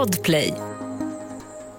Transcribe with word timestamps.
Podplay. 0.00 0.54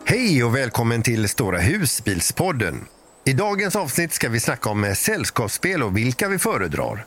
Hej 0.05 0.43
och 0.43 0.55
välkommen 0.55 1.03
till 1.03 1.29
Stora 1.29 1.59
husbilspodden. 1.59 2.85
I 3.25 3.33
dagens 3.33 3.75
avsnitt 3.75 4.13
ska 4.13 4.29
vi 4.29 4.39
snacka 4.39 4.69
om 4.69 4.83
eh, 4.83 4.93
sällskapsspel 4.93 5.83
och 5.83 5.97
vilka 5.97 6.27
vi 6.27 6.37
föredrar. 6.37 7.05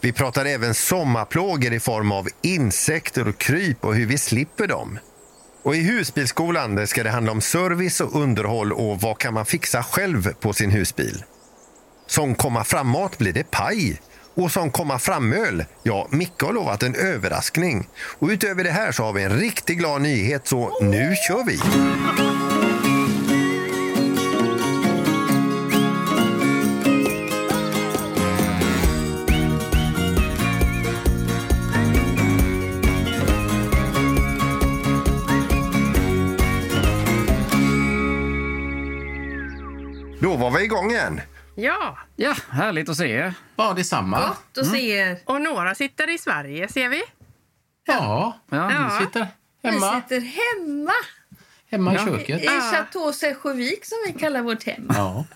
Vi 0.00 0.12
pratar 0.12 0.44
även 0.44 0.74
sommarplågor 0.74 1.72
i 1.72 1.80
form 1.80 2.12
av 2.12 2.28
insekter 2.42 3.28
och 3.28 3.38
kryp 3.38 3.84
och 3.84 3.94
hur 3.94 4.06
vi 4.06 4.18
slipper 4.18 4.66
dem. 4.66 4.98
Och 5.62 5.76
I 5.76 5.80
husbilsskolan 5.80 6.78
eh, 6.78 6.84
ska 6.84 7.02
det 7.02 7.10
handla 7.10 7.32
om 7.32 7.40
service 7.40 8.00
och 8.00 8.20
underhåll 8.22 8.72
och 8.72 9.00
vad 9.00 9.18
kan 9.18 9.34
man 9.34 9.46
fixa 9.46 9.82
själv 9.82 10.32
på 10.32 10.52
sin 10.52 10.70
husbil. 10.70 11.24
Som 12.06 12.34
komma 12.34 12.64
framåt 12.64 13.18
blir 13.18 13.32
det 13.32 13.50
paj. 13.50 14.00
Och 14.36 14.52
som 14.52 14.70
komma 14.70 14.98
framöl, 14.98 15.64
ja, 15.82 16.06
Micke 16.10 16.42
har 16.42 16.52
lovat 16.52 16.82
en 16.82 16.94
överraskning. 16.94 17.88
Och 18.18 18.28
utöver 18.28 18.64
det 18.64 18.70
här 18.70 18.92
så 18.92 19.02
har 19.02 19.12
vi 19.12 19.22
en 19.22 19.38
riktigt 19.38 19.78
glad 19.78 20.02
nyhet, 20.02 20.46
så 20.46 20.78
nu 20.80 21.14
kör 21.28 21.44
vi! 21.44 21.58
Då 40.20 40.36
var 40.36 40.50
vi 40.50 40.64
igång 40.64 40.90
igen. 40.90 41.20
Ja, 41.58 41.98
Ja, 42.16 42.34
härligt 42.50 42.88
att 42.88 42.96
se 42.96 43.10
er. 43.10 43.34
Ja, 43.56 43.72
detsamma. 43.72 44.20
Gott 44.28 44.58
att 44.58 44.66
se 44.66 44.90
er. 44.90 45.18
och 45.24 45.40
några 45.40 45.74
sitter 45.74 46.14
i 46.14 46.18
Sverige 46.18 46.68
ser 46.68 46.88
vi. 46.88 47.02
Ja, 47.86 48.38
Ja. 48.50 48.88
vi 48.98 49.04
sitter 49.04 49.26
Vi 49.62 49.68
hemma, 49.70 50.00
sitter 50.02 50.20
hemma 50.20 50.92
hemma 51.70 51.92
i 51.92 51.96
Ja. 51.96 52.04
köket. 52.06 52.42
i 52.42 52.46
Chateau 52.48 53.12
Sergevik 53.12 53.84
som 53.84 53.98
vi 54.06 54.12
kallar 54.12 54.42
vårt 54.42 54.62
hem. 54.64 54.90
Ja. 54.94 55.24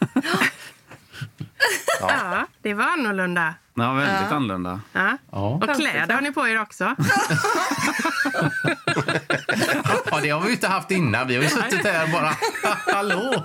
Ja. 2.01 2.47
det 2.63 2.75
var 2.75 2.85
annorlunda. 2.85 3.55
Ja, 3.75 3.93
väldigt 3.93 4.33
annorlunda. 4.33 4.81
Ja. 4.93 5.19
Ja. 5.33 5.39
Och 5.49 5.77
kläder 5.77 6.15
har 6.15 6.21
ni 6.21 6.33
på 6.33 6.49
er 6.49 6.61
också. 6.63 6.85
ja, 10.11 10.21
det 10.23 10.31
har 10.31 10.41
vi 10.41 10.53
inte 10.53 10.69
haft 10.69 10.91
innan. 10.91 11.29
Vi 11.29 11.37
har 11.37 11.43
ju 11.43 11.49
suttit 11.49 11.87
här 11.87 12.07
bara. 12.13 12.37
Hallå! 12.95 13.45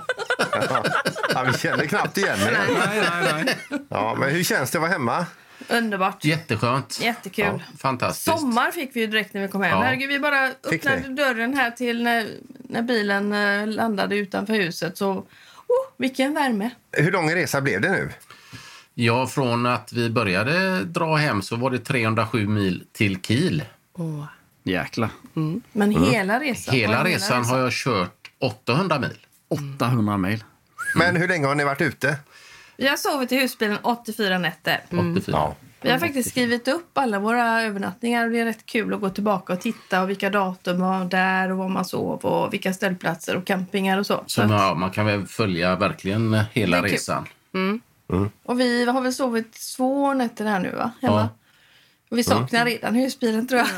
Ja, 1.34 1.44
vi 1.52 1.58
känner 1.58 1.84
knappt 1.86 2.18
igen 2.18 2.40
er. 2.40 2.52
Nej, 2.52 3.04
nej, 3.10 3.44
nej. 3.44 3.56
Ja, 3.88 4.16
men 4.18 4.30
hur 4.30 4.42
känns 4.42 4.70
det 4.70 4.78
att 4.78 4.82
vara 4.82 4.92
hemma? 4.92 5.26
Underbart. 5.68 6.24
Jätteskönt. 6.24 7.00
Jättekul. 7.02 7.44
Ja, 7.44 7.60
fantastiskt. 7.78 8.38
Sommar 8.38 8.70
fick 8.70 8.96
vi 8.96 9.00
ju 9.00 9.06
direkt 9.06 9.34
när 9.34 9.42
vi 9.42 9.48
kom 9.48 9.62
hem. 9.62 9.78
Ja. 9.78 9.84
Herregud, 9.84 10.08
vi 10.08 10.18
bara 10.18 10.50
Fick 10.70 10.86
öppnade 10.86 11.08
ni? 11.08 11.14
dörren 11.14 11.54
här 11.56 11.70
till 11.70 12.02
när, 12.02 12.26
när 12.68 12.82
bilen 12.82 13.32
eh, 13.32 13.66
landade 13.66 14.16
utanför 14.16 14.54
huset. 14.54 14.98
Så, 14.98 15.10
oh, 15.12 15.24
vilken 15.96 16.34
värme. 16.34 16.70
Hur 16.92 17.12
lång 17.12 17.34
resa 17.34 17.60
blev 17.60 17.80
det 17.80 17.90
nu? 17.90 18.10
Ja, 18.94 19.26
från 19.26 19.66
att 19.66 19.92
vi 19.92 20.10
började 20.10 20.84
dra 20.84 21.16
hem 21.16 21.42
så 21.42 21.56
var 21.56 21.70
det 21.70 21.78
307 21.78 22.46
mil 22.48 22.84
till 22.92 23.20
Kiel. 23.22 23.62
Åh. 23.94 24.24
Jäklar. 24.62 25.08
Men 25.72 25.90
hela 25.90 26.40
resan. 26.40 26.74
Hela 26.74 26.98
och 27.00 27.06
resan 27.06 27.44
har 27.44 27.58
jag 27.58 27.72
kört 27.72 28.30
800 28.38 28.98
mil. 28.98 29.25
800 29.48 30.16
mil. 30.16 30.44
Men 30.94 31.16
hur 31.16 31.28
länge 31.28 31.46
har 31.46 31.54
ni 31.54 31.64
varit 31.64 31.80
ute? 31.80 32.16
Vi 32.76 32.88
har 32.88 32.96
sovit 32.96 33.32
i 33.32 33.36
husbilen 33.36 33.78
84 33.82 34.38
nätter. 34.38 34.80
84. 35.16 35.54
Vi 35.80 35.90
har 35.90 35.98
faktiskt 35.98 36.30
skrivit 36.30 36.68
upp 36.68 36.98
alla 36.98 37.18
våra 37.18 37.62
övernattningar 37.62 38.24
och 38.26 38.30
det 38.32 38.40
är 38.40 38.44
rätt 38.44 38.66
kul 38.66 38.94
att 38.94 39.00
gå 39.00 39.10
tillbaka 39.10 39.52
och 39.52 39.60
titta 39.60 40.02
och 40.02 40.10
vilka 40.10 40.30
datum 40.30 40.80
var 40.80 41.04
där 41.04 41.50
och 41.52 41.58
var 41.58 41.68
man 41.68 41.84
sov 41.84 42.18
och 42.24 42.52
vilka 42.52 42.72
ställplatser 42.72 43.36
och 43.36 43.44
campingar 43.46 43.98
och 43.98 44.06
så. 44.06 44.14
Så 44.14 44.24
så 44.26 44.42
att, 44.42 44.50
ja, 44.50 44.74
man 44.74 44.90
kan 44.90 45.06
väl 45.06 45.26
följa 45.26 45.76
verkligen 45.76 46.34
hela 46.52 46.76
Det 46.76 46.80
är 46.80 46.88
kul. 46.88 46.90
resan. 46.90 47.28
och 48.44 48.60
vi 48.60 48.84
har 48.84 49.00
väl 49.00 49.12
sovit 49.14 49.52
två 49.76 50.14
nätter 50.14 50.44
här 50.44 50.60
nu 50.60 50.70
va? 50.70 50.90
Hemma. 51.02 51.20
Ja. 51.20 51.28
Och 52.10 52.18
vi 52.18 52.24
saknar 52.24 52.64
redan 52.64 52.94
husbilen 52.94 53.48
tror 53.48 53.58
jag. 53.60 53.68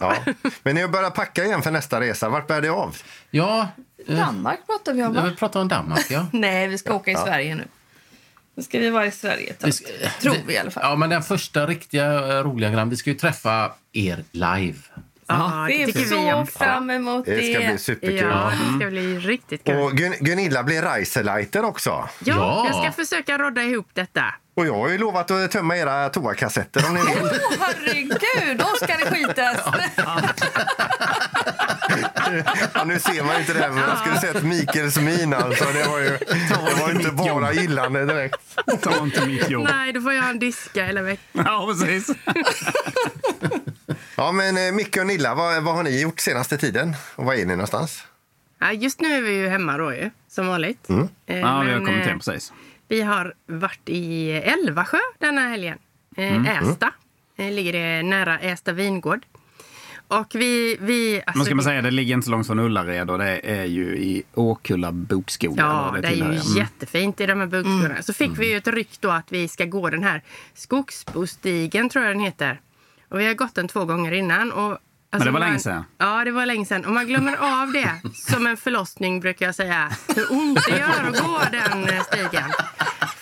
Ja. 0.00 0.16
Men 0.62 0.74
ni 0.74 0.80
har 0.80 0.88
börjat 0.88 1.14
packa 1.14 1.44
igen 1.44 1.62
för 1.62 1.70
nästa 1.70 2.00
resa. 2.00 2.28
Vart 2.28 2.46
bär 2.46 2.60
det 2.60 2.68
av? 2.68 2.96
Ja, 3.30 3.68
Danmark 4.06 4.66
pratar 4.66 4.92
vi 4.92 5.02
om 5.02 5.14
va? 5.14 5.22
vi 5.22 5.36
pratar 5.36 5.60
om 5.60 5.68
Danmark, 5.68 6.10
ja. 6.10 6.26
Nej, 6.32 6.68
vi 6.68 6.78
ska 6.78 6.94
åka 6.94 7.10
i 7.10 7.14
Sverige 7.14 7.54
nu. 7.54 7.64
Nu 8.54 8.62
ska 8.62 8.78
vi 8.78 8.90
vara 8.90 9.06
i 9.06 9.10
Sverige 9.10 9.50
ett 9.50 9.58
tag. 9.58 9.72
Tror 10.20 10.36
vi 10.46 10.54
i 10.54 10.58
alla 10.58 10.70
fall. 10.70 10.82
Ja, 10.82 10.96
men 10.96 11.10
den 11.10 11.22
första 11.22 11.66
riktiga 11.66 12.36
eh, 12.36 12.44
roliga 12.44 12.70
grejen, 12.70 12.90
vi 12.90 12.96
ska 12.96 13.10
ju 13.10 13.16
träffa 13.16 13.72
er 13.92 14.24
live. 14.30 14.78
Ja, 15.28 15.64
det 15.68 15.82
är 15.82 15.86
tycker 15.86 16.00
vi 16.00 16.06
så 16.08 16.46
fram 16.58 16.90
emot 16.90 17.24
det. 17.26 17.36
Det 17.36 17.54
ska 17.54 17.66
bli 17.66 17.78
superkul. 17.78 18.16
Ja, 18.30 18.52
det 18.72 18.78
ska 18.80 18.90
bli 18.90 19.18
riktigt 19.18 19.64
kul. 19.64 19.76
Och 19.76 19.92
Gun- 19.92 20.16
Gunilla 20.20 20.62
blir 20.62 20.82
Reiserleiter 20.82 21.64
också. 21.64 21.90
Ja, 21.90 22.08
Ja. 22.18 22.66
jag 22.72 22.82
ska 22.82 23.04
försöka 23.04 23.38
rodda 23.38 23.62
ihop 23.62 23.88
detta. 23.92 24.24
Och 24.56 24.66
jag 24.66 24.74
har 24.74 24.88
ju 24.88 24.98
lovat 24.98 25.30
att 25.30 25.50
tömma 25.50 25.76
era 25.76 26.08
toakassetter 26.08 26.86
om 26.88 26.94
ni 26.94 27.00
vill. 27.00 27.08
Åh, 27.22 27.32
herregud, 27.60 28.58
då 28.58 28.64
ska 28.76 28.86
det 28.86 29.10
skitas! 29.10 29.56
Ja, 32.74 32.84
nu 32.84 32.98
ser 33.00 33.22
man 33.24 33.40
inte 33.40 33.52
det, 33.52 33.68
men 33.68 33.78
jag 33.78 33.98
skulle 33.98 34.20
sett 34.20 34.42
Mikaels 34.42 34.96
min 34.98 35.34
alltså. 35.34 35.64
Det 35.72 35.84
var 35.88 35.98
ju 35.98 36.08
det 36.08 36.80
var 36.80 36.90
inte 36.90 37.10
bara 37.10 37.52
gillande 37.52 38.04
direkt. 38.06 38.36
Ta 38.82 39.02
inte 39.02 39.26
mitt 39.26 39.50
jobb. 39.50 39.68
Nej, 39.70 39.92
då 39.92 40.00
får 40.00 40.12
jag 40.12 40.30
en 40.30 40.38
diska 40.38 40.84
hela 40.84 41.02
veckan. 41.02 41.44
Ja, 41.46 41.66
precis. 41.72 42.06
Ja, 44.16 44.32
men 44.32 44.56
eh, 44.56 44.72
Micke 44.72 44.96
och 44.96 45.06
Nilla, 45.06 45.34
vad, 45.34 45.62
vad 45.62 45.74
har 45.74 45.82
ni 45.82 46.00
gjort 46.00 46.20
senaste 46.20 46.58
tiden? 46.58 46.94
Och 47.16 47.24
var 47.24 47.34
är 47.34 47.38
ni 47.38 47.44
någonstans? 47.44 48.04
Ja, 48.58 48.72
just 48.72 49.00
nu 49.00 49.08
är 49.08 49.22
vi 49.22 49.32
ju 49.32 49.48
hemma 49.48 49.76
då 49.78 49.94
ju, 49.94 50.10
som 50.28 50.46
vanligt. 50.46 50.90
Eh, 50.90 50.96
Ja, 51.26 51.60
vi 51.60 51.72
har 51.72 51.78
kommit 51.78 52.00
eh, 52.02 52.08
hem 52.08 52.18
precis. 52.18 52.52
Vi 52.88 53.00
har 53.02 53.34
varit 53.46 53.80
i 53.88 54.30
Älvasjö 54.32 54.98
denna 55.18 55.40
helgen. 55.40 55.78
Eh, 56.16 56.62
Ästa. 56.62 56.92
Eh, 57.36 57.50
ligger 57.52 57.72
det 57.72 58.02
nära 58.02 58.38
Ästa 58.38 58.72
vingård. 58.72 59.26
Och 60.08 60.26
vi... 60.34 60.76
vi 60.80 61.22
alltså, 61.26 61.38
Men 61.38 61.44
ska 61.44 61.54
man 61.54 61.64
säga, 61.64 61.82
det 61.82 61.90
ligger 61.90 62.14
inte 62.14 62.24
så 62.24 62.30
långt 62.30 62.46
från 62.46 62.58
Ullared 62.58 63.10
och 63.10 63.18
det 63.18 63.40
är 63.50 63.64
ju 63.64 63.96
i 63.98 64.22
Åkulla 64.34 64.92
bokskog. 64.92 65.54
Ja, 65.58 65.96
det 66.02 66.08
är 66.08 66.12
ju. 66.12 66.22
Mm. 66.22 66.36
jättefint 66.56 67.20
i 67.20 67.26
de 67.26 67.40
här 67.40 67.46
bokskogarna. 67.46 68.02
Så 68.02 68.12
fick 68.12 68.38
vi 68.38 68.50
ju 68.50 68.56
ett 68.56 68.68
ryck 68.68 69.00
då 69.00 69.10
att 69.10 69.32
vi 69.32 69.48
ska 69.48 69.64
gå 69.64 69.90
den 69.90 70.02
här 70.02 70.22
Skogsbostigen, 70.54 71.88
tror 71.88 72.04
jag 72.04 72.14
den 72.14 72.20
heter. 72.24 72.60
Och 73.08 73.20
vi 73.20 73.26
har 73.26 73.34
gått 73.34 73.54
den 73.54 73.68
två 73.68 73.84
gånger 73.84 74.12
innan. 74.12 74.52
Och, 74.52 74.62
alltså, 74.70 74.80
Men 75.10 75.20
det 75.20 75.24
var 75.30 75.32
man- 75.40 75.48
länge 75.48 75.58
sedan. 75.58 75.84
Ja, 75.98 76.24
det 76.24 76.30
var 76.30 76.46
länge 76.46 76.66
sedan. 76.66 76.84
Och 76.84 76.92
man 76.92 77.06
glömmer 77.06 77.36
av 77.62 77.72
det 77.72 77.90
som 78.14 78.46
en 78.46 78.56
förlossning, 78.56 79.20
brukar 79.20 79.46
jag 79.46 79.54
säga. 79.54 79.90
Hur 80.16 80.32
ont 80.32 80.64
det 80.68 80.78
gör 80.78 81.08
att 81.10 81.20
gå 81.26 81.38
den 81.52 81.84
eh, 81.88 82.02
stigen. 82.02 82.50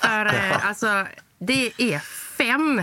För 0.01 0.27
eh, 0.27 0.69
alltså, 0.69 1.07
det 1.39 1.73
är 1.79 1.99
fem 2.39 2.83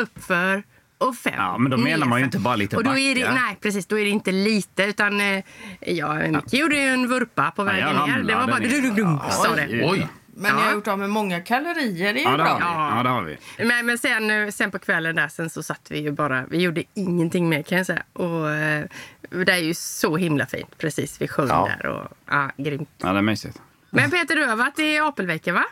uppför 0.00 0.62
och 0.98 1.16
fem 1.16 1.32
Ja, 1.36 1.58
men 1.58 1.70
då 1.70 1.76
menar 1.76 2.06
man 2.06 2.18
ju 2.18 2.24
nerför. 2.24 2.36
inte 2.36 2.38
bara 2.38 2.56
lite 2.56 2.76
och 2.76 2.84
då 2.84 2.98
är 2.98 3.14
det, 3.14 3.20
backa. 3.20 3.34
Nej, 3.34 3.58
precis. 3.62 3.86
Då 3.86 3.98
är 3.98 4.04
det 4.04 4.10
inte 4.10 4.32
lite, 4.32 4.84
utan... 4.84 5.20
eh, 5.20 5.44
Ja, 5.80 6.14
Micke 6.14 6.52
gjorde 6.54 6.76
ju 6.76 6.88
en 6.88 7.08
vurpa 7.08 7.50
på 7.50 7.62
Ja, 7.62 7.64
vägen 7.66 7.96
ner. 7.96 8.22
Det 8.22 8.34
var 8.34 8.46
bara... 8.46 8.58
Dum, 8.58 8.82
dum, 8.82 8.94
dum, 8.94 9.18
sa 9.30 9.56
det. 9.56 9.84
Oj! 9.84 10.08
Men 10.40 10.54
Ja. 10.56 10.62
har 10.62 10.72
gjort 10.72 10.86
av 10.88 10.98
med 10.98 11.10
många 11.10 11.40
kalorier, 11.40 12.14
det 12.14 12.20
är 12.20 12.24
ju 12.24 12.30
Ja, 12.30 12.36
det 12.36 12.42
har 12.42 12.58
bra. 12.58 12.90
vi. 12.90 12.96
Ja, 12.96 13.02
det 13.02 13.08
har 13.08 13.22
vi. 13.22 13.38
Men, 13.64 13.86
men 13.86 13.98
sen, 13.98 14.30
eh, 14.30 14.48
sen 14.50 14.70
på 14.70 14.78
kvällen 14.78 15.16
där 15.16 15.28
sen 15.28 15.50
så 15.50 15.62
satt 15.62 15.80
vi 15.90 15.98
ju 15.98 16.10
bara, 16.12 16.44
vi 16.50 16.58
gjorde 16.58 16.82
ingenting 16.94 17.48
mer 17.48 17.62
kan 17.62 17.78
jag 17.78 17.86
säga. 17.86 18.02
Och 18.12 18.50
eh, 18.50 18.84
det 19.30 19.52
är 19.52 19.56
ju 19.58 19.74
så 19.74 20.16
himla 20.16 20.46
fint 20.46 20.78
precis 20.78 21.20
vid 21.20 21.30
sjön 21.30 21.48
Ja. 21.48 21.70
där 21.78 21.86
och 21.86 22.08
ja, 22.30 22.50
grymt. 22.56 22.88
Ja, 22.98 23.12
det 23.12 23.18
är 23.18 23.22
mysigt. 23.22 23.58
Men 23.90 24.10
Peter, 24.10 24.36
du 24.36 24.44
har 24.44 24.56
varit 24.56 24.78
i 24.78 24.98
Apelviken 24.98 25.54
va? 25.54 25.64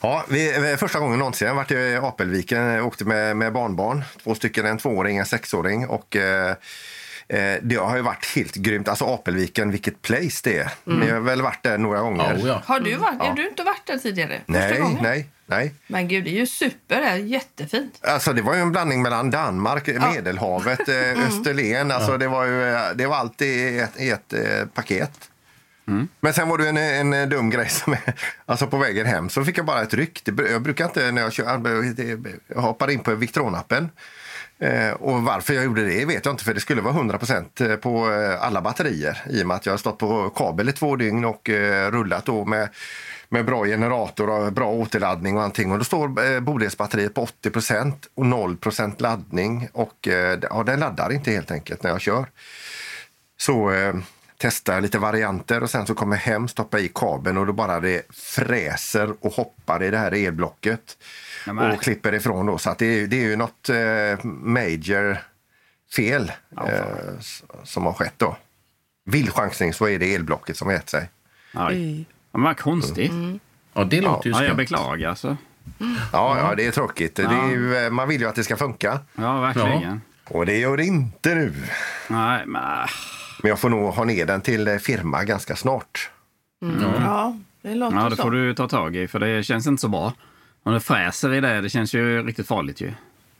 Ja, 0.00 0.24
vi, 0.28 0.76
första 0.80 0.98
gången 1.00 1.18
någonsin. 1.18 1.48
Jag 1.48 1.54
varit 1.54 1.70
i 1.70 1.96
Apelviken. 2.02 2.62
Jag 2.62 2.86
åkte 2.86 3.04
med, 3.04 3.36
med 3.36 3.52
barnbarn. 3.52 4.04
Två 4.24 4.34
stycken, 4.34 4.66
en 4.66 4.78
tvååring, 4.78 5.18
en 5.18 5.26
sexåring. 5.26 5.86
Och, 5.88 6.16
eh, 6.16 6.50
eh, 6.50 6.56
det 7.62 7.76
har 7.76 7.96
ju 7.96 8.02
varit 8.02 8.26
helt 8.36 8.54
grymt. 8.54 8.88
Alltså 8.88 9.04
Apelviken, 9.04 9.70
vilket 9.70 10.02
place 10.02 10.40
det 10.44 10.58
är. 10.58 10.70
Ni 10.84 11.10
har 11.10 11.20
väl 11.20 11.42
varit 11.42 11.62
där 11.62 11.78
några 11.78 12.00
gånger? 12.00 12.38
Ja, 12.40 12.46
ja. 12.48 12.62
Har 12.66 12.80
du 12.80 12.94
varit? 12.94 13.20
Har 13.20 13.34
du 13.34 13.48
inte 13.48 13.62
varit 13.62 13.86
där 13.86 13.98
tidigare? 13.98 14.40
Nej, 14.46 14.98
nej, 15.02 15.28
nej. 15.46 15.74
Men 15.86 16.08
gud, 16.08 16.24
det 16.24 16.30
är 16.30 16.38
ju 16.38 16.46
super. 16.46 17.00
Det 17.00 17.06
är 17.06 17.16
jättefint. 17.16 17.98
Alltså 18.00 18.32
det 18.32 18.42
var 18.42 18.54
ju 18.54 18.60
en 18.60 18.72
blandning 18.72 19.02
mellan 19.02 19.30
Danmark, 19.30 19.86
Medelhavet, 19.86 20.88
eh, 20.88 21.26
Österlen. 21.26 21.90
Alltså 21.90 22.18
det 22.18 22.28
var 22.28 22.44
ju 22.44 22.68
eh, 22.68 22.80
det 22.94 23.06
var 23.06 23.16
allt 23.16 23.42
i 23.42 23.78
ett, 23.78 24.00
i 24.00 24.10
ett 24.10 24.32
eh, 24.32 24.66
paket. 24.74 25.30
Men 26.20 26.32
sen 26.32 26.48
var 26.48 26.58
det 26.58 26.68
en, 26.68 27.12
en 27.12 27.28
dum 27.28 27.50
grej 27.50 27.68
som 27.68 27.96
alltså 28.46 28.66
på 28.66 28.78
vägen 28.78 29.06
hem 29.06 29.28
så 29.28 29.44
fick 29.44 29.58
jag 29.58 29.66
bara 29.66 29.82
ett 29.82 29.94
ryck. 29.94 30.20
Det, 30.24 30.50
jag 30.50 30.62
brukar 30.62 30.84
inte 30.84 31.12
när 31.12 31.22
jag 31.22 31.32
kör, 31.32 31.60
jag 32.48 32.60
hoppar 32.60 32.90
in 32.90 33.00
på 33.00 33.14
Victronappen. 33.14 33.90
Eh, 34.60 34.90
och 34.90 35.22
varför 35.22 35.54
jag 35.54 35.64
gjorde 35.64 35.84
det 35.84 36.04
vet 36.04 36.24
jag 36.24 36.32
inte 36.32 36.44
för 36.44 36.54
det 36.54 36.60
skulle 36.60 36.80
vara 36.80 36.94
100% 36.94 37.70
eh, 37.70 37.76
på 37.76 38.12
eh, 38.12 38.42
alla 38.42 38.60
batterier 38.60 39.22
i 39.30 39.42
och 39.42 39.46
med 39.46 39.56
att 39.56 39.66
jag 39.66 39.72
har 39.72 39.78
stått 39.78 39.98
på 39.98 40.30
kabel 40.30 40.68
i 40.68 40.72
två 40.72 40.96
dygn 40.96 41.24
och 41.24 41.50
eh, 41.50 41.90
rullat 41.90 42.24
då 42.24 42.44
med 42.44 42.68
med 43.28 43.44
bra 43.44 43.64
generator 43.64 44.30
och 44.30 44.52
bra 44.52 44.70
återladdning 44.70 45.36
och 45.36 45.42
allting. 45.42 45.72
Och 45.72 45.78
då 45.78 45.84
står 45.84 46.24
eh, 46.24 46.40
Bodelsbatteriet 46.40 47.14
på 47.14 47.26
80% 47.42 47.92
och 48.14 48.24
0% 48.24 49.02
laddning. 49.02 49.68
Och 49.72 50.08
eh, 50.08 50.38
ja, 50.42 50.62
den 50.62 50.80
laddar 50.80 51.12
inte 51.12 51.30
helt 51.30 51.50
enkelt 51.50 51.82
när 51.82 51.90
jag 51.90 52.00
kör. 52.00 52.26
Så 53.36 53.70
eh, 53.70 53.94
jag 54.64 54.82
lite 54.82 54.98
varianter 54.98 55.62
och 55.62 55.70
sen 55.70 55.86
så 55.86 55.94
kommer 55.94 56.16
jag 56.16 56.22
hem, 56.22 56.48
stoppar 56.48 56.78
i 56.78 56.90
kabeln 56.94 57.38
och 57.38 57.46
då 57.46 57.52
bara 57.52 57.80
det 57.80 58.02
fräser 58.10 59.14
och 59.20 59.32
hoppar 59.32 59.82
i 59.82 59.90
det 59.90 59.98
här 59.98 60.12
elblocket 60.12 60.96
Ja, 61.46 61.52
men- 61.52 61.70
och 61.70 61.82
klipper 61.82 62.14
ifrån 62.14 62.46
då. 62.46 62.58
Så 62.58 62.70
att 62.70 62.78
det, 62.78 62.86
är, 62.86 63.06
det 63.06 63.16
är 63.16 63.24
ju 63.28 63.36
något 63.36 63.68
eh, 63.68 64.24
major 64.24 65.18
fel 65.96 66.32
eh, 66.66 67.18
s- 67.18 67.42
som 67.64 67.86
har 67.86 67.92
skett 67.92 68.14
då. 68.16 68.36
Vild 69.04 69.32
chansning 69.32 69.72
så 69.74 69.88
är 69.88 69.98
det 69.98 70.14
elblocket 70.14 70.56
som 70.56 70.70
gett 70.70 70.88
sig. 70.88 71.08
Oj. 71.54 72.04
Ja, 72.32 72.38
vad 72.40 72.56
konstigt. 72.58 73.12
Ja, 73.72 73.84
det 73.84 74.00
låter 74.00 74.30
ju 74.30 74.36
Ja, 74.36 74.44
jag 74.44 74.56
beklagar. 74.56 75.14
Så. 75.14 75.36
Ja, 76.12 76.38
ja 76.38 76.54
det 76.56 76.66
är 76.66 76.70
tråkigt. 76.70 77.14
Det 77.16 77.22
är 77.22 77.50
ju, 77.50 77.76
eh, 77.76 77.90
man 77.90 78.08
vill 78.08 78.20
ju 78.20 78.28
att 78.28 78.34
det 78.34 78.44
ska 78.44 78.56
funka 78.56 78.98
Ja, 79.14 79.40
verkligen. 79.40 80.00
och 80.24 80.46
det 80.46 80.58
gör 80.58 80.76
det 80.76 80.84
inte 80.84 81.34
nu. 81.34 81.52
Nej, 82.08 82.46
men... 82.46 82.86
Men 83.42 83.48
jag 83.48 83.58
får 83.58 83.68
nog 83.68 83.94
ha 83.94 84.04
ner 84.04 84.26
den 84.26 84.40
till 84.40 84.68
eh, 84.68 84.76
firma 84.76 85.24
ganska 85.24 85.56
snart. 85.56 86.10
Ja, 87.00 87.36
det 87.62 87.74
låter 87.74 87.96
Ja, 87.96 88.08
det 88.08 88.16
så. 88.16 88.22
får 88.22 88.30
du 88.30 88.54
ta 88.54 88.68
tag 88.68 88.96
i, 88.96 89.08
för 89.08 89.18
det 89.18 89.42
känns 89.42 89.66
inte 89.66 89.80
så 89.80 89.88
bra. 89.88 90.12
Om 90.68 90.74
det 90.74 90.80
fräser 90.80 91.34
i 91.34 91.40
det, 91.40 91.60
det 91.60 91.70
känns 91.70 91.94
ju 91.94 92.22
riktigt 92.22 92.46
farligt 92.48 92.80
ju. 92.80 92.92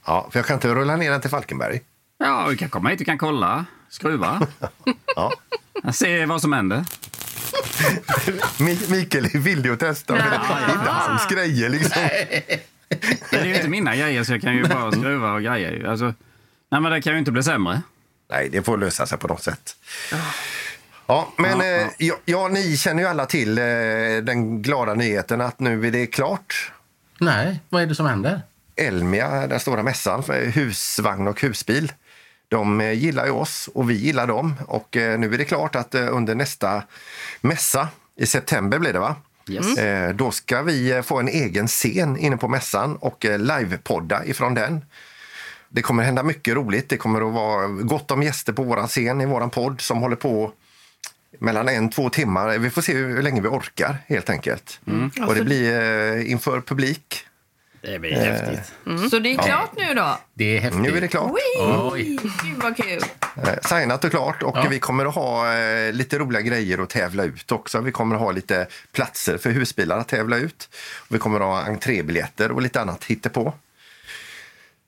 Ja, 0.05 0.27
för 0.31 0.39
jag 0.39 0.45
kan 0.45 0.53
inte 0.53 0.67
rulla 0.75 0.95
ner 0.95 1.11
den 1.11 1.21
till 1.21 1.29
Falkenberg. 1.29 1.81
Ja, 2.17 2.45
du 2.49 2.55
kan 2.57 2.69
komma 2.69 2.89
hit, 2.89 2.99
du 2.99 3.05
kan 3.05 3.17
kolla, 3.17 3.65
skruva. 3.89 4.47
Ja. 5.15 5.33
Se 5.93 6.25
vad 6.25 6.41
som 6.41 6.53
händer. 6.53 6.85
Mi- 8.57 8.91
Mikael 8.91 9.25
är 9.25 9.37
villig 9.39 9.69
att 9.69 9.79
testa. 9.79 10.13
men 10.13 10.23
Det 10.29 10.35
är 10.35 10.73
inte 10.73 10.89
hans 10.91 11.27
grejer 11.27 11.69
liksom. 11.69 12.01
Det 13.29 13.37
är 13.37 13.45
ju 13.45 13.55
inte 13.55 13.67
mina 13.67 13.95
grejer, 13.95 14.23
så 14.23 14.33
jag 14.33 14.41
kan 14.41 14.55
ju 14.55 14.63
bara 14.67 14.91
skruva 14.91 15.31
och 15.33 15.41
grejer. 15.41 15.71
ju. 15.71 15.87
Alltså, 15.87 16.05
nej, 16.71 16.81
men 16.81 16.91
det 16.91 17.01
kan 17.01 17.13
ju 17.13 17.19
inte 17.19 17.31
bli 17.31 17.43
sämre. 17.43 17.81
Nej, 18.29 18.49
det 18.49 18.63
får 18.63 18.77
lösa 18.77 19.05
sig 19.05 19.17
på 19.17 19.27
något 19.27 19.43
sätt. 19.43 19.75
Ja, 21.07 21.33
men 21.37 21.59
Ja, 21.59 21.65
eh, 21.65 21.87
ja, 21.97 22.15
ja, 22.25 22.47
ni 22.47 22.77
känner 22.77 23.03
ju 23.03 23.09
alla 23.09 23.25
till 23.25 23.57
eh, 23.57 23.63
den 24.23 24.61
glada 24.61 24.93
nyheten 24.93 25.41
att 25.41 25.59
nu 25.59 25.87
är 25.87 25.91
det 25.91 26.05
klart. 26.07 26.71
Nej, 27.19 27.59
vad 27.69 27.81
är 27.81 27.85
det 27.85 27.95
som 27.95 28.05
händer? 28.05 28.41
Elmia, 28.75 29.47
den 29.47 29.59
stora 29.59 29.83
mässan 29.83 30.23
för 30.23 30.45
husvagn 30.45 31.27
och 31.27 31.41
husbil. 31.41 31.91
De 32.47 32.81
eh, 32.81 32.91
gillar 32.91 33.25
ju 33.25 33.31
oss 33.31 33.69
och 33.73 33.89
vi 33.89 33.93
gillar 33.93 34.27
dem. 34.27 34.55
Och 34.67 34.97
eh, 34.97 35.19
nu 35.19 35.33
är 35.33 35.37
det 35.37 35.45
klart 35.45 35.75
att 35.75 35.95
eh, 35.95 36.15
under 36.15 36.35
nästa 36.35 36.83
mässa, 37.41 37.87
i 38.15 38.25
september 38.25 38.79
blir 38.79 38.93
det 38.93 38.99
va? 38.99 39.15
Yes. 39.49 39.77
Eh, 39.77 40.15
Då 40.15 40.31
ska 40.31 40.61
vi 40.61 41.01
få 41.05 41.19
en 41.19 41.27
egen 41.27 41.67
scen 41.67 42.17
inne 42.17 42.37
på 42.37 42.47
mässan 42.47 42.95
och 42.95 43.25
livepodda 43.25 44.25
ifrån 44.25 44.53
den. 44.53 44.85
Det 45.69 45.81
kommer 45.81 46.03
hända 46.03 46.23
mycket 46.23 46.55
roligt. 46.55 46.89
Det 46.89 46.97
kommer 46.97 47.27
att 47.27 47.33
vara 47.33 47.67
gott 47.67 48.11
om 48.11 48.23
gäster 48.23 48.53
på 48.53 48.63
vår 48.63 48.87
scen 48.87 49.21
i 49.21 49.25
vår 49.25 49.47
podd 49.47 49.81
som 49.81 49.97
håller 49.97 50.15
på 50.15 50.51
mellan 51.39 51.69
en 51.69 51.89
två 51.89 52.09
timmar. 52.09 52.57
Vi 52.57 52.69
får 52.69 52.81
se 52.81 52.93
hur 52.93 53.21
länge 53.21 53.41
vi 53.41 53.47
orkar 53.47 53.97
helt 54.07 54.29
enkelt. 54.29 54.79
Och 55.27 55.35
det 55.35 55.43
blir 55.43 55.81
eh, 56.17 56.31
inför 56.31 56.61
publik. 56.61 57.25
Det 57.81 57.99
blir 57.99 58.11
häftigt. 58.11 58.73
Så 59.11 59.19
det 59.19 59.33
är 59.33 59.37
klart 59.37 59.71
nu 59.77 59.93
då? 59.93 60.17
Det 60.33 60.57
är 60.57 60.61
häftigt. 60.61 60.81
Nu 60.81 60.97
är 60.97 61.01
det 61.01 61.07
klart. 61.07 61.31
Oj. 61.93 62.17
Gud 62.43 62.57
vad 62.63 62.77
kul. 62.77 63.01
Eh, 63.37 63.53
Signat 63.63 64.03
och 64.03 64.11
klart 64.11 64.43
och 64.43 64.57
Ja. 64.57 64.67
vi 64.69 64.79
kommer 64.79 65.05
att 65.05 65.15
ha 65.15 65.53
eh, 65.57 65.93
lite 65.93 66.19
roliga 66.19 66.41
grejer 66.41 66.77
att 66.77 66.89
tävla 66.89 67.23
ut 67.23 67.51
också. 67.51 67.81
Vi 67.81 67.91
kommer 67.91 68.15
att 68.15 68.21
ha 68.21 68.31
lite 68.31 68.67
platser 68.91 69.37
för 69.37 69.49
husbilar 69.51 69.97
att 69.97 70.07
tävla 70.07 70.37
ut. 70.37 70.69
Vi 71.09 71.17
kommer 71.17 71.39
att 71.39 71.45
ha 71.45 71.61
entrébiljetter 71.61 72.51
och 72.51 72.61
lite 72.61 72.81
annat 72.81 73.03
hittepå. 73.05 73.53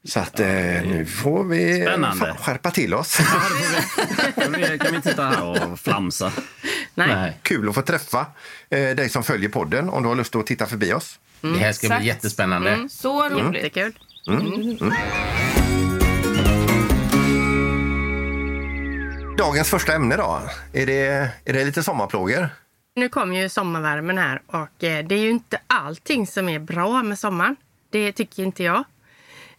Så 0.07 0.19
att 0.19 0.39
eh, 0.39 0.47
nu 0.47 1.05
får 1.05 1.43
vi 1.43 1.81
Spännande. 1.81 2.35
skärpa 2.39 2.71
till 2.71 2.93
oss. 2.93 3.17
Kan 4.35 4.51
vi, 4.51 4.77
kan 4.79 4.93
vi 4.95 5.01
titta 5.01 5.23
här 5.29 5.71
och 5.71 5.79
flamsa? 5.79 6.31
Nej. 6.95 7.07
Nej. 7.07 7.37
Kul 7.41 7.69
att 7.69 7.75
få 7.75 7.81
träffa 7.81 8.25
eh, 8.69 8.95
dig 8.95 9.09
som 9.09 9.23
följer 9.23 9.49
podden 9.49 9.89
om 9.89 10.03
du 10.03 10.09
har 10.09 10.15
lust 10.15 10.35
att 10.35 10.47
titta 10.47 10.65
förbi 10.65 10.93
oss. 10.93 11.19
Det 11.41 11.47
här 11.47 11.73
ska 11.73 11.87
exakt. 11.87 11.99
bli 11.99 12.07
jättespännande. 12.07 12.87
Så 12.89 13.29
roligt. 13.29 13.63
Jättekul. 13.63 13.93
Dagens 19.37 19.69
första 19.69 19.93
ämne 19.93 20.17
då. 20.17 20.41
Är 20.73 20.85
det, 20.85 21.29
är 21.45 21.53
det 21.53 21.65
lite 21.65 21.83
sommarplågor? 21.83 22.49
Nu 22.95 23.09
kommer 23.09 23.41
ju 23.41 23.49
sommarvärmen 23.49 24.17
här 24.17 24.41
och 24.47 24.83
eh, 24.83 25.05
det 25.05 25.15
är 25.15 25.19
ju 25.19 25.29
inte 25.29 25.59
allting 25.67 26.27
som 26.27 26.49
är 26.49 26.59
bra 26.59 27.03
med 27.03 27.19
sommaren. 27.19 27.55
Det 27.91 28.11
tycker 28.11 28.43
inte 28.43 28.63
jag. 28.63 28.83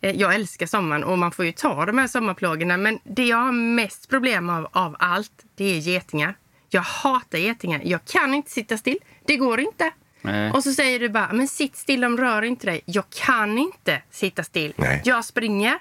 Eh, 0.03 0.11
Jag 0.17 0.35
älskar 0.35 0.67
sommaren 0.67 1.05
och 1.05 1.19
man 1.19 1.33
får 1.33 1.45
ju 1.45 1.53
ta 1.53 1.87
de 1.87 1.99
här 1.99 2.07
sommarplågorna 2.09 2.77
men 2.77 2.99
det 3.05 3.25
jag 3.27 3.37
har 3.37 3.53
mest 3.53 4.09
problem 4.09 4.51
av, 4.51 4.69
av 4.73 4.97
allt, 4.99 5.45
det 5.55 5.65
är 5.65 5.79
getingar. 5.79 6.35
Jag 6.69 6.83
hatar 6.83 7.39
getingar. 7.39 7.81
Jag 7.85 8.05
kan 8.05 8.35
inte 8.35 8.51
sitta 8.51 8.79
still. 8.79 8.99
Det 9.27 9.37
går 9.37 9.61
inte. 9.61 9.91
Nej. 10.23 10.51
Och 10.53 10.63
så 10.63 10.73
säger 10.73 11.01
du 11.01 11.09
bara, 11.09 11.33
men 11.33 11.49
sitt 11.49 11.77
still, 11.77 12.01
de 12.01 12.17
rör 12.19 12.43
inte 12.43 12.67
dig. 12.67 12.81
Jag 12.85 13.05
kan 13.11 13.59
inte 13.59 14.03
sitta 14.11 14.45
still. 14.45 14.73
Nej. 14.77 15.03
Jag 15.05 15.25
springer. 15.25 15.79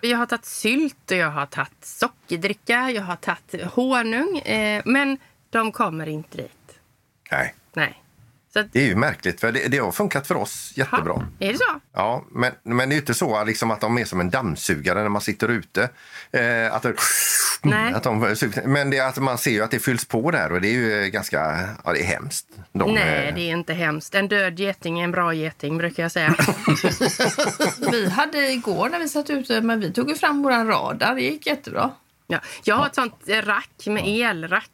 Jag 0.00 0.18
har 0.18 0.26
tagit 0.26 0.44
sylt 0.44 1.10
och 1.10 1.16
jag 1.16 1.30
har 1.30 1.46
tagit 1.46 1.84
sockerdricka, 1.84 2.90
jag 2.90 3.02
har 3.02 3.16
tagit 3.16 3.62
honung. 3.72 4.38
Eh, 4.38 4.82
men 4.84 5.18
de 5.50 5.72
kommer 5.72 6.06
inte 6.08 6.36
dit. 6.36 6.78
Nej. 7.30 7.54
Nej. 7.72 8.02
Så 8.52 8.58
att, 8.58 8.72
Det 8.72 8.80
är 8.80 8.86
ju 8.86 8.96
märkligt 8.96 9.40
för 9.40 9.52
det, 9.52 9.68
det 9.68 9.78
har 9.78 9.92
funkat 9.92 10.26
för 10.26 10.34
oss 10.34 10.72
jättebra. 10.74 11.12
ha, 11.12 11.22
är 11.38 11.52
det 11.52 11.58
så? 11.58 11.80
Ja, 11.94 12.24
men, 12.30 12.52
men 12.62 12.88
det 12.88 12.92
är 12.92 12.96
ju 12.96 13.00
inte 13.00 13.14
så 13.14 13.44
liksom, 13.44 13.70
att 13.70 13.80
de 13.80 13.98
är 13.98 14.04
som 14.04 14.20
en 14.20 14.30
dammsugare 14.30 15.02
när 15.02 15.08
man 15.08 15.22
sitter 15.22 15.48
ute. 15.48 15.82
Eh, 16.32 16.74
att 16.74 16.82
det, 16.82 16.94
Nej. 17.62 17.94
Att 17.94 18.02
de, 18.02 18.36
men 18.64 18.90
det 18.90 19.00
att 19.00 19.18
man 19.18 19.38
ser 19.38 19.50
ju 19.50 19.62
att 19.62 19.70
det 19.70 19.78
fylls 19.78 20.04
på 20.04 20.30
där 20.30 20.52
och 20.52 20.60
det 20.60 20.68
är 20.68 20.72
ju 20.72 21.10
ganska 21.10 21.68
ja, 21.84 21.92
det 21.92 22.00
är 22.00 22.04
hemskt. 22.04 22.46
De, 22.72 22.94
Nej, 22.94 23.28
eh, 23.28 23.34
det 23.34 23.40
är 23.40 23.50
inte 23.50 23.74
hemskt. 23.74 24.14
En 24.14 24.28
död 24.28 24.60
geting 24.60 25.00
är 25.00 25.04
en 25.04 25.10
bra 25.10 25.34
geting, 25.34 25.78
brukar 25.78 26.02
jag 26.02 26.12
säga. 26.12 26.34
Vi 27.90 28.08
hade 28.10 28.52
igår 28.52 28.88
när 28.88 28.98
vi 28.98 29.08
satt 29.08 29.30
ute, 29.30 29.60
men 29.60 29.80
vi 29.80 29.92
tog 29.92 30.08
ju 30.08 30.14
fram 30.14 30.42
våran 30.42 30.66
radar. 30.66 31.14
Det 31.14 31.20
gick 31.20 31.46
jättebra. 31.46 31.90
Ja. 32.26 32.38
Jag 32.64 32.76
har 32.76 32.86
ett 32.86 32.94
sånt 32.94 33.14
rack 33.28 33.86
med 33.86 34.02
elrack. 34.06 34.70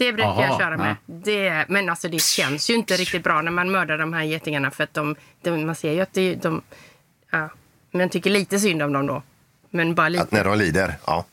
Det 0.00 0.12
brukar 0.12 0.30
Aha, 0.30 0.44
jag 0.44 0.58
köra 0.58 0.76
med. 0.76 0.96
Det, 1.06 1.64
men 1.68 1.88
alltså 1.88 2.08
det 2.08 2.18
känns 2.22 2.70
ju 2.70 2.74
inte 2.74 2.94
riktigt 2.96 3.24
bra 3.24 3.42
när 3.42 3.50
man 3.50 3.70
mördar 3.70 3.98
de 3.98 4.12
här 4.12 4.22
getingarna 4.22 4.70
för 4.70 4.84
att 4.84 4.94
de, 4.94 5.16
de, 5.42 5.66
man 5.66 5.74
ser 5.74 5.92
ju 5.92 6.00
att 6.00 6.12
det, 6.12 6.34
de... 6.34 6.62
Ja, 7.30 7.48
man 7.90 8.08
tycker 8.08 8.30
lite 8.30 8.58
synd 8.58 8.82
om 8.82 8.92
dem 8.92 9.06
då. 9.06 9.22
Men 9.70 9.94
bara 9.94 10.08
lite. 10.08 10.22
att 10.22 10.30
när 10.32 10.44
de 10.44 10.58
lider. 10.58 10.94
Ja. 11.06 11.24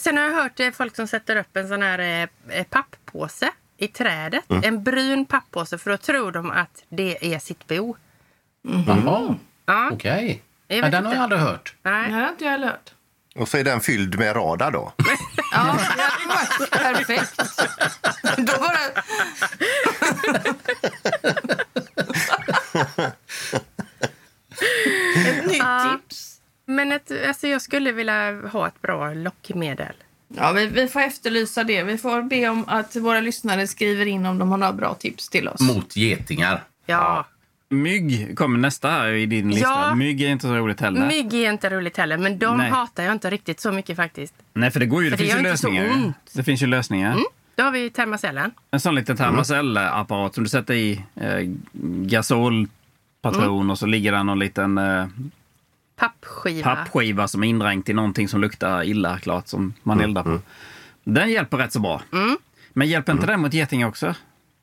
Sen 0.00 0.16
har 0.16 0.24
jag 0.24 0.32
hört 0.32 0.60
eh, 0.60 0.70
folk 0.70 0.96
som 0.96 1.06
sätter 1.06 1.36
upp 1.36 1.56
en 1.56 1.68
sån 1.68 1.82
här 1.82 2.28
eh, 2.50 2.64
papppåse 2.64 3.50
i 3.76 3.88
trädet. 3.88 4.44
En 4.62 4.82
brun 4.84 5.24
papppåse 5.24 5.78
för 5.78 5.90
då 5.90 5.96
tror 5.96 6.32
de 6.32 6.50
att 6.50 6.84
det 6.88 7.34
är 7.34 7.38
sitt 7.38 7.66
bo. 7.66 7.96
Jaha, 8.86 9.34
Ja, 9.66 9.90
okej. 9.92 10.42
Jag 10.68 10.78
Ja, 10.78 10.82
vet 10.82 10.92
den 10.92 11.06
har 11.06 11.14
jag 11.14 11.22
aldrig 11.22 11.40
hört. 11.40 11.74
Det 11.82 11.90
nej. 11.90 12.10
här 12.10 12.22
har 12.22 12.28
inte 12.28 12.44
jag 12.44 12.50
heller 12.52 12.66
hört. 12.66 12.90
Och 13.38 13.48
så 13.48 13.56
är 13.58 13.64
den 13.64 13.80
fylld 13.80 14.18
med 14.18 14.36
radar 14.36 14.70
då. 14.70 14.92
Ja, 15.52 15.78
det 15.96 16.02
hade 16.02 16.28
varit 16.28 16.70
perfekt. 16.70 17.40
Då 18.36 18.52
bara... 18.58 18.78
Ett 25.26 25.46
nytt 25.46 25.56
Ja. 25.58 25.98
tips. 26.08 26.34
Men 26.66 26.92
ett, 26.92 27.12
alltså 27.28 27.46
jag 27.48 27.62
skulle 27.62 27.92
vilja 27.92 28.40
ha 28.48 28.66
ett 28.68 28.82
bra 28.82 29.14
lockmedel. 29.14 29.92
Ja, 30.36 30.52
vi, 30.52 30.66
vi 30.66 30.88
får 30.88 31.00
efterlysa 31.00 31.64
det. 31.64 31.82
Vi 31.82 31.98
får 31.98 32.22
be 32.22 32.48
om 32.48 32.64
att 32.68 32.96
våra 32.96 33.20
lyssnare 33.20 33.66
skriver 33.66 34.06
in 34.06 34.26
om 34.26 34.38
de 34.38 34.50
har 34.50 34.58
några 34.58 34.72
bra 34.72 34.94
tips 34.94 35.28
till 35.28 35.48
oss. 35.48 35.60
Mot 35.60 35.96
getingar. 35.96 36.64
Ja. 36.86 37.26
Mygg 37.70 38.38
kommer 38.38 38.58
nästa 38.58 38.88
här 38.90 39.08
i 39.12 39.26
din 39.26 39.50
lista. 39.50 39.68
Ja. 39.68 39.94
Mygg 39.94 40.22
är 40.22 40.28
inte 40.28 40.46
så 40.46 40.54
roligt 40.56 40.80
heller. 40.80 41.06
Mygg 41.06 41.34
är 41.34 41.52
inte 41.52 41.70
roligt 41.70 41.96
heller, 41.96 42.18
men 42.18 42.38
de 42.38 42.56
Nej. 42.56 42.70
hatar 42.70 43.02
jag 43.02 43.12
inte 43.12 43.30
riktigt 43.30 43.60
så 43.60 43.72
mycket 43.72 43.96
faktiskt. 43.96 44.34
Nej, 44.52 44.70
för 44.70 44.80
det 44.80 44.86
går 44.86 45.04
ju. 45.04 45.10
Det, 45.10 45.16
För 45.16 45.24
det 45.24 45.30
finns 45.30 45.38
ju 45.40 45.42
lösningar. 45.42 45.84
ju. 45.84 46.12
Det 46.32 46.42
finns 46.44 46.62
ju 46.62 46.66
lösningar. 46.66 47.18
Då 47.54 47.62
har 47.62 47.70
vi 47.70 47.90
termocellen. 47.90 48.50
En 48.70 48.80
sån 48.80 48.94
liten 48.94 49.16
termocellapparat 49.16 50.34
som 50.34 50.44
du 50.44 50.50
sätter 50.50 50.74
i 50.74 51.02
eh, 51.16 51.40
gasolpatron 51.82 53.70
och 53.70 53.78
så 53.78 53.86
ligger 53.86 54.12
där 54.12 54.24
någon 54.24 54.38
liten 54.38 54.78
eh, 54.78 55.06
Pappskiva. 55.96 56.74
pappskiva 56.76 57.28
som 57.28 57.42
är 57.42 57.48
indränkt 57.48 57.88
i 57.88 57.92
någonting 57.92 58.28
som 58.28 58.40
luktar 58.40 58.84
illa 58.84 59.18
klart 59.18 59.48
som 59.48 59.74
man 59.82 60.00
eldar 60.00 60.22
på. 60.22 60.40
Den 61.04 61.30
hjälper 61.30 61.56
rätt 61.56 61.72
så 61.72 61.80
bra. 61.80 62.02
Men 62.72 62.88
hjälper 62.88 63.12
inte 63.12 63.26
den 63.26 63.40
mot 63.40 63.54
getingar 63.54 63.88
också? 63.88 64.14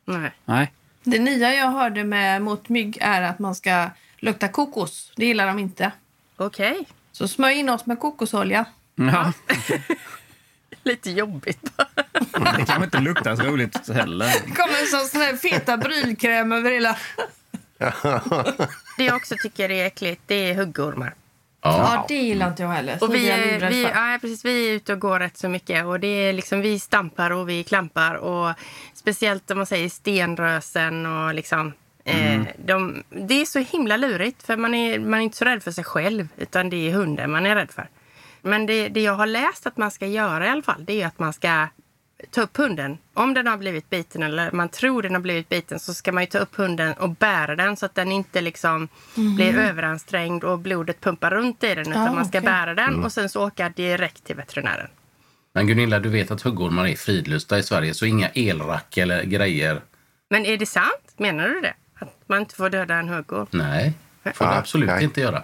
Nej. 0.05 0.31
Nej. 0.45 0.71
Det 1.05 1.19
nya 1.19 1.53
jag 1.53 1.71
hörde 1.71 2.03
med 2.03 2.41
mot 2.41 2.69
mygg 2.69 2.97
är 3.01 3.21
att 3.21 3.39
man 3.39 3.55
ska 3.55 3.89
lukta 4.17 4.47
kokos. 4.47 5.11
Det 5.15 5.25
gillar 5.25 5.47
de 5.47 5.59
inte. 5.59 5.91
Okej. 6.37 6.85
Så 7.11 7.27
smörj 7.27 7.59
in 7.59 7.69
oss 7.69 7.85
med 7.85 7.99
kokosolja. 7.99 8.65
Ja, 8.95 9.33
Lite 10.83 11.11
jobbigt 11.11 11.71
det 12.57 12.65
kanske 12.65 12.83
inte 12.83 12.99
luktar 12.99 13.35
så 13.35 13.43
roligt 13.43 13.89
heller. 13.89 14.25
Det 14.45 14.51
kommer 14.51 15.01
en 15.01 15.07
sån 15.07 15.21
här 15.21 15.37
feta 15.37 15.77
brylkräm 15.77 16.51
över 16.51 16.71
hela... 16.71 16.97
Det 18.97 19.03
jag 19.03 19.15
också 19.15 19.35
tycker 19.43 19.71
är 19.71 19.85
äckligt, 19.85 20.21
det 20.25 20.49
är 20.49 20.55
huggormar. 20.55 21.13
Ja, 21.65 22.05
det 22.07 22.15
gillar 22.15 22.47
inte 22.47 22.63
jag 22.63 22.69
heller. 22.69 22.97
Och 23.01 23.15
vi, 23.15 23.29
är, 23.29 23.69
vi, 23.69 23.83
ja, 23.83 24.17
precis, 24.21 24.45
vi 24.45 24.69
är 24.69 24.73
ute 24.73 24.93
och 24.93 24.99
går 24.99 25.19
rätt 25.19 25.37
så 25.37 25.49
mycket. 25.49 25.85
Och 25.85 25.99
det 25.99 26.07
är 26.07 26.33
liksom, 26.33 26.61
vi 26.61 26.79
stampar 26.79 27.31
och 27.31 27.49
vi 27.49 27.63
klampar. 27.63 28.15
Och 28.15 28.53
speciellt 28.93 29.51
om 29.51 29.57
man 29.57 29.65
säger 29.65 29.89
stenrösen 29.89 31.05
och 31.05 31.33
liksom... 31.33 31.73
Eh, 32.03 32.41
de, 32.65 33.03
det 33.09 33.41
är 33.41 33.45
så 33.45 33.59
himla 33.59 33.97
lurigt 33.97 34.43
för 34.43 34.57
man 34.57 34.73
är, 34.73 34.99
man 34.99 35.19
är 35.19 35.23
inte 35.23 35.37
så 35.37 35.45
rädd 35.45 35.63
för 35.63 35.71
sig 35.71 35.83
själv 35.83 36.27
utan 36.37 36.69
det 36.69 36.89
är 36.89 36.93
hunden 36.93 37.31
man 37.31 37.45
är 37.45 37.55
rädd 37.55 37.71
för. 37.71 37.87
Men 38.41 38.65
det, 38.65 38.89
det 38.89 39.01
jag 39.01 39.13
har 39.13 39.27
läst 39.27 39.67
att 39.67 39.77
man 39.77 39.91
ska 39.91 40.07
göra 40.07 40.45
i 40.45 40.49
alla 40.49 40.61
fall 40.61 40.85
det 40.85 41.01
är 41.01 41.07
att 41.07 41.19
man 41.19 41.33
ska 41.33 41.67
ta 42.31 42.41
upp 42.41 42.57
hunden. 42.57 42.97
Om 43.13 43.33
den 43.33 43.47
har 43.47 43.57
blivit 43.57 43.89
biten 43.89 44.23
eller 44.23 44.51
man 44.51 44.69
tror 44.69 45.01
den 45.01 45.13
har 45.13 45.21
blivit 45.21 45.49
biten 45.49 45.79
så 45.79 45.93
ska 45.93 46.11
man 46.11 46.23
ju 46.23 46.27
ta 46.27 46.37
upp 46.37 46.55
hunden 46.55 46.93
och 46.93 47.09
bära 47.09 47.55
den 47.55 47.77
så 47.77 47.85
att 47.85 47.95
den 47.95 48.11
inte 48.11 48.41
liksom 48.41 48.87
blir 49.15 49.57
överansträngd 49.59 50.43
och 50.43 50.59
blodet 50.59 51.01
pumpar 51.01 51.31
runt 51.31 51.63
i 51.63 51.75
den 51.75 51.79
utan 51.91 52.07
Ah, 52.07 52.13
man 52.13 52.25
ska 52.25 52.37
okej. 52.37 52.49
bära 52.49 52.73
den 52.73 53.03
och 53.03 53.11
sen 53.11 53.29
så 53.29 53.47
åka 53.47 53.69
direkt 53.69 54.23
till 54.23 54.35
veterinären. 54.35 54.87
Men 55.53 55.67
Gunilla, 55.67 55.99
du 55.99 56.09
vet 56.09 56.31
att 56.31 56.41
huggormar 56.41 56.87
är 56.87 56.95
fridlysta 56.95 57.57
i 57.59 57.63
Sverige, 57.63 57.93
så 57.93 58.05
inga 58.05 58.27
elrack 58.29 58.97
eller 58.97 59.23
grejer. 59.23 59.81
Men 60.29 60.45
är 60.45 60.57
det 60.57 60.65
sant? 60.65 61.13
Menar 61.17 61.47
du 61.49 61.61
det? 61.61 61.73
Att 61.99 62.13
man 62.27 62.39
inte 62.39 62.55
får 62.55 62.69
döda 62.69 62.95
en 62.95 63.09
huggorm? 63.09 63.47
Nej, 63.51 63.93
får 64.23 64.45
du 64.45 64.49
Nej, 64.51 64.59
absolut 64.59 64.89
nej. 64.89 65.03
inte 65.03 65.21
göra. 65.21 65.43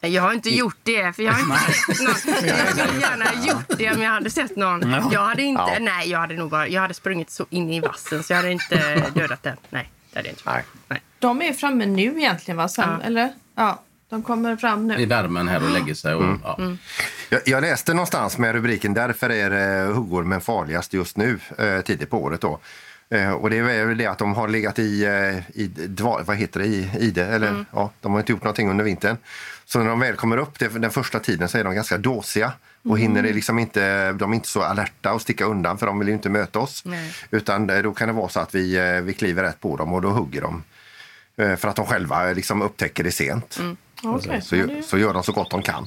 Jag 0.00 0.22
har 0.22 0.32
inte 0.32 0.50
gjort 0.54 0.76
det, 0.82 1.16
för 1.16 1.22
jag 1.22 1.32
har 1.32 1.40
inte 1.40 1.72
sett 1.72 2.00
någon. 2.00 2.06
Jag 2.46 2.68
skulle 2.68 3.00
gärna 3.00 3.24
ha 3.24 3.46
gjort 3.46 3.78
det 3.78 3.90
om 3.94 4.02
jag 4.02 4.10
hade 4.10 4.30
sett 4.30 4.56
någon. 4.56 4.90
Ja. 4.90 5.08
Jag 5.12 5.24
hade 5.26 5.42
inte, 5.42 5.78
nej, 5.80 6.10
jag 6.10 6.18
hade 6.18 6.34
nog 6.34 6.50
bara, 6.50 6.68
jag 6.68 6.80
hade 6.82 6.94
sprungit 6.94 7.30
så 7.30 7.46
in 7.50 7.70
i 7.70 7.80
vassen 7.80 8.22
så 8.22 8.32
jag 8.32 8.36
hade 8.36 8.52
inte 8.52 9.04
dödat 9.14 9.42
den. 9.42 9.56
Nej, 9.70 9.90
det 10.12 10.18
hade 10.18 10.28
jag 10.28 10.32
inte. 10.32 10.42
Nej. 10.50 10.62
Nej. 10.88 11.02
De 11.18 11.42
är 11.42 11.52
framme 11.52 11.86
nu 11.86 12.02
egentligen, 12.18 12.56
va? 12.56 12.68
Sen, 12.68 12.88
Ja. 13.00 13.06
Eller? 13.06 13.32
Ja, 13.56 13.82
de 14.10 14.22
kommer 14.22 14.56
fram 14.56 14.90
I 14.90 14.96
nu. 14.96 15.06
värmen 15.06 15.48
här 15.48 15.64
och 15.64 15.70
lägger 15.70 15.94
sig. 15.94 16.14
Och, 16.14 16.22
Mm. 16.24 16.40
ja. 16.44 16.58
Jag, 17.28 17.40
jag 17.44 17.60
läste 17.60 17.94
någonstans 17.94 18.38
med 18.38 18.52
rubriken 18.52 18.94
Därför 18.94 19.30
är 19.30 19.86
huggormen 19.86 20.40
farligast 20.40 20.92
just 20.92 21.16
nu, 21.16 21.38
eh, 21.58 21.80
tidigt 21.80 22.10
på 22.10 22.22
året. 22.22 22.40
Då. 22.40 22.58
Eh, 23.10 23.30
och 23.32 23.50
det 23.50 23.56
är 23.58 23.86
väl 23.86 23.98
det 23.98 24.06
att 24.06 24.18
de 24.18 24.34
har 24.34 24.48
legat 24.48 24.78
i, 24.78 25.04
eh, 25.04 25.60
i 25.60 25.70
vad 26.24 26.36
heter 26.36 26.60
det, 26.60 26.66
i 26.66 26.90
ide, 27.00 27.26
eller 27.26 27.64
ja, 27.72 27.90
de 28.00 28.12
har 28.12 28.20
inte 28.20 28.32
gjort 28.32 28.42
någonting 28.42 28.70
under 28.70 28.84
vintern. 28.84 29.16
Så 29.70 29.78
när 29.78 29.86
de 29.88 30.00
väl 30.00 30.16
kommer 30.16 30.36
upp 30.36 30.58
det, 30.58 30.68
den 30.68 30.90
första 30.90 31.20
tiden 31.20 31.48
så 31.48 31.58
är 31.58 31.64
de 31.64 31.74
ganska 31.74 31.98
dåsiga 31.98 32.52
och 32.84 32.98
hinner 32.98 33.22
det 33.22 33.32
liksom 33.32 33.58
inte, 33.58 34.12
de 34.12 34.30
är 34.30 34.34
inte 34.34 34.48
så 34.48 34.62
alerta 34.62 35.12
och 35.12 35.22
sticka 35.22 35.44
undan 35.44 35.78
för 35.78 35.86
de 35.86 35.98
vill 35.98 36.08
ju 36.08 36.14
inte 36.14 36.28
möta 36.30 36.58
oss. 36.58 36.82
Nej. 36.84 37.12
Utan 37.30 37.70
eh, 37.70 37.82
då 37.82 37.94
kan 37.94 38.08
det 38.08 38.14
vara 38.14 38.28
så 38.28 38.40
att 38.40 38.54
vi, 38.54 38.76
eh, 38.76 39.00
vi 39.00 39.14
kliver 39.14 39.42
rätt 39.42 39.60
på 39.60 39.76
dem 39.76 39.92
och 39.92 40.02
då 40.02 40.08
hugger 40.08 40.40
de. 40.42 40.62
Eh, 41.38 41.56
För 41.56 41.68
att 41.68 41.76
de 41.76 41.86
själva 41.86 42.24
liksom 42.32 42.62
upptäcker 42.62 43.04
det 43.04 43.12
sent. 43.12 43.58
Okej, 44.02 44.42
Så, 44.42 44.56
ja, 44.56 44.66
det- 44.66 44.82
så 44.82 44.98
gör 44.98 45.14
de 45.14 45.22
så 45.22 45.32
gott 45.32 45.50
de 45.50 45.62
kan. 45.62 45.86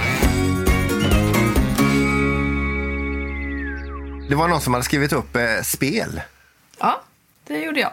Det 4.31 4.35
var 4.37 4.47
någon 4.47 4.61
som 4.61 4.73
hade 4.73 4.85
skrivit 4.85 5.13
upp 5.13 5.35
eh, 5.35 5.61
spel. 5.63 6.21
Ja, 6.79 7.01
det 7.47 7.59
gjorde 7.59 7.79
jag. 7.79 7.91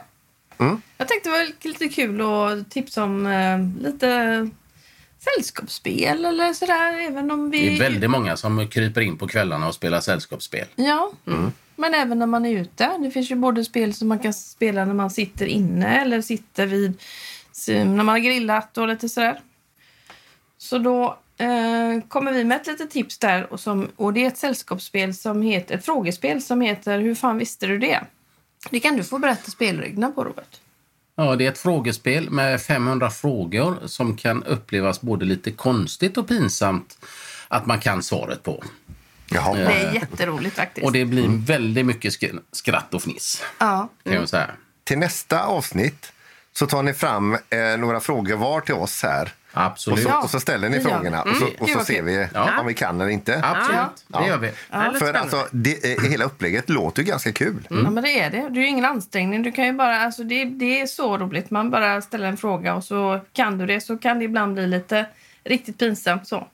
Mm. 0.58 0.82
Jag 0.98 1.08
tänkte 1.08 1.28
det 1.28 1.32
var 1.32 1.68
lite 1.68 1.88
kul 1.88 2.20
att 2.20 2.70
tipsa 2.70 3.04
om 3.04 3.26
eh, 3.26 3.82
lite 3.82 4.50
sällskapsspel 5.18 6.24
eller 6.24 6.52
sådär. 6.52 7.00
Även 7.00 7.30
om 7.30 7.50
vi... 7.50 7.68
Det 7.68 7.76
är 7.76 7.90
väldigt 7.90 8.10
många 8.10 8.36
som 8.36 8.68
kryper 8.68 9.00
in 9.00 9.18
på 9.18 9.28
kvällarna 9.28 9.68
och 9.68 9.74
spelar 9.74 10.00
sällskapsspel. 10.00 10.66
Ja, 10.74 11.12
men 11.76 11.94
även 11.94 12.18
när 12.18 12.26
man 12.26 12.46
är 12.46 12.60
ute. 12.60 12.98
Det 12.98 13.10
finns 13.10 13.30
ju 13.30 13.34
både 13.34 13.64
spel 13.64 13.94
som 13.94 14.08
man 14.08 14.18
kan 14.18 14.34
spela 14.34 14.84
när 14.84 14.94
man 14.94 15.10
sitter 15.10 15.46
inne 15.46 16.00
eller 16.00 16.22
sitter 16.22 16.66
vid 16.66 17.00
när 17.68 17.84
man 17.84 18.08
har 18.08 18.18
grillat 18.18 18.78
och 18.78 18.88
lite 18.88 19.08
sådär. 19.08 19.40
Så 20.58 20.78
då 20.78 21.18
eh, 21.38 22.08
kommer 22.08 22.32
vi 22.32 22.44
med 22.44 22.60
ett 22.60 22.66
litet 22.66 22.90
tips 22.90 23.18
där 23.18 23.52
och, 23.52 23.60
som, 23.60 23.88
och 23.96 24.12
det 24.12 24.24
är 24.24 24.28
ett 24.28 24.38
sällskapsspel 24.38 25.14
som 25.14 25.42
heter, 25.42 25.74
ett 25.74 25.84
frågespel 25.84 26.42
som 26.42 26.60
heter 26.60 26.98
Hur 26.98 27.14
fan 27.14 27.38
visste 27.38 27.66
du 27.66 27.78
det? 27.78 28.00
Det 28.70 28.80
kan 28.80 28.96
du 28.96 29.04
få 29.04 29.18
berätta 29.18 29.50
spelreglerna 29.50 30.10
på 30.10 30.24
Robert. 30.24 30.60
Ja, 31.16 31.36
det 31.36 31.46
är 31.46 31.48
ett 31.48 31.58
frågespel 31.58 32.30
med 32.30 32.60
500 32.62 33.10
frågor 33.10 33.76
som 33.86 34.16
kan 34.16 34.42
upplevas 34.42 35.00
både 35.00 35.24
lite 35.24 35.50
konstigt 35.50 36.16
och 36.16 36.28
pinsamt 36.28 36.98
att 37.48 37.66
man 37.66 37.80
kan 37.80 38.02
svaret 38.02 38.42
på. 38.42 38.64
Jaha. 39.30 39.54
Det 39.54 39.62
är 39.62 39.94
jätteroligt 39.94 40.56
faktiskt. 40.56 40.86
Och 40.86 40.92
det 40.92 41.04
blir 41.04 41.28
väldigt 41.28 41.86
mycket 41.86 42.12
sk- 42.12 42.40
skratt 42.52 42.94
och 42.94 43.02
fniss, 43.02 43.42
ja. 43.58 43.88
kan 44.04 44.12
jag 44.12 44.28
säga. 44.28 44.50
Till 44.84 44.98
nästa 44.98 45.42
avsnitt 45.42 46.12
så 46.52 46.66
tar 46.66 46.82
ni 46.82 46.92
fram 46.94 47.34
eh, 47.34 47.78
några 47.78 48.00
frågor 48.00 48.36
var 48.36 48.60
till 48.60 48.74
oss 48.74 49.02
här. 49.02 49.32
Och 49.52 49.60
Absolut. 49.62 50.02
så, 50.02 50.08
Ja, 50.08 50.22
och 50.22 50.30
så 50.30 50.40
ställer 50.40 50.68
ni 50.68 50.80
frågorna 50.80 51.22
och 51.22 51.36
så, 51.36 51.44
och 51.58 51.66
Gud, 51.66 51.78
så 51.78 51.84
ser 51.84 52.02
vi 52.02 52.28
Ja. 52.34 52.60
om 52.60 52.66
vi 52.66 52.74
kan 52.74 53.00
eller 53.00 53.10
inte. 53.10 53.40
Absolut, 53.44 54.04
Ja. 54.08 54.20
det 54.20 54.26
gör 54.26 54.38
vi. 54.38 54.50
För 54.98 55.14
alltså, 55.14 55.46
det, 55.50 55.92
eh, 55.92 56.10
hela 56.10 56.24
upplägget 56.24 56.68
låter 56.68 57.02
ju 57.02 57.08
ganska 57.08 57.32
kul. 57.32 57.66
Ja, 57.70 57.76
men 57.90 58.04
det 58.04 58.20
är 58.20 58.30
det. 58.30 58.36
Det 58.48 58.58
är 58.60 58.62
ju 58.62 58.66
ingen 58.66 58.84
ansträngning. 58.84 59.42
Du 59.42 59.52
kan 59.52 59.66
ju 59.66 59.72
bara, 59.72 60.00
alltså 60.00 60.22
det, 60.24 60.44
det 60.44 60.80
är 60.80 60.86
så 60.86 61.18
roligt. 61.18 61.50
Man 61.50 61.70
bara 61.70 62.02
ställer 62.02 62.26
en 62.28 62.36
fråga 62.36 62.74
och 62.74 62.84
så 62.84 63.20
kan 63.32 63.58
du 63.58 63.66
det. 63.66 63.80
Så 63.80 63.98
kan 63.98 64.18
det 64.18 64.24
ibland 64.24 64.54
bli 64.54 64.66
lite 64.66 65.06
riktigt 65.44 65.78
pinsamt 65.78 66.28
så. 66.28 66.46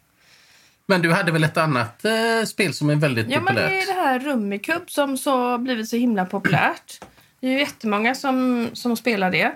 Men 0.86 1.02
du 1.02 1.12
hade 1.12 1.32
väl 1.32 1.44
ett 1.44 1.56
annat 1.56 2.04
eh, 2.04 2.44
spel 2.46 2.74
som 2.74 2.90
är 2.90 2.94
väldigt 2.96 3.30
Ja, 3.30 3.40
men 3.40 3.54
det 3.54 3.60
populärt? 3.62 3.82
är 3.82 3.94
det 3.94 4.00
här 4.00 4.18
Rummikub 4.18 4.90
som 4.90 5.16
så 5.18 5.58
blivit 5.58 5.88
så 5.88 5.96
himla 5.96 6.24
populärt. 6.26 7.00
Det 7.40 7.46
är 7.46 7.50
ju 7.50 7.58
jättemånga 7.58 8.14
som, 8.14 8.68
som 8.72 8.96
spelar 8.96 9.30
det. 9.30 9.52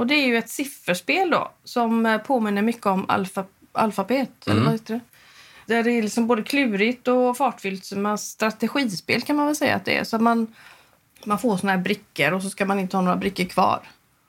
Och 0.00 0.06
det 0.06 0.14
är 0.14 0.26
ju 0.26 0.36
ett 0.36 0.48
sifferspel 0.48 1.30
då 1.30 1.50
som 1.64 2.06
eh, 2.06 2.18
påminner 2.18 2.62
mycket 2.62 2.86
om 2.86 3.04
alfa, 3.08 3.44
alfabet. 3.72 4.48
Eller 4.48 4.62
vad 4.62 4.72
heter 4.72 4.94
det? 4.94 5.00
Där 5.74 5.82
det 5.82 5.90
är 5.90 6.02
liksom 6.02 6.26
både 6.26 6.42
klurigt 6.42 7.08
och 7.08 7.36
fartfyllt. 7.36 7.84
som 7.84 8.06
ett 8.06 8.20
strategispel 8.20 9.22
kan 9.22 9.36
man 9.36 9.46
väl 9.46 9.56
säga 9.56 9.76
att 9.76 9.84
det 9.84 9.96
är. 9.96 10.04
Så 10.04 10.18
man, 10.18 10.46
man 11.24 11.38
får 11.38 11.56
såna 11.56 11.72
här 11.72 11.78
brickor 11.78 12.32
och 12.32 12.42
så 12.42 12.50
ska 12.50 12.64
man 12.64 12.78
inte 12.78 12.96
ha 12.96 13.02
några 13.02 13.16
brickor 13.16 13.44
kvar. 13.44 13.80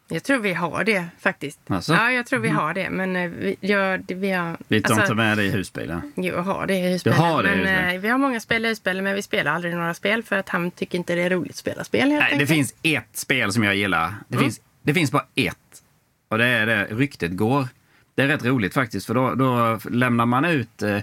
Jag 0.10 0.24
tror 0.24 0.38
vi 0.38 0.54
har 0.54 0.84
det 0.84 1.06
faktiskt. 1.20 1.60
Alltså? 1.68 1.94
Ja, 1.94 2.12
jag 2.12 2.26
tror 2.26 2.40
vi 2.40 2.50
har 2.50 2.74
det. 2.74 2.90
Men 2.90 3.16
eh, 3.16 3.30
vi, 3.30 3.56
ja, 3.60 3.98
det, 3.98 4.16
vi 4.16 4.32
har... 4.32 4.58
Vi 4.68 4.82
tar 4.82 4.90
alltså, 4.90 5.06
inte 5.06 5.16
med 5.16 5.38
det 5.38 5.44
i 5.44 5.50
husbilen. 5.50 6.14
Jo, 6.16 6.36
jag 6.36 6.44
har 6.44 6.68
det 6.68 6.78
i. 6.78 6.98
Du 7.04 7.12
har 7.12 7.44
det 7.44 7.50
i 7.50 7.56
men, 7.56 7.60
husspelet. 7.60 7.96
eh, 7.96 8.02
vi 8.02 8.08
har 8.10 8.18
många 8.18 8.40
spel 8.40 8.66
i 8.66 8.70
husspelet, 8.70 9.04
men 9.04 9.16
vi 9.16 9.22
spelar 9.22 9.52
aldrig 9.52 9.76
några 9.76 9.94
spel 9.94 10.24
för 10.24 10.36
att 10.36 10.50
han 10.50 10.72
tycker 10.72 10.98
inte 10.98 11.16
det 11.16 11.22
är 11.22 11.30
roligt 11.30 11.52
att 11.52 11.58
spela 11.58 11.84
spel. 11.84 12.02
Helt 12.02 12.12
Nej, 12.12 12.30
det 12.30 12.34
enkelt. 12.34 12.50
finns 12.50 12.76
ett 12.84 13.18
spel 13.18 13.54
som 13.54 13.64
jag 13.64 13.76
gillar. 13.76 14.14
Det, 14.28 14.38
finns, 14.38 14.62
det 14.84 14.94
finns 14.94 15.12
bara 15.12 15.26
ett. 15.36 15.84
Och 16.28 16.38
det 16.38 16.46
är 16.46 16.66
det 16.66 16.86
ryktet 16.86 17.32
går. 17.32 17.68
Det 18.16 18.22
är 18.22 18.28
rätt 18.28 18.46
roligt 18.46 18.74
faktiskt, 18.74 19.08
för 19.08 19.14
då, 19.14 19.36
då 19.36 19.80
lämnar 19.90 20.26
man 20.26 20.46
ut 20.46 20.82
eh, 20.82 20.96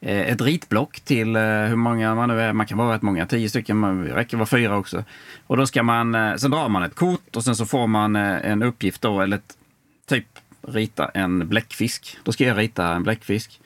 eh 0.00 0.30
ett 0.32 0.40
ritblock 0.40 1.00
till 1.00 1.36
eh, 1.36 1.42
hur 1.42 1.76
många 1.76 2.14
man 2.14 2.28
nu 2.28 2.40
är. 2.40 2.52
Man 2.52 2.66
kan 2.66 2.78
vara 2.78 2.94
rätt 2.94 3.02
många, 3.02 3.26
tio 3.26 3.48
stycken, 3.48 3.76
man 3.76 4.04
det 4.04 4.14
räcker 4.14 4.36
vara 4.36 4.46
fyra 4.46 4.76
också. 4.76 5.04
Och 5.46 5.56
då 5.56 5.66
ska 5.66 5.82
man, 5.82 6.14
eh, 6.14 6.34
sen 6.36 6.50
drar 6.50 6.68
man 6.68 6.82
ett 6.82 6.94
kort 6.94 7.36
och 7.36 7.44
sen 7.44 7.56
så 7.56 7.66
får 7.66 7.86
man 7.86 8.16
eh, 8.16 8.50
en 8.50 8.62
uppgift 8.62 9.02
då, 9.02 9.20
eller 9.20 9.36
ett, 9.36 9.56
typ 10.06 10.26
rita 10.62 11.08
en 11.08 11.48
bläckfisk. 11.48 12.18
Då 12.22 12.32
ska 12.32 12.44
jag 12.44 12.58
rita 12.58 12.92
en 12.94 13.02
bläckfisk. 13.02 13.60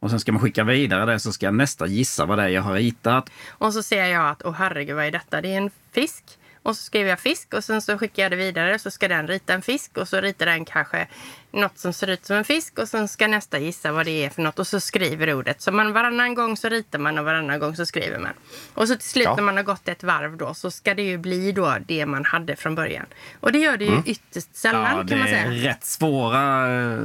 Och 0.00 0.10
sen 0.10 0.20
ska 0.20 0.32
man 0.32 0.42
skicka 0.42 0.64
vidare 0.64 1.12
det 1.12 1.20
så 1.20 1.32
ska 1.32 1.50
nästa 1.50 1.86
gissa 1.86 2.26
vad 2.26 2.38
det 2.38 2.44
är 2.44 2.48
jag 2.48 2.62
har 2.62 2.74
ritat. 2.74 3.30
Och 3.48 3.72
så 3.72 3.82
ser 3.82 4.04
jag 4.04 4.28
att, 4.28 4.42
åh 4.44 4.52
herregud, 4.52 4.96
vad 4.96 5.04
är 5.04 5.10
detta? 5.10 5.40
Det 5.40 5.54
är 5.54 5.56
en 5.56 5.70
fisk. 5.92 6.24
Och 6.64 6.76
så 6.76 6.82
skriver 6.82 7.10
jag 7.10 7.20
fisk 7.20 7.54
och 7.54 7.64
sen 7.64 7.82
så 7.82 7.98
skickar 7.98 8.22
jag 8.22 8.32
det 8.32 8.36
vidare. 8.36 8.78
Så 8.78 8.90
ska 8.90 9.08
den 9.08 9.28
rita 9.28 9.52
en 9.52 9.62
fisk 9.62 9.96
och 9.96 10.08
så 10.08 10.20
ritar 10.20 10.46
den 10.46 10.64
kanske 10.64 11.08
något 11.54 11.78
som 11.78 11.92
ser 11.92 12.10
ut 12.10 12.26
som 12.26 12.36
en 12.36 12.44
fisk 12.44 12.78
och 12.78 12.88
sen 12.88 13.08
ska 13.08 13.26
nästa 13.26 13.58
gissa 13.58 13.92
vad 13.92 14.06
det 14.06 14.24
är 14.24 14.30
för 14.30 14.42
något 14.42 14.58
och 14.58 14.66
så 14.66 14.80
skriver 14.80 15.34
ordet. 15.34 15.60
Så 15.62 15.72
man, 15.72 15.92
varannan 15.92 16.34
gång 16.34 16.56
så 16.56 16.68
ritar 16.68 16.98
man 16.98 17.18
och 17.18 17.24
varannan 17.24 17.58
gång 17.60 17.76
så 17.76 17.86
skriver 17.86 18.18
man. 18.18 18.32
Och 18.74 18.88
så 18.88 18.94
till 18.96 19.08
slut 19.08 19.24
Ja. 19.24 19.36
när 19.36 19.42
man 19.42 19.56
har 19.56 19.64
gått 19.64 19.88
ett 19.88 20.02
varv 20.02 20.36
då 20.36 20.54
så 20.54 20.70
ska 20.70 20.94
det 20.94 21.02
ju 21.02 21.18
bli 21.18 21.52
då 21.52 21.76
det 21.86 22.06
man 22.06 22.24
hade 22.24 22.56
från 22.56 22.74
början. 22.74 23.06
Och 23.40 23.52
det 23.52 23.58
gör 23.58 23.76
det 23.76 23.84
ju 23.84 23.90
Mm. 23.90 24.02
ytterst 24.06 24.56
sällan 24.56 24.96
Ja, 24.96 25.02
det 25.02 25.08
kan 25.08 25.18
man 25.18 25.28
är 25.28 25.32
säga. 25.50 25.70
rätt 25.70 25.84
svåra, 25.84 26.66
eh, 26.94 26.98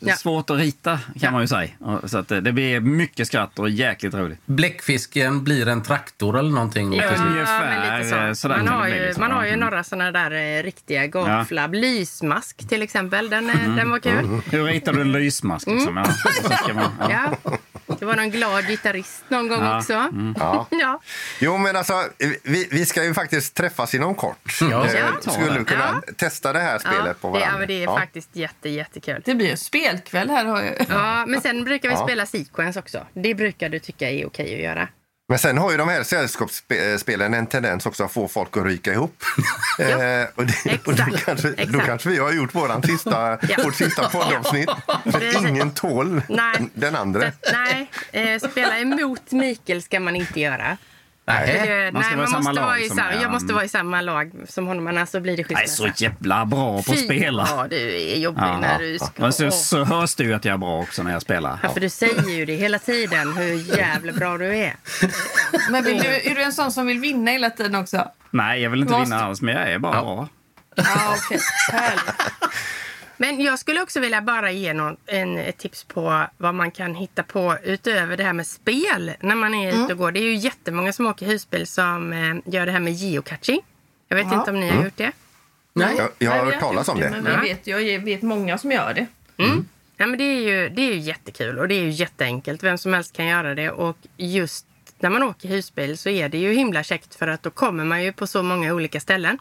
Ja. 0.00 0.16
svårt 0.16 0.50
att 0.50 0.58
rita 0.58 0.98
kan 1.20 1.32
man 1.32 1.42
ju 1.42 1.48
säga. 1.48 1.68
Så 2.04 2.18
att 2.18 2.28
det 2.28 2.40
det 2.40 2.52
blir 2.52 2.80
mycket 2.80 3.26
skratt 3.26 3.58
och 3.58 3.70
jäkligt 3.70 4.14
roligt. 4.14 4.38
Bläckfisken 4.46 5.44
blir 5.44 5.68
en 5.68 5.82
traktor 5.82 6.38
eller 6.38 6.50
någonting. 6.50 6.92
Ja, 6.94 7.08
ungefär, 7.26 7.60
men 7.90 7.98
lite 8.04 8.16
eh, 8.18 8.28
så. 8.30 8.34
sådär 8.40 8.56
Man 8.56 8.68
har 8.68 8.88
det 8.88 8.96
ju, 8.96 9.04
liksom. 9.06 9.20
man 9.20 9.30
har 9.30 9.46
ju 9.46 9.56
några 9.56 9.84
sådana 9.84 10.10
där 10.12 10.30
eh, 10.58 10.62
riktiga 10.62 11.06
gapflabb. 11.06 11.74
Lysmask 11.74 12.68
till 12.68 12.82
exempel. 12.82 13.30
Den, 13.30 13.50
eh, 13.50 13.83
den 13.84 13.90
var 13.90 13.98
kul. 13.98 14.40
Hur 14.50 14.64
ritar 14.64 14.92
du 14.92 15.00
en 15.00 15.12
lysmask? 15.12 15.66
Liksom? 15.66 15.96
Ja. 15.96 16.74
man, 16.74 16.92
ja. 17.00 17.06
Mm. 17.06 17.36
Ja. 17.46 17.56
Det 17.98 18.04
var 18.04 18.16
någon 18.16 18.30
glad 18.30 18.66
gitarrist 18.66 19.24
någon 19.28 19.48
gång 19.48 19.62
Ja. 19.64 19.78
också. 19.78 19.92
Ja. 19.92 20.66
Ja. 20.70 21.00
Jo, 21.40 21.56
men 21.58 21.76
alltså, 21.76 21.94
vi, 22.42 22.68
vi 22.70 22.86
ska 22.86 23.04
ju 23.04 23.14
faktiskt 23.14 23.54
träffas 23.54 23.94
inom 23.94 24.14
kort. 24.14 24.58
Ja. 24.60 24.86
Eh, 24.86 24.92
Ja. 24.94 25.32
Skulle 25.32 25.58
du 25.58 25.64
kunna 25.64 26.02
testa 26.16 26.52
det 26.52 26.58
här 26.60 26.78
spelet 26.78 26.98
Ja, 27.06 27.14
på 27.20 27.26
det, 27.28 27.32
varandra? 27.32 27.48
ja, 27.52 27.58
men 27.58 27.68
det 27.68 27.74
är 27.74 27.84
Ja. 27.84 27.98
faktiskt 27.98 28.36
jätte, 28.36 28.68
jättekul. 28.68 29.22
Det 29.24 29.34
blir 29.34 29.50
en 29.50 29.56
spelkväll 29.58 30.30
här. 30.30 30.44
Har 30.44 30.62
jag. 30.62 30.74
Ja, 30.88 31.26
men 31.26 31.40
sen 31.40 31.64
brukar 31.64 31.88
vi 31.88 31.94
Ja. 31.94 32.04
spela 32.06 32.26
sequence 32.26 32.78
också. 32.78 33.06
Det 33.14 33.34
brukar 33.34 33.68
du 33.68 33.78
tycka 33.78 34.10
är 34.10 34.26
okej 34.26 34.54
att 34.54 34.60
göra. 34.62 34.88
Men 35.34 35.38
sen 35.38 35.58
har 35.58 35.70
ju 35.70 35.76
de 35.76 35.88
här 35.88 36.02
sällskapsspelen 36.02 37.34
en 37.34 37.46
tendens 37.46 37.86
också 37.86 38.04
att 38.04 38.12
få 38.12 38.28
folk 38.28 38.56
att 38.56 38.64
ryka 38.64 38.92
ihop. 38.92 39.22
eh, 39.78 39.86
och 40.34 40.46
det, 40.46 40.86
och 40.86 40.94
då, 40.94 41.02
Exakt. 41.02 41.24
kanske, 41.24 41.48
då 41.48 41.54
Exakt. 41.56 41.86
kanske 41.86 42.08
vi 42.08 42.18
har 42.18 42.32
gjort 42.32 42.54
våran 42.54 42.82
sista, 42.82 43.38
Ja. 43.48 43.56
vårt 43.64 43.74
sista 43.74 44.08
poddavsnitt. 44.08 44.70
För 45.12 45.48
ingen 45.48 45.70
tål 45.70 46.22
Nej. 46.28 46.68
den 46.74 46.96
andra. 46.96 47.32
Nej, 47.52 47.90
eh, 48.12 48.50
spela 48.50 48.78
emot 48.78 49.32
Mikael 49.32 49.82
ska 49.82 50.00
man 50.00 50.16
inte 50.16 50.40
göra. 50.40 50.76
Nej. 51.26 51.92
Man 51.92 52.02
ska 52.02 52.16
nej, 52.16 52.16
vara 52.16 52.26
i 52.26 52.30
samma 52.30 52.38
måste 52.38 52.52
lag 52.60 52.66
vara 52.66 52.78
i 52.78 52.88
som 52.88 52.96
samma, 52.96 53.14
jag 53.22 53.30
måste 53.30 53.52
vara 53.54 53.64
i 53.64 53.68
samma 53.68 54.00
lag 54.00 54.32
som 54.48 54.66
honom, 54.66 54.86
annars 54.86 55.08
så 55.08 55.20
blir 55.20 55.36
det 55.36 55.42
Jag 55.48 55.62
är 55.62 55.66
skilsmässa. 55.66 55.94
så 55.96 56.04
jävla 56.04 56.44
bra 56.46 56.82
på 56.82 56.92
att 56.92 56.98
spela. 56.98 57.46
Ja, 57.50 57.66
du 57.70 57.76
är 58.12 58.16
jobbig 58.18 58.40
Ja. 58.42 58.58
när 58.60 58.78
du 58.78 58.98
ska... 58.98 59.08
Men 59.16 59.32
så, 59.32 59.50
så 59.50 59.84
hörs 59.84 60.14
det 60.14 60.24
ju 60.24 60.34
att 60.34 60.44
jag 60.44 60.52
är 60.54 60.58
bra 60.58 60.80
också 60.82 61.02
när 61.02 61.12
jag 61.12 61.22
spelar. 61.22 61.58
Ja, 61.62 61.68
för 61.72 61.80
du 61.80 61.88
säger 61.88 62.30
ju 62.30 62.44
det 62.44 62.54
hela 62.54 62.78
tiden, 62.78 63.32
hur 63.36 63.78
jävla 63.78 64.12
bra 64.12 64.38
du 64.38 64.56
är. 64.56 64.76
Men 65.70 65.84
vill 65.84 65.98
du, 66.02 66.08
är 66.08 66.34
du 66.34 66.42
en 66.42 66.52
sån 66.52 66.72
som 66.72 66.86
vill 66.86 66.98
vinna 67.00 67.30
hela 67.30 67.50
tiden 67.50 67.74
också? 67.74 68.08
Nej, 68.30 68.62
jag 68.62 68.70
vill 68.70 68.80
inte 68.80 68.92
Måste- 68.92 69.04
vinna 69.14 69.24
alls, 69.24 69.40
men 69.42 69.54
jag 69.54 69.70
är 69.72 69.78
bara 69.78 70.02
bra. 70.02 70.28
Ja, 70.76 70.84
okej. 71.24 71.38
Härligt. 71.72 72.14
Men 73.16 73.40
jag 73.40 73.58
skulle 73.58 73.82
också 73.82 74.00
vilja 74.00 74.20
bara 74.22 74.50
ge 74.50 74.72
någon, 74.72 74.96
en, 75.06 75.38
ett 75.38 75.58
tips 75.58 75.84
på 75.84 76.26
vad 76.38 76.54
man 76.54 76.70
kan 76.70 76.94
hitta 76.94 77.22
på 77.22 77.56
utöver 77.62 78.16
det 78.16 78.24
här 78.24 78.32
med 78.32 78.46
spel 78.46 79.12
när 79.20 79.34
man 79.34 79.54
är 79.54 79.68
ute 79.84 79.92
och 79.92 79.98
går. 79.98 80.12
Det 80.12 80.20
är 80.20 80.24
ju 80.24 80.34
jättemånga 80.34 80.92
som 80.92 81.06
åker 81.06 81.26
husbil 81.26 81.66
som 81.66 82.12
eh, 82.12 82.34
gör 82.54 82.66
det 82.66 82.72
här 82.72 82.80
med 82.80 82.92
geocaching. 82.92 83.60
Jag 84.08 84.16
vet 84.16 84.26
Ja. 84.30 84.38
inte 84.38 84.50
om 84.50 84.60
ni 84.60 84.68
har 84.70 84.84
gjort 84.84 84.96
det. 84.96 85.12
Nej. 85.72 85.94
Jag, 85.98 86.08
jag 86.18 86.30
har 86.30 86.44
hört 86.44 86.60
talas 86.60 86.88
om 86.88 86.98
gjort 87.00 87.10
det. 87.12 87.20
Men 87.22 87.32
Ja. 87.32 87.40
vi 87.42 87.48
vet, 87.48 87.66
jag 87.66 87.98
vet 88.04 88.22
många 88.22 88.58
som 88.58 88.72
gör 88.72 88.94
det. 88.94 89.06
Ja, 89.96 90.06
men 90.06 90.18
det, 90.18 90.24
är 90.24 90.40
ju, 90.40 90.68
det 90.68 90.82
är 90.82 90.92
ju 90.94 90.98
jättekul 90.98 91.58
och 91.58 91.68
det 91.68 91.74
är 91.74 91.82
ju 91.82 91.90
jätteenkelt. 91.90 92.62
Vem 92.62 92.78
som 92.78 92.92
helst 92.94 93.16
kan 93.16 93.26
göra 93.26 93.54
det. 93.54 93.70
Och 93.70 93.96
just 94.16 94.66
när 94.98 95.10
man 95.10 95.22
åker 95.22 95.48
husbil 95.48 95.98
så 95.98 96.08
är 96.08 96.28
det 96.28 96.38
ju 96.38 96.52
himla 96.52 96.82
käckt 96.82 97.14
för 97.14 97.28
att 97.28 97.42
då 97.42 97.50
kommer 97.50 97.84
man 97.84 98.04
ju 98.04 98.12
på 98.12 98.26
så 98.26 98.42
många 98.42 98.74
olika 98.74 99.00
ställen. 99.00 99.38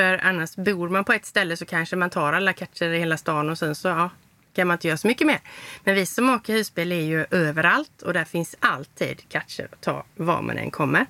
För 0.00 0.20
annars 0.24 0.56
bor 0.56 0.88
man 0.88 1.04
på 1.04 1.12
ett 1.12 1.26
ställe 1.26 1.56
så 1.56 1.66
kanske 1.66 1.96
man 1.96 2.10
tar 2.10 2.32
alla 2.32 2.52
catcher 2.52 2.88
i 2.88 2.98
hela 2.98 3.16
stan 3.16 3.50
och 3.50 3.58
sen 3.58 3.74
så 3.74 3.88
ja, 3.88 4.10
kan 4.54 4.66
man 4.68 4.74
inte 4.74 4.88
göra 4.88 4.96
så 4.98 5.06
mycket 5.06 5.26
mer. 5.26 5.38
Men 5.84 5.94
vi 5.94 6.06
som 6.06 6.30
åker 6.30 6.52
husbil 6.52 6.92
är 6.92 7.00
ju 7.00 7.26
överallt 7.30 8.02
och 8.02 8.12
där 8.12 8.24
finns 8.24 8.56
alltid 8.60 9.22
catcher 9.28 9.68
att 9.72 9.80
ta 9.80 10.04
var 10.16 10.42
man 10.42 10.58
än 10.58 10.70
kommer. 10.70 11.06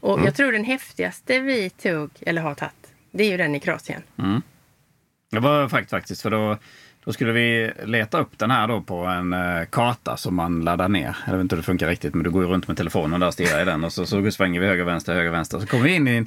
Och 0.00 0.20
jag 0.24 0.34
tror 0.34 0.52
den 0.52 0.64
häftigaste 0.64 1.40
vi 1.40 1.70
tog, 1.70 2.10
eller 2.20 2.42
har 2.42 2.54
tagit, 2.54 2.72
det 3.10 3.24
är 3.24 3.30
ju 3.30 3.36
den 3.36 3.54
i 3.54 3.60
Kroatien. 3.60 4.02
Det 5.30 5.40
var 5.40 5.68
fakt- 5.68 5.90
faktiskt, 5.90 6.22
för 6.22 6.30
då, 6.30 6.58
då 7.04 7.12
skulle 7.12 7.32
vi 7.32 7.72
leta 7.84 8.18
upp 8.20 8.38
den 8.38 8.50
här 8.50 8.68
då 8.68 8.80
på 8.80 8.96
en 9.04 9.32
eh, 9.32 9.64
karta 9.70 10.16
som 10.16 10.34
man 10.34 10.60
laddar 10.60 10.88
ner. 10.88 11.16
Jag 11.26 11.32
vet 11.32 11.40
inte 11.40 11.54
hur 11.56 11.62
det 11.62 11.66
funkar 11.66 11.88
riktigt, 11.88 12.14
men 12.14 12.24
du 12.24 12.30
går 12.30 12.42
ju 12.44 12.48
runt 12.48 12.68
med 12.68 12.76
telefonen 12.76 13.20
där 13.20 13.26
och 13.26 13.34
stirrar 13.34 13.62
i 13.62 13.64
den 13.64 13.84
och 13.84 13.92
så, 13.92 14.06
så 14.06 14.30
svänger 14.30 14.60
vi 14.60 14.66
höger, 14.66 14.84
vänster, 14.84 15.14
höger, 15.14 15.30
vänster. 15.30 15.58
Så 15.58 15.66
kommer 15.66 15.84
vi 15.84 15.94
in 15.94 16.08
i, 16.08 16.16
en- 16.16 16.26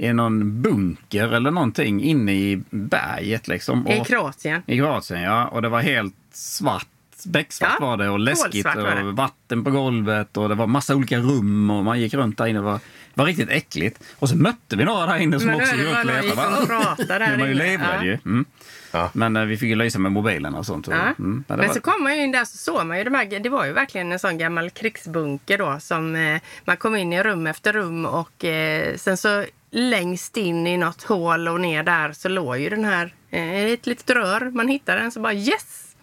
i 0.00 0.12
någon 0.12 0.62
bunker 0.62 1.28
eller 1.34 1.50
någonting 1.50 2.02
inne 2.02 2.32
i 2.32 2.62
berget 2.70 3.48
liksom. 3.48 3.88
I 3.88 4.00
Och- 4.00 4.06
Kroatien. 4.06 4.62
I 4.66 4.76
Kroatien, 4.78 5.22
ja. 5.22 5.46
Och 5.46 5.62
det 5.62 5.68
var 5.68 5.80
helt 5.80 6.14
svart. 6.32 6.86
Becksvart 7.24 7.70
Ja, 7.80 7.86
var 7.86 7.96
det 7.96 8.08
och 8.08 8.18
läskigt 8.20 8.66
det. 8.74 9.02
och 9.02 9.16
vatten 9.16 9.64
på 9.64 9.70
golvet 9.70 10.36
och 10.36 10.48
det 10.48 10.54
var 10.54 10.66
massa 10.66 10.96
olika 10.96 11.18
rum 11.18 11.70
och 11.70 11.84
man 11.84 12.00
gick 12.00 12.14
runt 12.14 12.38
där 12.38 12.46
inne. 12.46 12.58
Det 12.58 12.64
var, 12.64 12.72
det 12.72 12.80
var 13.14 13.26
riktigt 13.26 13.48
äckligt. 13.50 14.02
Och 14.18 14.28
så 14.28 14.36
mötte 14.36 14.76
vi 14.76 14.84
några 14.84 15.06
där 15.06 15.16
inne 15.18 15.38
som 15.40 15.46
Men 15.46 15.56
också 15.60 15.76
gick 15.76 15.84
runt 15.86 15.98
och 15.98 16.04
letade. 16.04 16.34
var 16.36 17.46
ju 17.48 17.72
Ja. 17.72 18.04
ju. 18.04 18.18
Mm. 18.24 18.44
Ja. 18.92 19.10
Men 19.12 19.36
eh, 19.36 19.44
vi 19.44 19.56
fick 19.56 19.68
ju 19.68 19.74
lysa 19.76 19.98
med 19.98 20.12
mobilen 20.12 20.54
och 20.54 20.66
sånt. 20.66 20.86
Ja. 20.86 20.94
Mm. 20.94 21.14
Men 21.18 21.44
Men 21.48 21.58
var, 21.66 21.74
så 21.74 21.80
kom 21.80 22.02
man 22.02 22.16
ju 22.16 22.22
in 22.24 22.32
där 22.32 22.44
så 22.44 22.56
såg 22.56 22.86
man 22.86 22.98
ju 22.98 23.04
de 23.04 23.14
här, 23.14 23.40
det 23.40 23.48
var 23.48 23.64
ju 23.66 23.72
verkligen 23.72 24.12
en 24.12 24.18
sån 24.18 24.38
gammal 24.38 24.70
krigsbunker 24.70 25.58
då 25.58 25.76
som 25.80 26.16
eh, 26.16 26.40
man 26.64 26.76
kom 26.76 26.96
in 26.96 27.12
i 27.12 27.22
rum 27.22 27.46
efter 27.46 27.72
rum 27.72 28.06
och 28.06 28.44
eh, 28.44 28.96
sen 28.96 29.16
så 29.16 29.44
längst 29.70 30.36
in 30.36 30.66
i 30.66 30.76
något 30.76 31.02
hål 31.02 31.48
och 31.48 31.60
ner 31.60 31.82
där 31.82 32.12
så 32.12 32.28
låg 32.28 32.58
ju 32.58 32.68
den 32.68 32.84
här, 32.84 33.14
eh, 33.30 33.64
ett 33.64 33.86
litet 33.86 34.10
rör. 34.10 34.50
Man 34.50 34.68
hittade 34.68 35.00
den 35.00 35.12
så 35.12 35.20
bara 35.20 35.32
yes! 35.32 35.96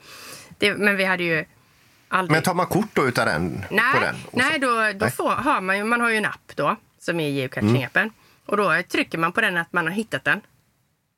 Det, 0.57 0.73
men 0.77 0.97
vi 0.97 1.05
hade 1.05 1.23
ju 1.23 1.45
aldrig... 2.07 2.35
Men 2.35 2.43
tar 2.43 2.53
man 2.53 2.65
kort 2.65 2.89
då 2.93 3.07
utav 3.07 3.25
den? 3.25 3.65
Nej, 3.71 3.93
på 3.93 3.99
den? 3.99 4.15
Nej 4.31 4.59
då, 4.59 4.67
då 4.67 4.97
Nej. 4.99 5.11
Får, 5.11 5.29
har 5.29 5.61
man 5.61 5.77
ju, 5.77 5.83
man 5.83 6.01
har 6.01 6.09
ju 6.09 6.17
en 6.17 6.25
app 6.25 6.51
då 6.55 6.75
som 6.99 7.19
är 7.19 7.29
geocaching-appen. 7.29 8.11
Och 8.45 8.57
då 8.57 8.81
trycker 8.89 9.17
man 9.17 9.31
på 9.31 9.41
den 9.41 9.57
att 9.57 9.73
man 9.73 9.85
har 9.87 9.93
hittat 9.93 10.23
den. 10.23 10.41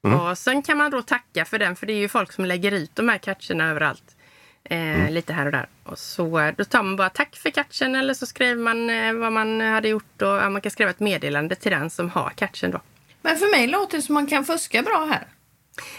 Och 0.01 0.37
sen 0.37 0.61
kan 0.61 0.77
man 0.77 0.91
då 0.91 1.01
tacka 1.01 1.45
för 1.45 1.59
den, 1.59 1.75
för 1.75 1.85
det 1.85 1.93
är 1.93 1.97
ju 1.97 2.07
folk 2.07 2.31
som 2.31 2.45
lägger 2.45 2.71
ut 2.71 2.95
de 2.95 3.09
här 3.09 3.17
catcherna 3.17 3.69
överallt. 3.69 4.15
Eh, 4.63 5.11
Lite 5.11 5.33
här 5.33 5.45
och 5.45 5.51
där. 5.51 5.67
Och 5.83 5.99
så 5.99 6.51
då 6.57 6.65
tar 6.65 6.83
man 6.83 6.95
bara 6.95 7.09
tack 7.09 7.35
för 7.35 7.49
catchen 7.49 7.95
eller 7.95 8.13
så 8.13 8.25
skriver 8.25 8.61
man 8.61 8.89
eh, 8.89 9.13
vad 9.13 9.31
man 9.31 9.61
hade 9.61 9.87
gjort 9.87 10.21
och 10.21 10.27
ja, 10.27 10.49
man 10.49 10.61
kan 10.61 10.71
skriva 10.71 10.91
ett 10.91 10.99
meddelande 10.99 11.55
till 11.55 11.71
den 11.71 11.89
som 11.89 12.09
har 12.09 12.29
catchen 12.29 12.71
då. 12.71 12.81
Men 13.21 13.37
för 13.37 13.51
mig 13.57 13.67
låter 13.67 13.97
det 13.97 14.01
som 14.01 14.13
man 14.13 14.27
kan 14.27 14.45
fuska 14.45 14.81
bra 14.81 15.07
här. 15.11 15.27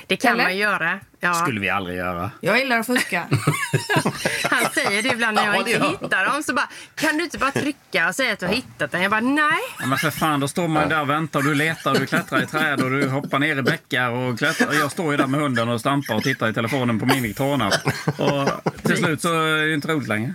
Det 0.06 0.16
kan 0.16 0.32
Eller? 0.34 0.44
man 0.44 0.56
göra. 0.56 1.00
Ja. 1.20 1.34
skulle 1.34 1.60
vi 1.60 1.68
aldrig 1.68 1.96
göra. 1.98 2.30
Jag 2.40 2.58
gillar 2.58 2.78
att 2.78 2.86
fuska. 2.86 3.26
Han 4.50 4.64
säger 4.74 5.02
det 5.02 5.08
ibland 5.08 5.34
när 5.34 5.46
jag 5.46 5.54
Ja, 5.54 5.58
inte 5.58 6.04
hittar 6.04 6.24
dem. 6.24 6.42
Så 6.42 6.54
bara, 6.54 6.68
kan 6.94 7.16
du 7.16 7.24
inte 7.24 7.38
bara 7.38 7.50
trycka 7.50 8.08
och 8.08 8.14
säga 8.14 8.32
att 8.32 8.38
du 8.38 8.46
har 8.46 8.52
hittat 8.52 8.90
den? 8.92 9.02
Jag 9.02 9.10
bara, 9.10 9.20
nej. 9.20 9.58
Ja, 9.80 9.86
men 9.86 9.98
för 9.98 10.10
fan, 10.10 10.40
då 10.40 10.48
står 10.48 10.68
man 10.68 10.88
där 10.88 11.00
och 11.00 11.10
väntar 11.10 11.38
och 11.40 11.44
du 11.44 11.54
letar 11.54 11.90
och 11.92 11.98
du 12.00 12.06
klättrar 12.06 12.42
i 12.42 12.46
träd 12.46 12.82
och 12.82 12.90
du 12.90 13.08
hoppar 13.08 13.38
ner 13.38 13.56
i 13.56 13.62
bäckar 13.62 14.10
och 14.10 14.38
klättrar. 14.38 14.72
Jag 14.72 14.90
står 14.92 15.10
ju 15.10 15.16
där 15.16 15.26
med 15.26 15.40
hunden 15.40 15.68
och 15.68 15.80
stampar 15.80 16.14
och 16.14 16.22
tittar 16.22 16.48
i 16.48 16.54
telefonen 16.54 17.00
på 17.00 17.06
min 17.06 17.22
Victornapp. 17.22 17.86
Och 18.18 18.72
till 18.82 18.96
slut 18.96 19.22
så 19.22 19.28
är 19.44 19.66
det 19.66 19.74
inte 19.74 19.88
roligt 19.88 20.08
längre. 20.08 20.34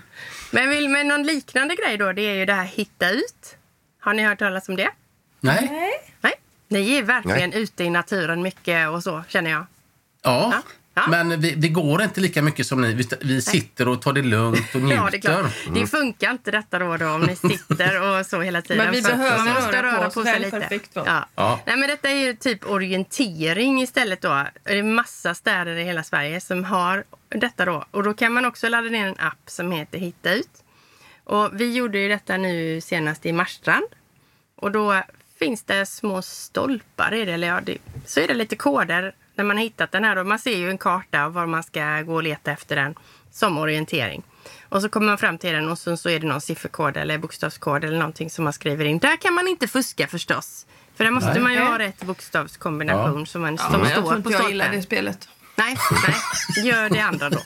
Men 0.52 0.70
vill 0.70 0.90
med 0.90 1.06
någon 1.06 1.24
liknande 1.24 1.76
grej 1.76 1.98
då, 1.98 2.12
det 2.12 2.22
är 2.22 2.36
ju 2.36 2.46
det 2.46 2.54
här 2.54 2.66
hitta 2.66 3.10
ut. 3.10 3.58
Har 4.02 4.14
ni 4.14 4.24
hört 4.24 4.40
talas 4.40 4.70
om 4.70 4.76
det? 4.76 4.90
Nej. 5.40 5.68
Nej. 6.22 6.34
Ni 6.68 6.96
är 6.98 7.04
verkligen 7.04 7.54
ute 7.54 7.84
i 7.84 7.90
naturen 7.90 8.42
mycket 8.42 8.90
och 8.90 9.04
så, 9.04 9.24
känner 9.28 9.52
jag. 9.52 9.66
Ja. 10.24 10.50
Ja. 10.54 10.62
Ja. 10.98 11.04
Men 11.10 11.42
vi, 11.42 11.52
det 11.56 11.68
går 11.68 12.02
inte 12.04 12.22
lika 12.22 12.42
mycket 12.42 12.68
som 12.68 12.82
ni. 12.82 12.94
Vi, 12.94 13.08
vi 13.22 13.42
sitter 13.42 13.88
och 13.88 14.02
tar 14.02 14.14
det 14.14 14.22
lugnt 14.22 14.76
och 14.76 14.82
njuter. 14.82 14.96
Ja, 15.04 15.10
det 15.12 15.18
är 15.18 15.22
klart. 15.22 15.52
Det 15.74 15.88
funkar 15.88 16.32
inte 16.32 16.52
detta 16.52 16.80
då, 16.80 16.98
då 16.98 17.10
om 17.10 17.22
ni 17.22 17.36
sitter 17.36 18.02
och 18.20 18.26
så 18.26 18.42
hela 18.42 18.62
tiden. 18.62 18.78
Men 18.86 18.94
vi 18.94 19.02
behöver 19.02 19.38
man 19.38 19.54
måste 19.54 19.72
röra 19.84 19.92
på 19.92 19.98
röra 19.98 20.08
oss. 20.08 20.14
på 20.14 20.20
Det 20.20 20.26
sig 20.26 20.36
är 20.36 20.40
lite. 20.40 20.60
perfekt 20.60 20.90
då. 20.94 21.04
Ja. 21.06 21.26
Ja. 21.36 21.60
Nej, 21.66 21.78
men 21.78 21.90
detta 21.90 22.10
är 22.10 22.16
ju 22.16 22.34
typ 22.36 22.66
orientering 22.70 23.82
istället 23.82 24.22
då. 24.22 24.46
Det 24.64 24.78
är 24.80 24.84
massa 24.84 25.34
städer 25.36 25.76
i 25.76 25.84
hela 25.84 26.04
Sverige 26.04 26.42
som 26.42 26.64
har 26.64 27.04
detta 27.30 27.66
då. 27.66 27.86
Och 27.92 28.04
då 28.04 28.14
kan 28.14 28.34
man 28.34 28.46
också 28.46 28.70
ladda 28.70 28.90
ner 28.90 29.08
en 29.08 29.20
app 29.20 29.40
som 29.50 29.72
heter 29.72 29.98
Hitta 30.00 30.34
ut. 30.34 30.50
Och 31.24 31.50
vi 31.62 31.74
gjorde 31.74 31.98
ju 32.00 32.10
detta 32.10 32.38
nu 32.38 32.82
senast 32.82 33.26
i 33.26 33.32
Marstrand. 33.32 33.86
Och 34.56 34.72
då 34.72 35.04
finns 35.40 35.64
det 35.64 35.86
små 35.86 36.22
stolpar 36.22 37.14
i 37.14 37.26
det. 37.26 37.32
Eller 37.34 37.48
ja, 37.48 37.62
det, 37.62 37.78
så 38.06 38.20
är 38.20 38.28
det 38.28 38.34
lite 38.34 38.56
koder 38.56 39.16
när 39.36 39.44
man 39.44 39.58
har 39.58 39.64
hittat 39.64 39.92
den 39.92 40.04
här. 40.04 40.16
Och 40.18 40.26
man 40.28 40.40
ser 40.40 40.58
ju 40.58 40.70
en 40.70 40.78
karta 40.78 41.24
av 41.24 41.34
var 41.34 41.46
man 41.46 41.64
ska 41.64 42.02
gå 42.02 42.14
och 42.16 42.24
leta 42.24 42.52
efter 42.52 42.76
den 42.76 42.96
som 43.32 43.58
orientering. 43.58 44.24
Och 44.70 44.82
så 44.82 44.90
kommer 44.90 45.08
man 45.08 45.18
fram 45.18 45.38
till 45.38 45.54
den 45.54 45.70
och 45.70 45.78
så, 45.78 45.98
så 45.98 46.10
är 46.10 46.20
det 46.20 46.28
någon 46.28 46.42
sifferkod 46.42 46.98
eller 46.98 47.18
bokstavskod 47.18 47.84
eller 47.84 47.98
någonting 47.98 48.30
som 48.30 48.44
man 48.44 48.54
skriver 48.54 48.86
in. 48.86 49.00
Där 49.00 49.18
kan 49.18 49.34
man 49.34 49.48
inte 49.48 49.68
fuska 49.68 50.08
förstås. 50.08 50.66
För 50.96 51.04
där 51.04 51.12
måste 51.12 51.34
Nej. 51.34 51.42
man 51.42 51.54
ju 51.54 51.60
ha 51.60 51.80
rätt 51.80 52.04
bokstavskombination 52.04 53.28
som, 53.28 53.42
man, 53.42 53.56
Ja, 53.56 53.64
som 53.72 53.82
men 53.82 53.90
jag 53.90 54.00
står 54.00 54.12
på 54.12 54.18
inte 54.18 54.30
jag 54.30 54.50
gillar 54.50 54.66
stolpen. 54.66 54.80
det 54.80 54.86
spelet. 54.86 55.30
Nej, 55.56 55.78
nej, 56.08 56.66
gör 56.68 56.90
det 56.90 57.00
andra 57.00 57.30
då. 57.30 57.40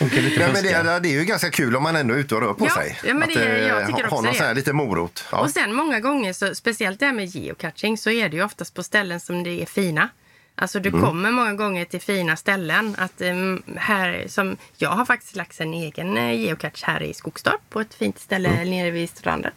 Lite 0.00 0.38
Nej, 0.38 0.52
men 0.52 0.62
det, 0.62 1.00
det 1.02 1.08
är 1.08 1.18
ju 1.18 1.24
ganska 1.24 1.50
kul 1.50 1.76
om 1.76 1.82
man 1.82 1.96
ändå 1.96 2.14
är 2.14 2.18
ute 2.18 2.34
och 2.34 2.40
rör 2.40 2.52
på 2.54 2.66
Ja, 2.66 2.74
sig. 2.74 2.98
ja, 3.04 3.14
men 3.14 3.22
att 3.28 3.34
det- 3.34 3.44
eh, 3.58 3.68
jag 3.68 3.86
tycker 3.86 4.04
ha, 4.04 4.18
också 4.28 4.44
ha 4.44 4.52
lite 4.52 4.72
morot. 4.72 5.24
Ja. 5.32 5.38
Och 5.40 5.50
sen 5.50 5.74
många 5.74 6.00
gånger, 6.00 6.32
så, 6.32 6.54
speciellt 6.54 7.00
det 7.00 7.06
här 7.06 7.12
med 7.12 7.26
geocaching, 7.26 7.98
så 7.98 8.10
är 8.10 8.28
det 8.28 8.36
ju 8.36 8.44
oftast 8.44 8.74
på 8.74 8.82
ställen 8.82 9.20
som 9.20 9.42
det 9.42 9.62
är 9.62 9.66
fina. 9.66 10.08
Alltså 10.54 10.80
du 10.80 10.90
kommer 10.90 11.30
många 11.30 11.52
gånger 11.54 11.84
till 11.84 12.00
fina 12.00 12.36
ställen. 12.36 12.94
Att, 12.98 13.20
um, 13.20 13.62
här, 13.76 14.24
som, 14.28 14.56
jag 14.76 14.90
har 14.90 15.04
faktiskt 15.04 15.36
lagt 15.36 15.60
en 15.60 15.74
egen 15.74 16.16
eh, 16.18 16.32
geocache 16.40 16.82
här 16.86 17.02
i 17.02 17.14
Skogstorp 17.14 17.60
på 17.70 17.80
ett 17.80 17.94
fint 17.94 18.18
ställe 18.18 18.64
nere 18.64 18.90
vid 18.90 19.10
stranden. 19.10 19.52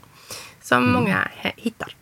Som 0.61 0.91
många 0.91 1.27
he- 1.41 1.51
hittar. 1.57 1.95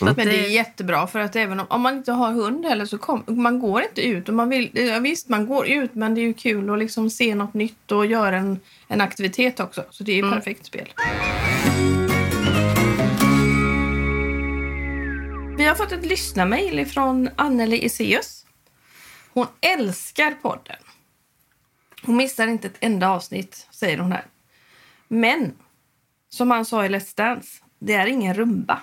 Att, 0.00 0.16
Men 0.16 0.26
det 0.26 0.38
är 0.38 0.44
eh, 0.44 0.52
jättebra 0.52 1.06
för 1.06 1.18
att 1.18 1.36
även 1.36 1.60
om, 1.60 1.66
om 1.70 1.80
man 1.80 1.96
inte 1.96 2.12
har 2.12 2.32
hund 2.32 2.66
heller 2.66 2.86
så 2.86 2.98
kom, 2.98 3.24
man 3.26 3.58
går 3.58 3.82
inte 3.82 4.02
ut. 4.02 4.28
Och 4.28 4.34
man 4.34 4.48
vill, 4.48 4.70
ja, 4.72 4.98
visst, 4.98 5.28
man 5.28 5.46
går 5.46 5.66
ut 5.66 5.94
men 5.94 6.14
det 6.14 6.20
är 6.20 6.22
ju 6.22 6.34
kul 6.34 6.70
att 6.70 6.78
liksom 6.78 7.10
se 7.10 7.34
något 7.34 7.54
nytt 7.54 7.92
och 7.92 8.06
göra 8.06 8.36
en, 8.36 8.60
en 8.88 9.00
aktivitet 9.00 9.60
också. 9.60 9.84
Så 9.90 10.04
det 10.04 10.12
är 10.12 10.16
ju 10.16 10.30
perfekt 10.30 10.66
spel. 10.66 10.92
Vi 15.58 15.64
har 15.64 15.74
fått 15.74 15.92
ett 15.92 16.06
lyssnarmail 16.06 16.86
från 16.86 17.28
Anneli 17.36 17.84
Iseus. 17.84 18.46
Hon 19.32 19.46
älskar 19.60 20.30
podden. 20.42 20.76
Hon 22.02 22.16
missar 22.16 22.46
inte 22.46 22.66
ett 22.66 22.76
enda 22.80 23.08
avsnitt, 23.08 23.66
säger 23.70 23.98
hon 23.98 24.12
här. 24.12 24.24
Men, 25.08 25.52
som 26.28 26.50
han 26.50 26.64
sa 26.64 26.84
i 26.84 26.88
Let's 26.88 27.16
Dance, 27.16 27.62
det 27.78 27.94
är 27.94 28.06
ingen 28.06 28.34
rumba. 28.34 28.80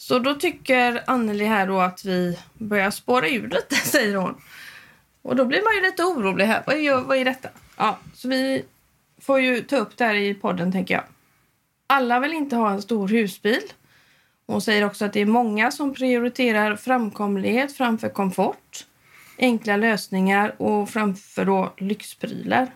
Så 0.00 0.18
då 0.18 0.34
tycker 0.34 1.02
Anneli 1.06 1.44
här 1.44 1.66
då 1.66 1.80
att 1.80 2.04
vi 2.04 2.38
börjar 2.54 2.90
spåra 2.90 3.28
ur 3.28 3.48
lite, 3.48 3.74
säger 3.84 4.16
hon. 4.16 4.34
Och 5.22 5.36
då 5.36 5.44
blir 5.44 5.62
man 5.62 5.74
ju 5.74 5.90
lite 5.90 6.04
orolig 6.04 6.44
här. 6.44 6.62
Vad 6.66 6.76
är, 6.76 7.00
vad 7.00 7.16
är 7.16 7.24
detta? 7.24 7.48
Ja, 7.76 7.98
så 8.14 8.28
vi 8.28 8.64
får 9.20 9.40
ju 9.40 9.62
ta 9.62 9.76
upp 9.76 9.96
det 9.96 10.04
här 10.04 10.14
i 10.14 10.34
podden, 10.34 10.72
tänker 10.72 10.94
jag. 10.94 11.04
Alla 11.86 12.20
vill 12.20 12.32
inte 12.32 12.56
ha 12.56 12.70
en 12.70 12.82
stor 12.82 13.08
husbil. 13.08 13.62
Hon 14.46 14.62
säger 14.62 14.84
också 14.84 15.04
att 15.04 15.12
det 15.12 15.20
är 15.20 15.26
många 15.26 15.70
som 15.70 15.94
prioriterar 15.94 16.76
framkomlighet 16.76 17.76
framför 17.76 18.08
komfort, 18.08 18.86
enkla 19.38 19.76
lösningar 19.76 20.62
och 20.62 20.90
framför 20.90 21.44
då 21.44 21.72
lyxprylar. 21.78 22.70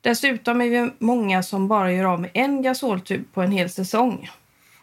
Dessutom 0.00 0.60
är 0.60 0.68
vi 0.68 0.90
många 0.98 1.42
som 1.42 1.68
bara 1.68 1.92
gör 1.92 2.04
av 2.04 2.20
med 2.20 2.30
en 2.34 2.62
gasoltub 2.62 3.32
på 3.32 3.42
en 3.42 3.52
hel 3.52 3.70
säsong. 3.70 4.30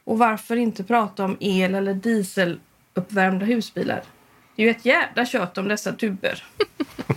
Och 0.07 0.17
varför 0.17 0.55
inte 0.55 0.83
prata 0.83 1.25
om 1.25 1.37
el 1.39 1.75
eller 1.75 1.93
dieseluppvärmda 1.93 3.45
husbilar? 3.45 4.03
Det 4.55 4.61
är 4.61 4.65
ju 4.65 4.71
ett 4.71 4.85
jävla 4.85 5.25
kött 5.25 5.57
om 5.57 5.67
dessa 5.67 5.93
tuber. 5.93 6.43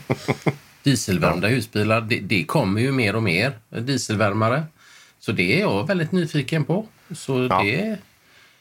Dieselvärmda 0.82 1.48
husbilar, 1.48 2.00
det, 2.00 2.20
det 2.20 2.44
kommer 2.44 2.80
ju 2.80 2.92
mer 2.92 3.16
och 3.16 3.22
mer 3.22 3.58
dieselvärmare. 3.68 4.64
Så 5.18 5.32
det 5.32 5.56
är 5.56 5.60
jag 5.60 5.86
väldigt 5.86 6.12
nyfiken 6.12 6.64
på. 6.64 6.86
Så 7.14 7.46
Ja. 7.50 7.62
det, 7.62 7.98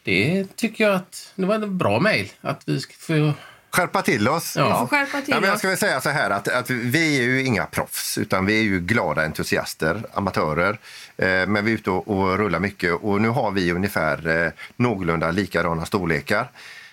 det 0.04 0.56
tycker 0.56 0.84
jag 0.84 0.96
att 0.96 1.34
det 1.36 1.46
var 1.46 1.56
en 1.56 1.78
bra 1.78 2.00
mejl. 2.00 2.28
Att 2.42 2.64
vi 2.66 2.80
ska 2.80 2.94
få... 2.98 3.34
Skärpa 3.72 4.02
till 4.02 4.28
oss. 4.28 4.56
Ja. 4.56 4.68
Vi 4.68 4.74
får 4.74 4.88
skärpa 4.88 5.22
till 5.22 5.34
Ja, 5.34 5.40
men 5.40 5.50
jag 5.50 5.60
ska 5.60 5.68
väl 5.68 5.78
säga 5.78 6.02
så 6.02 6.10
här 6.10 6.30
att, 6.30 6.48
att 6.48 6.70
vi 6.70 7.20
är 7.20 7.24
ju 7.24 7.44
inga 7.44 7.66
proffs 7.66 8.18
utan 8.18 8.46
vi 8.46 8.60
är 8.60 8.64
ju 8.64 8.80
glada 8.80 9.26
entusiaster, 9.26 10.04
amatörer. 10.14 10.80
Eh, 11.18 11.28
men 11.28 11.66
vi 11.66 11.72
är 11.72 11.76
ute 11.76 11.92
och, 11.92 12.08
och 12.08 12.38
rullar 12.38 12.60
mycket 12.60 12.94
och 12.94 13.22
nu 13.22 13.30
har 13.30 13.52
vi 13.52 13.72
ungefär 13.72 14.46
eh, 14.46 14.52
någorlunda 14.76 15.32
likadana 15.32 15.86
storlekar 15.86 16.52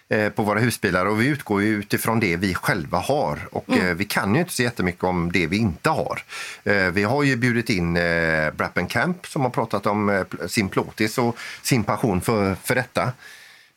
eh, 0.08 0.28
på 0.28 0.42
våra 0.42 0.60
husbilar 0.60 1.06
och 1.06 1.20
vi 1.20 1.26
utgår 1.26 1.62
ju 1.62 1.68
utifrån 1.68 2.20
det 2.20 2.36
vi 2.36 2.54
själva 2.54 2.98
har 2.98 3.38
och 3.52 3.70
eh, 3.70 3.94
vi 3.94 4.04
kan 4.04 4.34
ju 4.34 4.40
inte 4.40 4.52
så 4.52 4.62
jättemycket 4.62 5.04
om 5.04 5.32
det 5.32 5.46
vi 5.46 5.56
inte 5.56 5.90
har. 5.90 6.22
Eh, 6.64 6.86
vi 6.86 7.02
har 7.02 7.22
ju 7.22 7.36
bjudit 7.36 7.70
in 7.70 7.96
eh, 7.96 8.50
Brappen 8.50 8.86
Camp 8.86 9.26
som 9.26 9.42
har 9.42 9.50
pratat 9.50 9.86
om 9.86 10.24
sin 10.48 10.68
plåtis 10.68 11.18
och 11.18 11.36
sin 11.62 11.84
passion 11.84 12.20
för, 12.20 12.54
för 12.54 12.74
detta. 12.74 13.12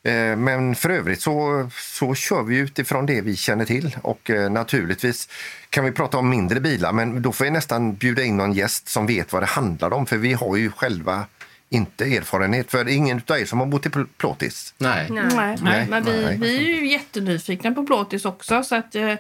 Eh, 0.04 0.36
Men 0.38 0.76
för 0.76 0.90
övrigt 0.90 1.22
så, 1.22 1.70
så 1.74 2.16
kör 2.16 2.44
vi 2.44 2.58
utifrån 2.58 3.06
det 3.06 3.22
vi 3.22 3.36
känner 3.36 3.66
till. 3.66 3.96
Och 4.02 4.30
eh, 4.30 4.52
naturligtvis 4.52 5.30
kan 5.70 5.86
vi 5.86 5.92
prata 5.92 6.18
om 6.18 6.30
mindre 6.30 6.60
bilar, 6.60 6.92
men 6.94 7.22
då 7.22 7.32
får 7.32 7.46
vi 7.46 7.52
nästan 7.52 7.94
bjuda 7.96 8.24
in 8.24 8.38
någon 8.38 8.54
gäst 8.54 8.88
som 8.88 9.08
vet 9.08 9.34
vad 9.34 9.42
det 9.42 9.46
handlar 9.46 9.94
om. 9.94 10.06
För 10.06 10.18
vi 10.18 10.34
har 10.34 10.56
ju 10.58 10.72
själva 10.72 11.26
inte 11.70 12.06
erfarenhet. 12.06 12.72
För 12.72 12.84
det 12.84 12.94
är 12.94 12.96
ingen 12.96 13.22
av 13.28 13.40
er 13.40 13.46
som 13.46 13.60
har 13.60 13.66
bott 13.66 13.86
i 13.86 13.90
pl- 13.90 14.08
plåtis. 14.18 14.74
Nej. 14.78 15.08
Nej. 15.10 15.58
Nej. 15.62 15.88
Men 15.90 16.04
vi, 16.04 16.38
vi 16.40 16.58
är 16.58 16.62
ju 16.62 16.88
jättenyfikna 16.92 17.72
på 17.72 17.86
plåtis 17.86 18.26
också. 18.26 18.64
Så 18.64 18.76
att, 18.76 18.96
eh, 18.96 19.14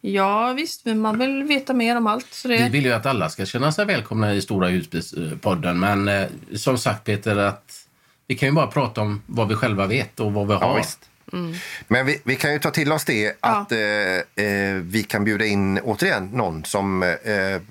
ja, 0.00 0.52
visst, 0.52 0.84
men 0.84 1.00
man 1.00 1.18
vill 1.18 1.42
veta 1.42 1.74
mer 1.74 1.96
om 1.96 2.06
allt. 2.06 2.26
Så 2.30 2.48
Vi 2.48 2.58
det, 2.58 2.68
vill 2.68 2.84
ju 2.84 2.92
att 2.92 3.06
alla 3.06 3.28
ska 3.28 3.46
känna 3.46 3.72
sig 3.72 3.86
välkomna 3.86 4.34
i 4.34 4.40
Stora 4.42 4.68
husbilspodden. 4.68 5.80
Men 5.80 6.08
eh, 6.08 6.26
som 6.56 6.78
sagt 6.78 7.04
Peter, 7.04 7.36
att 7.36 7.69
vi 8.30 8.36
kan 8.36 8.48
ju 8.48 8.52
bara 8.52 8.66
prata 8.66 9.00
om 9.00 9.22
vad 9.26 9.48
vi 9.48 9.54
själva 9.54 9.86
vet 9.86 10.20
och 10.20 10.32
vad 10.32 10.48
vi 10.48 10.54
har. 10.54 10.76
visst. 10.76 11.10
Men 11.88 12.06
vi, 12.06 12.20
vi 12.24 12.36
kan 12.36 12.52
ju 12.52 12.58
ta 12.58 12.70
till 12.70 12.92
oss 12.92 13.04
det 13.04 13.36
att 13.40 13.72
eh, 13.72 13.78
eh, 13.78 14.74
vi 14.74 15.02
kan 15.02 15.24
bjuda 15.24 15.44
in 15.44 15.78
återigen 15.78 16.26
någon 16.26 16.64
som 16.64 17.02
eh, 17.02 17.62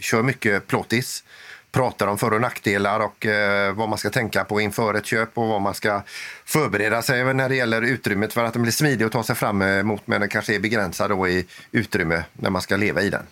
kör 0.00 0.22
mycket 0.22 0.66
plåtis. 0.66 1.24
Pratar 1.72 2.06
om 2.06 2.18
för 2.18 2.32
och 2.32 2.40
nackdelar 2.40 3.00
och 3.00 3.26
eh, 3.26 3.74
vad 3.74 3.88
man 3.88 3.98
ska 3.98 4.10
tänka 4.10 4.44
på 4.44 4.60
inför 4.60 4.94
ett 4.94 5.06
köp 5.06 5.38
och 5.38 5.48
vad 5.48 5.60
man 5.60 5.74
ska 5.74 6.02
förbereda 6.44 7.02
sig 7.02 7.34
när 7.34 7.48
det 7.48 7.56
gäller 7.56 7.82
utrymmet 7.82 8.32
för 8.32 8.44
att 8.44 8.52
den 8.52 8.62
blir 8.62 8.72
smidig 8.72 9.04
att 9.04 9.12
ta 9.12 9.22
sig 9.22 9.36
fram 9.36 9.62
emot 9.62 10.02
men 10.04 10.20
den 10.20 10.28
kanske 10.28 10.54
är 10.54 10.60
begränsad 10.60 11.10
då 11.10 11.28
i 11.28 11.46
utrymme 11.72 12.24
när 12.32 12.50
man 12.50 12.62
ska 12.62 12.76
leva 12.76 13.02
i 13.02 13.10
den. 13.10 13.22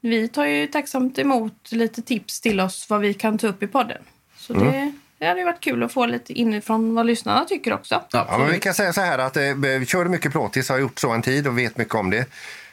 vi 0.00 0.28
tar 0.28 0.44
ju 0.44 0.66
tacksamt 0.66 1.18
emot 1.18 1.72
lite 1.72 2.02
tips 2.02 2.40
till 2.40 2.60
oss 2.60 2.90
vad 2.90 3.00
vi 3.00 3.14
kan 3.14 3.38
ta 3.38 3.46
upp 3.46 3.62
i 3.62 3.66
podden. 3.66 4.02
Så 4.36 4.52
det, 4.52 4.92
det 5.18 5.26
hade 5.26 5.40
ju 5.40 5.46
varit 5.46 5.60
kul 5.60 5.82
att 5.82 5.92
få 5.92 6.06
lite 6.06 6.32
inifrån 6.32 6.94
vad 6.94 7.06
lyssnarna 7.06 7.44
tycker 7.44 7.72
också. 7.72 8.04
Ja, 8.10 8.38
men 8.38 8.50
vi 8.50 8.58
kan 8.58 8.74
säga 8.74 8.92
så 8.92 9.00
här 9.00 9.18
att 9.18 9.36
eh, 9.36 9.54
vi 9.54 9.86
kör 9.86 10.04
mycket 10.04 10.32
plåtis, 10.32 10.68
har 10.68 10.78
gjort 10.78 10.98
så 10.98 11.10
en 11.10 11.22
tid 11.22 11.46
och 11.46 11.58
vet 11.58 11.76
mycket 11.76 11.94
om 11.94 12.10
det. 12.10 12.26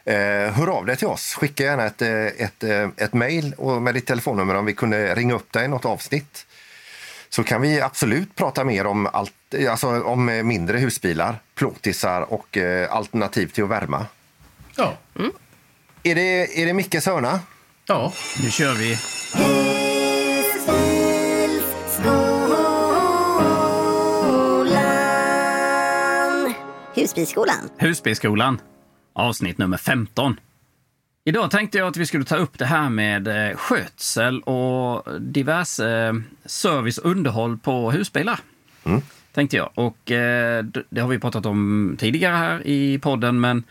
Eh, 0.06 0.54
hör 0.54 0.68
av 0.68 0.86
dig 0.86 0.98
till 0.98 1.08
oss. 1.08 1.34
Skicka 1.34 1.64
gärna 1.64 1.86
ett, 1.86 2.02
eh, 2.02 2.26
ett, 2.26 2.64
eh, 2.64 2.90
ett 2.98 3.14
mejl 3.14 3.54
och 3.58 3.82
med 3.82 3.94
ditt 3.94 4.06
telefonnummer 4.06 4.56
om 4.56 4.66
vi 4.66 4.74
kunde 4.74 5.16
ringa 5.16 5.36
upp 5.36 5.52
dig 5.52 5.66
i 5.66 5.68
något 5.68 5.86
avsnitt. 5.86 6.46
Så 7.30 7.44
kan 7.44 7.62
vi 7.62 7.82
absolut 7.82 8.36
prata 8.36 8.64
mer 8.64 8.86
om, 8.86 9.08
allt, 9.14 9.34
alltså 9.70 10.04
om 10.04 10.30
eh, 10.30 10.44
mindre 10.44 10.78
husbilar, 10.78 11.40
plåtisar 11.56 12.34
och 12.34 12.58
eh, 12.58 12.96
alternativ 12.96 13.48
till 13.48 13.64
att 13.64 13.70
värma. 13.70 14.06
Ja. 14.76 14.98
Är 16.04 16.16
det, 16.16 16.62
är 16.62 16.66
det 16.66 16.74
Mickes 16.74 17.06
hörna? 17.06 17.40
ja. 17.86 18.14
Nu 18.44 18.52
kör 18.52 18.74
vi. 18.74 18.98
Husbilskolan. 27.16 27.70
Husbilskolan, 27.78 28.62
avsnitt 29.14 29.58
nummer 29.58 29.78
15. 29.78 30.40
Idag 31.26 31.52
tänkte 31.52 31.78
jag 31.78 31.88
att 31.88 31.98
vi 31.98 32.06
skulle 32.06 32.24
ta 32.24 32.36
upp 32.36 32.58
det 32.58 32.66
här 32.66 32.90
med 32.90 33.28
eh, 33.28 33.58
skötsel 33.58 34.42
och 34.42 35.22
diverse 35.22 35.90
eh, 35.90 36.14
service 36.46 36.98
och 36.98 37.12
underhåll 37.12 37.58
på 37.58 37.92
husbilar. 37.92 38.40
Tänkte 39.34 39.58
jag. 39.58 39.70
Och 39.76 40.12
eh, 40.12 40.66
det 40.90 41.02
har 41.02 41.08
vi 41.08 41.20
pratat 41.20 41.46
om 41.46 41.96
tidigare 42.00 42.36
här 42.36 42.68
i 42.68 43.00
podden, 43.00 43.40
men 43.40 43.64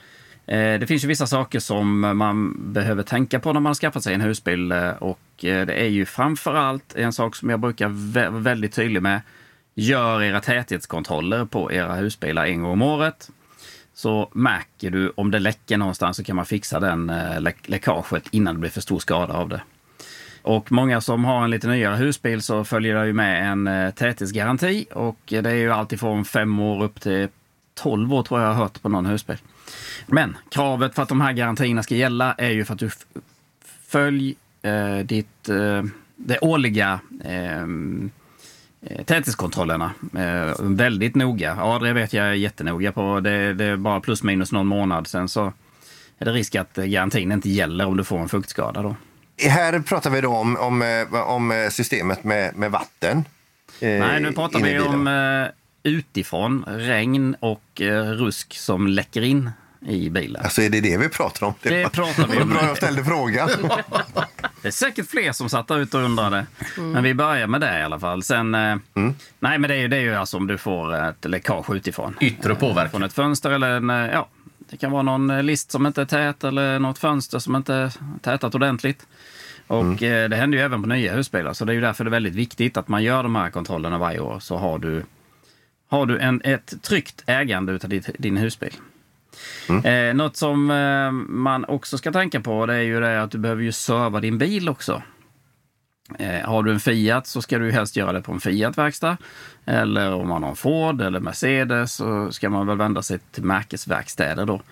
det 0.46 0.88
finns 0.88 1.04
ju 1.04 1.08
vissa 1.08 1.26
saker 1.26 1.60
som 1.60 2.00
man 2.00 2.56
behöver 2.72 3.02
tänka 3.02 3.40
på 3.40 3.52
när 3.52 3.60
man 3.60 3.70
har 3.70 3.74
skaffat 3.74 4.04
sig 4.04 4.14
en 4.14 4.20
husbil. 4.20 4.72
Och 4.98 5.20
det 5.40 5.80
är 5.82 5.88
ju 5.88 6.06
framför 6.06 6.54
allt 6.54 6.94
en 6.94 7.12
sak 7.12 7.36
som 7.36 7.50
jag 7.50 7.60
brukar 7.60 7.88
vara 7.88 8.30
väldigt 8.30 8.74
tydlig 8.74 9.02
med. 9.02 9.20
Gör 9.74 10.22
era 10.22 10.40
täthetskontroller 10.40 11.44
på 11.44 11.72
era 11.72 11.94
husbilar 11.94 12.46
en 12.46 12.62
gång 12.62 12.72
om 12.72 12.82
året. 12.82 13.30
Så 13.94 14.30
märker 14.32 14.90
du 14.90 15.12
om 15.16 15.30
det 15.30 15.38
läcker 15.38 15.76
någonstans 15.76 16.16
så 16.16 16.24
kan 16.24 16.36
man 16.36 16.46
fixa 16.46 16.80
den 16.80 17.10
eh, 17.10 17.40
lä- 17.40 17.52
läckaget 17.64 18.24
innan 18.30 18.54
det 18.54 18.60
blir 18.60 18.70
för 18.70 18.80
stor 18.80 18.98
skada 18.98 19.34
av 19.34 19.48
det. 19.48 19.60
Och 20.42 20.72
många 20.72 21.00
som 21.00 21.24
har 21.24 21.44
en 21.44 21.50
lite 21.50 21.68
nyare 21.68 21.96
husbil 21.96 22.42
så 22.42 22.64
följer 22.64 22.94
det 22.94 23.06
ju 23.06 23.12
med 23.12 23.50
en 23.52 23.66
eh, 23.66 23.90
täthetsgaranti 23.90 24.86
och 24.92 25.18
det 25.26 25.36
är 25.50 25.54
ju 25.54 25.70
alltifrån 25.72 26.24
fem 26.24 26.60
år 26.60 26.82
upp 26.84 27.00
till 27.00 27.28
12 27.74 28.14
år 28.14 28.22
tror 28.22 28.40
jag 28.40 28.48
jag 28.48 28.54
har 28.54 28.62
hört 28.62 28.82
på 28.82 28.88
någon 28.88 29.06
husbil. 29.06 29.36
Men 30.06 30.36
kravet 30.50 30.94
för 30.94 31.02
att 31.02 31.08
de 31.08 31.20
här 31.20 31.32
garantierna 31.32 31.82
ska 31.82 31.94
gälla 31.94 32.34
är 32.38 32.50
ju 32.50 32.64
för 32.64 32.72
att 32.74 32.78
du 32.80 32.90
följ 33.86 34.36
eh, 34.62 34.98
ditt, 34.98 35.48
eh, 35.48 35.82
det 36.16 36.38
årliga 36.38 37.00
eh, 37.24 37.66
eh, 38.86 39.04
täthetskontrollerna 39.04 39.92
eh, 40.16 40.54
väldigt 40.60 41.14
noga. 41.14 41.78
Det 41.78 41.92
vet 41.92 42.12
jag 42.12 42.26
är 42.26 42.32
jättenoga 42.32 42.92
på. 42.92 43.20
Det, 43.20 43.54
det 43.54 43.64
är 43.64 43.76
bara 43.76 44.00
plus 44.00 44.22
minus 44.22 44.52
någon 44.52 44.66
månad. 44.66 45.06
Sen 45.06 45.28
så 45.28 45.52
är 46.18 46.24
det 46.24 46.32
risk 46.32 46.54
att 46.54 46.74
garantin 46.74 47.32
inte 47.32 47.50
gäller 47.50 47.86
om 47.86 47.96
du 47.96 48.04
får 48.04 48.18
en 48.18 48.28
fuktskada. 48.28 48.82
Då. 48.82 48.96
Här 49.48 49.80
pratar 49.80 50.10
vi 50.10 50.20
då 50.20 50.36
om, 50.36 50.56
om, 50.56 50.82
eh, 50.82 51.20
om 51.20 51.50
eh, 51.50 51.68
systemet 51.68 52.24
med, 52.24 52.56
med 52.56 52.70
vatten. 52.70 53.24
eh, 53.80 53.88
Nej, 53.88 54.20
nu 54.20 54.32
pratar 54.32 54.60
vi 54.60 54.78
om 54.80 55.06
eh, 55.06 55.92
utifrån, 55.92 56.64
regn 56.68 57.36
och 57.40 57.80
eh, 57.80 58.02
rusk 58.10 58.54
som 58.54 58.86
läcker 58.86 59.22
in 59.22 59.50
i 59.88 60.10
bilen. 60.10 60.42
Alltså 60.44 60.62
är 60.62 60.70
det 60.70 60.80
det 60.80 60.96
vi 60.96 61.08
pratar 61.08 61.46
om? 61.46 61.54
Det 61.62 61.82
var- 61.82 61.90
pratar 61.90 62.26
vi 62.28 62.38
om. 62.42 62.48
bra 62.50 62.64
jag 62.66 62.76
ställde 62.76 63.04
frågan. 63.04 63.48
Det 64.62 64.68
är 64.68 64.72
säkert 64.72 65.10
fler 65.10 65.32
som 65.32 65.48
satt 65.48 65.68
där 65.68 65.78
ute 65.78 65.96
och 65.98 66.02
undrade. 66.04 66.46
Men 66.76 67.02
vi 67.02 67.14
börjar 67.14 67.46
med 67.46 67.60
det 67.60 67.78
i 67.78 67.82
alla 67.82 67.98
fall. 68.00 68.22
Sen, 68.22 68.54
eh, 68.54 68.60
Mm. 68.94 69.14
Nej, 69.40 69.58
men 69.58 69.68
det 69.68 69.74
är, 69.76 69.78
ju- 69.80 69.88
det 69.88 69.96
är 69.96 70.00
ju 70.00 70.14
alltså 70.14 70.36
om 70.36 70.46
du 70.46 70.58
får 70.58 70.94
ett 71.08 71.24
läckage 71.24 71.70
utifrån. 71.74 72.16
Yttre 72.20 72.54
påverkan. 72.54 72.90
Från 72.90 73.02
ett 73.02 73.12
fönster 73.12 73.50
eller 73.50 73.70
en, 73.70 73.90
eh, 73.90 73.96
ja, 73.96 74.28
Det 74.70 74.76
kan 74.76 74.90
vara 74.90 75.02
någon 75.02 75.30
eh, 75.30 75.42
list 75.42 75.70
som 75.70 75.86
inte 75.86 76.00
är 76.00 76.04
tät 76.06 76.44
eller 76.44 76.78
något 76.78 76.98
fönster 76.98 77.38
som 77.38 77.56
inte 77.56 77.74
är 77.74 77.92
tätat 78.22 78.54
ordentligt. 78.54 79.06
Och 79.66 80.02
eh, 80.02 80.28
det 80.28 80.36
händer 80.36 80.58
ju 80.58 80.64
även 80.64 80.82
på 80.82 80.88
nya 80.88 81.12
husbilar, 81.14 81.52
så 81.52 81.64
det 81.64 81.72
är 81.72 81.74
ju 81.74 81.80
därför 81.80 82.04
det 82.04 82.08
är 82.08 82.10
väldigt 82.10 82.34
viktigt 82.34 82.76
att 82.76 82.88
man 82.88 83.02
gör 83.02 83.22
de 83.22 83.36
här 83.36 83.50
kontrollerna 83.50 83.98
varje 83.98 84.18
år. 84.20 84.40
Så 84.40 84.56
har 84.56 84.78
du, 84.78 85.04
har 85.90 86.06
du 86.06 86.18
en, 86.18 86.40
ett 86.44 86.74
tryggt 86.82 87.22
ägande 87.26 87.72
utav 87.72 87.90
ditt, 87.90 88.08
din 88.18 88.36
husbil. 88.36 88.72
Eh, 89.84 90.14
något 90.14 90.36
som 90.36 90.70
eh, 90.70 91.10
man 91.32 91.64
också 91.64 91.98
ska 91.98 92.12
tänka 92.12 92.40
på 92.40 92.66
det 92.66 92.74
är 92.74 92.82
ju 92.82 93.00
det 93.00 93.22
att 93.22 93.30
du 93.30 93.38
behöver 93.38 93.62
ju 93.62 93.72
serva 93.72 94.20
din 94.20 94.38
bil 94.38 94.68
också. 94.68 95.02
Eh, 96.18 96.48
har 96.48 96.62
du 96.62 96.72
en 96.72 96.80
Fiat 96.80 97.26
så 97.26 97.42
ska 97.42 97.58
du 97.58 97.72
helst 97.72 97.96
göra 97.96 98.12
det 98.12 98.22
på 98.22 98.32
en 98.32 98.40
Fiat-verkstad. 98.40 99.16
Eller 99.64 100.14
om 100.14 100.28
man 100.28 100.42
har 100.42 100.50
en 100.50 100.56
Ford 100.56 101.00
eller 101.00 101.20
Mercedes 101.20 101.94
så 101.94 102.32
ska 102.32 102.50
man 102.50 102.66
väl 102.66 102.76
vända 102.76 103.02
sig 103.02 103.18
till 103.18 103.44
märkesverkstäder 103.44 104.46
då. 104.46 104.62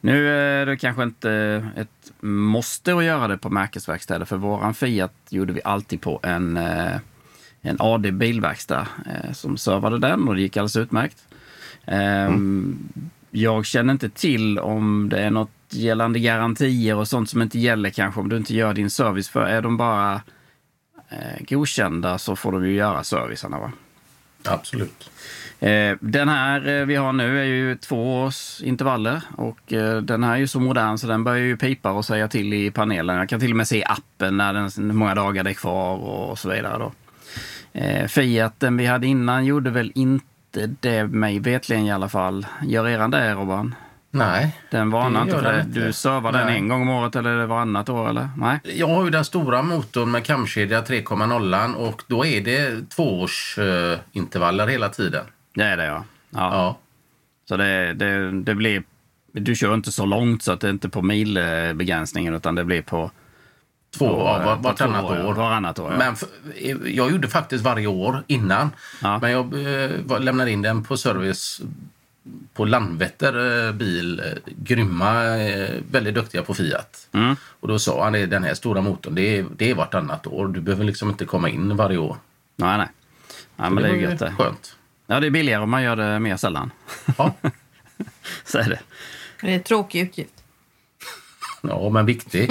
Nu 0.00 0.28
är 0.28 0.66
det 0.66 0.76
kanske 0.76 1.02
inte 1.02 1.32
ett 1.76 2.12
måste 2.20 2.94
att 2.94 3.04
göra 3.04 3.28
det 3.28 3.38
på 3.38 3.50
märkesverkstäder 3.50 4.24
för 4.24 4.36
våran 4.36 4.74
Fiat 4.74 5.12
gjorde 5.28 5.52
vi 5.52 5.60
alltid 5.64 6.00
på 6.00 6.20
en, 6.22 6.56
eh, 6.56 6.96
en 7.62 7.76
AD 7.78 8.12
bilverkstad 8.12 8.88
eh, 9.06 9.32
som 9.32 9.56
servade 9.56 9.98
den 9.98 10.28
och 10.28 10.34
det 10.34 10.40
gick 10.40 10.56
alldeles 10.56 10.76
utmärkt. 10.76 11.16
Ehm, 11.84 12.78
Jag 13.30 13.66
känner 13.66 13.92
inte 13.92 14.08
till 14.08 14.58
om 14.58 15.08
det 15.08 15.20
är 15.20 15.30
något 15.30 15.50
gällande 15.70 16.18
garantier 16.18 16.96
och 16.96 17.08
sånt 17.08 17.30
som 17.30 17.42
inte 17.42 17.58
gäller 17.58 17.90
kanske 17.90 18.20
om 18.20 18.28
du 18.28 18.36
inte 18.36 18.54
gör 18.54 18.74
din 18.74 18.90
service. 18.90 19.28
För 19.28 19.40
är 19.40 19.62
de 19.62 19.76
bara 19.76 20.14
eh, 21.08 21.44
godkända 21.48 22.18
så 22.18 22.36
får 22.36 22.52
de 22.52 22.66
ju 22.66 22.72
göra 22.72 23.04
servicerna. 23.04 23.58
Va? 23.58 23.72
Absolut. 24.44 25.10
Eh, 25.60 25.96
den 26.00 26.28
här 26.28 26.68
eh, 26.68 26.86
vi 26.86 26.96
har 26.96 27.12
nu 27.12 27.40
är 27.40 27.44
ju 27.44 27.76
två 27.76 28.22
års 28.22 28.62
intervaller 28.62 29.22
och 29.36 29.72
eh, 29.72 30.02
den 30.02 30.24
här 30.24 30.32
är 30.32 30.36
ju 30.36 30.46
så 30.46 30.60
modern 30.60 30.98
så 30.98 31.06
den 31.06 31.24
börjar 31.24 31.38
ju 31.38 31.56
pipa 31.56 31.92
och 31.92 32.04
säga 32.04 32.28
till 32.28 32.54
i 32.54 32.70
panelen. 32.70 33.16
Jag 33.16 33.28
kan 33.28 33.40
till 33.40 33.50
och 33.50 33.56
med 33.56 33.68
se 33.68 33.78
i 33.78 33.84
appen 33.84 34.36
när 34.36 34.54
den, 34.54 34.70
hur 34.76 34.92
många 34.92 35.14
dagar 35.14 35.44
det 35.44 35.50
är 35.50 35.54
kvar 35.54 35.96
och 35.96 36.38
så 36.38 36.48
vidare. 36.48 36.78
Då. 36.78 36.92
Fiat, 38.08 38.60
den 38.60 38.76
vi 38.76 38.86
hade 38.86 39.06
innan, 39.06 39.44
gjorde 39.44 39.70
väl 39.70 39.92
inte 39.94 40.29
det 40.80 41.06
mig 41.06 41.38
vetligen 41.38 41.86
i 41.86 41.92
alla 41.92 42.08
fall. 42.08 42.46
Gör 42.62 42.88
eran 42.88 43.10
det 43.10 43.34
Robban? 43.34 43.74
Nej. 44.10 44.56
Den 44.70 44.90
varnar 44.90 45.22
inte 45.22 45.38
för 45.38 45.52
det. 45.52 45.60
inte. 45.60 45.80
Du 45.80 45.92
servar 45.92 46.32
den 46.32 46.48
en 46.48 46.68
gång 46.68 46.82
om 46.82 46.88
året 46.88 47.16
eller 47.16 47.30
är 47.30 47.38
det 47.38 47.46
varannat 47.46 47.88
år 47.88 48.08
eller? 48.08 48.28
Nej. 48.36 48.60
Jag 48.64 48.88
har 48.88 49.04
ju 49.04 49.10
den 49.10 49.24
stora 49.24 49.62
motorn 49.62 50.10
med 50.10 50.24
kamkedja 50.24 50.82
3,0 50.82 51.74
och 51.74 52.02
då 52.06 52.26
är 52.26 52.40
det 52.40 52.90
tvåårsintervaller 52.90 54.00
intervaller 54.12 54.66
hela 54.66 54.88
tiden. 54.88 55.24
Det 55.54 55.64
är 55.64 55.76
det 55.76 55.84
ja. 55.84 56.04
ja. 56.30 56.38
Ja. 56.52 56.78
Så 57.48 57.56
det, 57.56 57.94
det, 57.94 58.30
det 58.42 58.54
blir... 58.54 58.82
Du 59.32 59.54
kör 59.54 59.74
inte 59.74 59.92
så 59.92 60.06
långt 60.06 60.42
så 60.42 60.52
att 60.52 60.60
det 60.60 60.70
inte 60.70 60.86
är 60.86 60.90
på 60.90 61.02
milbegränsningen 61.02 62.34
utan 62.34 62.54
det 62.54 62.64
blir 62.64 62.82
på... 62.82 63.10
Två, 63.98 64.08
på, 64.08 64.20
ja, 64.20 64.38
var, 64.44 64.56
på 64.56 64.62
vartannat 64.62 65.00
två 65.00 65.28
år. 65.28 65.34
Varannat 65.34 65.78
år, 65.78 65.92
ja. 65.92 65.98
Men 65.98 66.16
för, 66.16 66.28
jag 66.86 67.10
gjorde 67.10 67.28
faktiskt 67.28 67.64
varje 67.64 67.86
år 67.86 68.22
innan. 68.26 68.70
Ja. 69.02 69.18
Men 69.18 69.30
jag 69.30 69.54
eh, 69.82 70.20
lämnade 70.20 70.50
in 70.50 70.62
den 70.62 70.84
på 70.84 70.96
service 70.96 71.60
på 72.54 72.64
Landvetter 72.64 73.66
eh, 73.66 73.72
bil. 73.72 74.20
Eh, 74.20 74.52
grymma, 74.56 75.38
eh, 75.38 75.80
väldigt 75.90 76.14
duktiga 76.14 76.42
på 76.42 76.54
Fiat. 76.54 77.08
Mm. 77.12 77.36
Och 77.60 77.68
då 77.68 77.78
sa 77.78 78.04
han, 78.04 78.12
det 78.12 78.18
är 78.18 78.26
den 78.26 78.44
här 78.44 78.54
stora 78.54 78.80
motorn, 78.80 79.14
det 79.14 79.38
är, 79.38 79.46
det 79.56 79.70
är 79.70 79.74
vartannat 79.74 80.26
år. 80.26 80.48
Du 80.48 80.60
behöver 80.60 80.84
liksom 80.84 81.10
inte 81.10 81.24
komma 81.24 81.48
in 81.48 81.76
varje 81.76 81.98
år. 81.98 82.16
Nej, 82.56 82.78
nej. 82.78 82.88
Ja, 83.56 83.70
men 83.70 83.82
det 83.82 83.88
är 83.88 83.94
ju 83.94 84.00
gött 84.00 84.18
det. 84.18 84.34
Skönt. 84.38 84.76
Ja, 85.06 85.20
det 85.20 85.26
är 85.26 85.30
billigare 85.30 85.62
om 85.62 85.70
man 85.70 85.82
gör 85.82 85.96
det 85.96 86.18
mer 86.18 86.36
sällan. 86.36 86.70
Ja. 87.18 87.34
Så 88.44 88.58
är 88.58 88.68
det. 88.68 88.80
Det 89.40 89.50
är 89.50 89.54
en 89.54 89.62
tråkig 89.62 90.00
utgift. 90.00 90.44
ja, 91.62 91.88
men 91.88 92.06
viktig. 92.06 92.50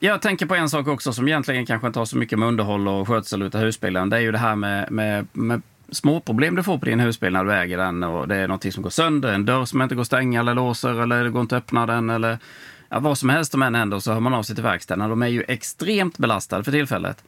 Jag 0.00 0.22
tänker 0.22 0.46
på 0.46 0.54
en 0.54 0.68
sak 0.68 0.88
också 0.88 1.12
som 1.12 1.28
egentligen 1.28 1.66
kanske 1.66 1.86
inte 1.86 1.98
har 1.98 2.06
så 2.06 2.16
mycket 2.16 2.38
med 2.38 2.48
underhåll 2.48 2.88
och 2.88 3.08
skötsel 3.08 3.42
av 3.42 3.56
husbilen. 3.56 4.10
Det 4.10 4.16
är 4.16 4.20
ju 4.20 4.32
det 4.32 4.38
här 4.38 4.56
med, 4.56 4.90
med, 4.90 5.26
med 5.32 5.62
småproblem 5.90 6.54
du 6.54 6.62
får 6.62 6.78
på 6.78 6.84
din 6.84 7.00
husbil 7.00 7.32
när 7.32 7.44
du 7.44 7.52
äger 7.52 7.78
den. 7.78 8.02
Och 8.02 8.28
det 8.28 8.36
är 8.36 8.48
någonting 8.48 8.72
som 8.72 8.82
går 8.82 8.90
sönder, 8.90 9.32
en 9.32 9.44
dörr 9.44 9.64
som 9.64 9.82
inte 9.82 9.94
går 9.94 10.02
att 10.02 10.06
stänga 10.06 10.40
eller 10.40 10.54
låser 10.54 11.02
eller 11.02 11.24
det 11.24 11.30
går 11.30 11.42
inte 11.42 11.56
att 11.56 11.62
öppna 11.62 11.86
den. 11.86 12.10
Eller 12.10 12.38
ja, 12.88 12.98
vad 13.00 13.18
som 13.18 13.28
helst 13.28 13.54
om 13.54 13.62
än 13.62 13.74
händer 13.74 13.98
så 13.98 14.12
hör 14.12 14.20
man 14.20 14.34
av 14.34 14.42
sig 14.42 14.54
till 14.54 14.64
verkstaden. 14.64 15.10
De 15.10 15.22
är 15.22 15.26
ju 15.26 15.44
extremt 15.48 16.18
belastade 16.18 16.64
för 16.64 16.72
tillfället. 16.72 17.24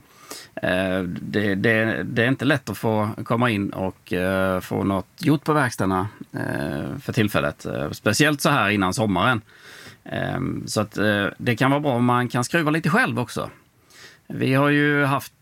Eh, 0.63 1.03
det, 1.03 1.55
det, 1.55 2.03
det 2.03 2.25
är 2.25 2.29
inte 2.29 2.45
lätt 2.45 2.71
att 2.71 2.79
få 2.79 3.09
komma 3.25 3.51
in 3.51 3.71
och 3.71 4.13
eh, 4.13 4.61
få 4.61 4.85
något 4.85 5.09
gjort 5.19 5.45
på 5.45 5.53
verkstäderna 5.53 6.09
eh, 6.33 6.99
för 7.03 7.13
tillfället. 7.13 7.67
Speciellt 7.93 8.41
så 8.41 8.51
här 8.51 8.71
innan 8.71 8.95
sommaren. 8.95 9.41
Ehm, 10.05 10.67
så 10.67 10.81
att 10.81 10.99
eh, 10.99 11.27
det 11.39 11.57
kan 11.57 11.71
vara 11.71 11.81
bra 11.81 11.93
om 11.93 12.05
man 12.05 12.29
kan 12.29 12.45
skruva 12.45 12.71
lite 12.71 12.91
själv 12.91 13.19
också. 13.19 13.51
Vi 14.27 14.55
har 14.55 14.69
ju 14.69 15.05
haft 15.05 15.33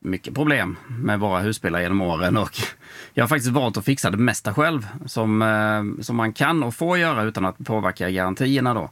mycket 0.00 0.34
problem 0.34 0.76
med 0.88 1.20
våra 1.20 1.40
husbilar 1.40 1.80
genom 1.80 2.00
åren 2.00 2.36
och 2.36 2.50
jag 3.14 3.24
har 3.24 3.28
faktiskt 3.28 3.52
valt 3.52 3.76
att 3.76 3.84
fixa 3.84 4.10
det 4.10 4.16
mesta 4.16 4.54
själv 4.54 4.88
som, 5.06 5.42
eh, 5.42 6.02
som 6.02 6.16
man 6.16 6.32
kan 6.32 6.62
och 6.62 6.74
får 6.74 6.98
göra 6.98 7.22
utan 7.22 7.44
att 7.44 7.58
påverka 7.58 8.10
garantierna 8.10 8.74
då. 8.74 8.90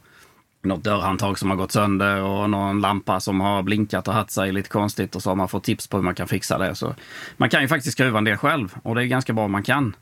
Något 0.61 0.83
dörrhandtag 0.83 1.39
som 1.39 1.49
har 1.49 1.57
gått 1.57 1.71
sönder 1.71 2.21
och 2.21 2.49
någon 2.49 2.81
lampa 2.81 3.19
som 3.19 3.41
har 3.41 3.63
blinkat 3.63 4.07
och 4.07 4.13
haft 4.13 4.31
sig 4.31 4.51
lite 4.51 4.69
konstigt 4.69 5.15
och 5.15 5.23
så 5.23 5.29
har 5.29 5.35
man 5.35 5.47
fått 5.47 5.63
tips 5.63 5.87
på 5.87 5.97
hur 5.97 6.03
man 6.03 6.15
kan 6.15 6.27
fixa 6.27 6.57
det. 6.57 6.75
Så 6.75 6.95
man 7.37 7.49
kan 7.49 7.61
ju 7.61 7.67
faktiskt 7.67 7.93
skruva 7.93 8.17
en 8.17 8.23
del 8.23 8.37
själv 8.37 8.75
och 8.83 8.95
det 8.95 9.03
är 9.03 9.05
ganska 9.05 9.33
bra 9.33 9.45
om 9.45 9.51
man 9.51 9.63
kan. 9.63 9.95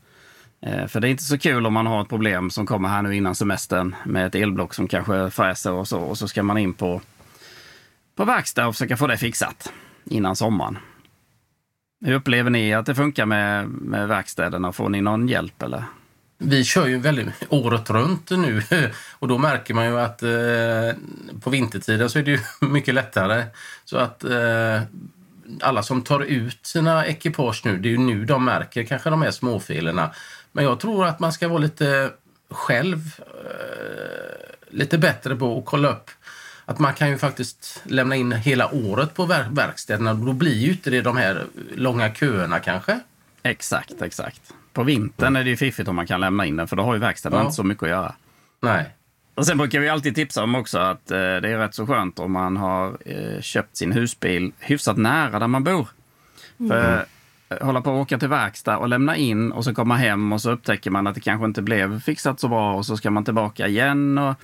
Eh, 0.60 0.86
för 0.86 1.00
det 1.00 1.08
är 1.08 1.10
inte 1.10 1.22
så 1.22 1.38
kul 1.38 1.66
om 1.66 1.72
man 1.72 1.86
har 1.86 2.02
ett 2.02 2.08
problem 2.08 2.50
som 2.50 2.66
kommer 2.66 2.88
här 2.88 3.02
nu 3.02 3.16
innan 3.16 3.34
semestern 3.34 3.96
med 4.04 4.26
ett 4.26 4.34
elblock 4.34 4.74
som 4.74 4.88
kanske 4.88 5.30
fräser 5.30 5.72
och 5.72 5.88
så 5.88 5.98
och 5.98 6.18
så 6.18 6.28
ska 6.28 6.42
man 6.42 6.58
in 6.58 6.74
på, 6.74 7.00
på 8.16 8.24
verkstad 8.24 8.66
och 8.66 8.74
försöka 8.74 8.96
få 8.96 9.06
det 9.06 9.18
fixat 9.18 9.72
innan 10.04 10.36
sommaren. 10.36 10.78
Hur 12.04 12.14
upplever 12.14 12.50
ni 12.50 12.74
att 12.74 12.86
det 12.86 12.94
funkar 12.94 13.26
med, 13.26 13.68
med 13.68 14.08
verkstäderna? 14.08 14.72
Får 14.72 14.88
ni 14.88 15.00
någon 15.00 15.28
hjälp 15.28 15.62
eller? 15.62 15.84
Vi 16.38 16.64
kör 16.64 16.86
ju 16.86 16.98
väldigt 16.98 17.28
året 17.48 17.90
runt 17.90 18.30
nu 18.30 18.62
och 19.18 19.28
då 19.28 19.38
märker 19.38 19.74
man 19.74 19.86
ju 19.86 20.00
att 20.00 20.22
eh, 20.22 21.40
på 21.40 21.50
vintertiden 21.50 22.10
så 22.10 22.18
är 22.18 22.22
det 22.22 22.30
ju 22.30 22.38
mycket 22.68 22.94
lättare. 22.94 23.44
Så 23.84 23.96
att 23.96 24.24
eh, 24.24 24.82
alla 25.60 25.82
som 25.82 26.02
tar 26.02 26.20
ut 26.20 26.66
sina 26.66 27.06
ekipage 27.06 27.62
nu, 27.64 27.78
det 27.78 27.88
är 27.88 27.90
ju 27.90 27.98
nu 27.98 28.24
de 28.24 28.44
märker 28.44 28.84
kanske 28.84 29.10
de 29.10 29.22
här 29.22 29.30
småfilerna. 29.30 30.10
Men 30.52 30.64
jag 30.64 30.80
tror 30.80 31.06
att 31.06 31.20
man 31.20 31.32
ska 31.32 31.48
vara 31.48 31.58
lite 31.58 32.10
själv 32.50 32.98
eh, 33.18 34.70
lite 34.70 34.98
bättre 34.98 35.36
på 35.36 35.58
att 35.58 35.64
kolla 35.64 35.88
upp 35.88 36.10
att 36.64 36.78
man 36.78 36.94
kan 36.94 37.08
ju 37.10 37.18
faktiskt 37.18 37.82
lämna 37.84 38.16
in 38.16 38.32
hela 38.32 38.74
året 38.74 39.14
på 39.14 39.26
ver- 39.26 39.54
verkstäderna. 39.54 40.14
Då 40.14 40.32
blir 40.32 40.54
ju 40.58 40.70
inte 40.72 40.90
det 40.90 41.00
de 41.00 41.16
här 41.16 41.44
långa 41.74 42.14
köerna 42.14 42.58
kanske. 42.58 43.00
Exakt, 43.42 44.02
exakt. 44.02 44.40
På 44.72 44.82
vintern 44.82 45.36
är 45.36 45.44
det 45.44 45.50
ju 45.50 45.56
fiffigt 45.56 45.88
om 45.88 45.96
man 45.96 46.06
kan 46.06 46.20
lämna 46.20 46.46
in 46.46 46.56
den 46.56 46.68
för 46.68 46.76
då 46.76 46.82
har 46.82 46.94
ju 46.94 47.00
verkstaden 47.00 47.38
Ja. 47.38 47.42
inte 47.44 47.54
så 47.54 47.62
mycket 47.62 47.82
att 47.82 47.88
göra. 47.88 48.14
Nej. 48.60 48.94
Och 49.34 49.46
sen 49.46 49.58
brukar 49.58 49.80
vi 49.80 49.88
alltid 49.88 50.14
tipsa 50.14 50.42
om 50.42 50.54
också 50.54 50.78
att 50.78 51.10
eh, 51.10 51.16
det 51.16 51.24
är 51.48 51.58
rätt 51.58 51.74
så 51.74 51.86
skönt 51.86 52.18
om 52.18 52.32
man 52.32 52.56
har 52.56 52.96
eh, 53.04 53.40
köpt 53.40 53.76
sin 53.76 53.92
husbil 53.92 54.52
hyfsat 54.58 54.96
nära 54.96 55.38
där 55.38 55.46
man 55.46 55.64
bor. 55.64 55.88
För 56.68 56.94
eh, 56.98 57.02
Eh, 57.48 57.66
hålla 57.66 57.80
på 57.80 57.90
att 57.90 58.02
åka 58.02 58.18
till 58.18 58.28
verkstad 58.28 58.78
och 58.78 58.88
lämna 58.88 59.16
in 59.16 59.52
och 59.52 59.64
så 59.64 59.74
komma 59.74 59.96
hem 59.96 60.32
och 60.32 60.40
så 60.40 60.50
upptäcker 60.50 60.90
man 60.90 61.06
att 61.06 61.14
det 61.14 61.20
kanske 61.20 61.44
inte 61.44 61.62
blev 61.62 62.00
fixat 62.00 62.40
så 62.40 62.48
bra 62.48 62.74
och 62.74 62.86
så 62.86 62.96
ska 62.96 63.10
man 63.10 63.24
tillbaka 63.24 63.66
igen. 63.66 64.18
Och... 64.18 64.34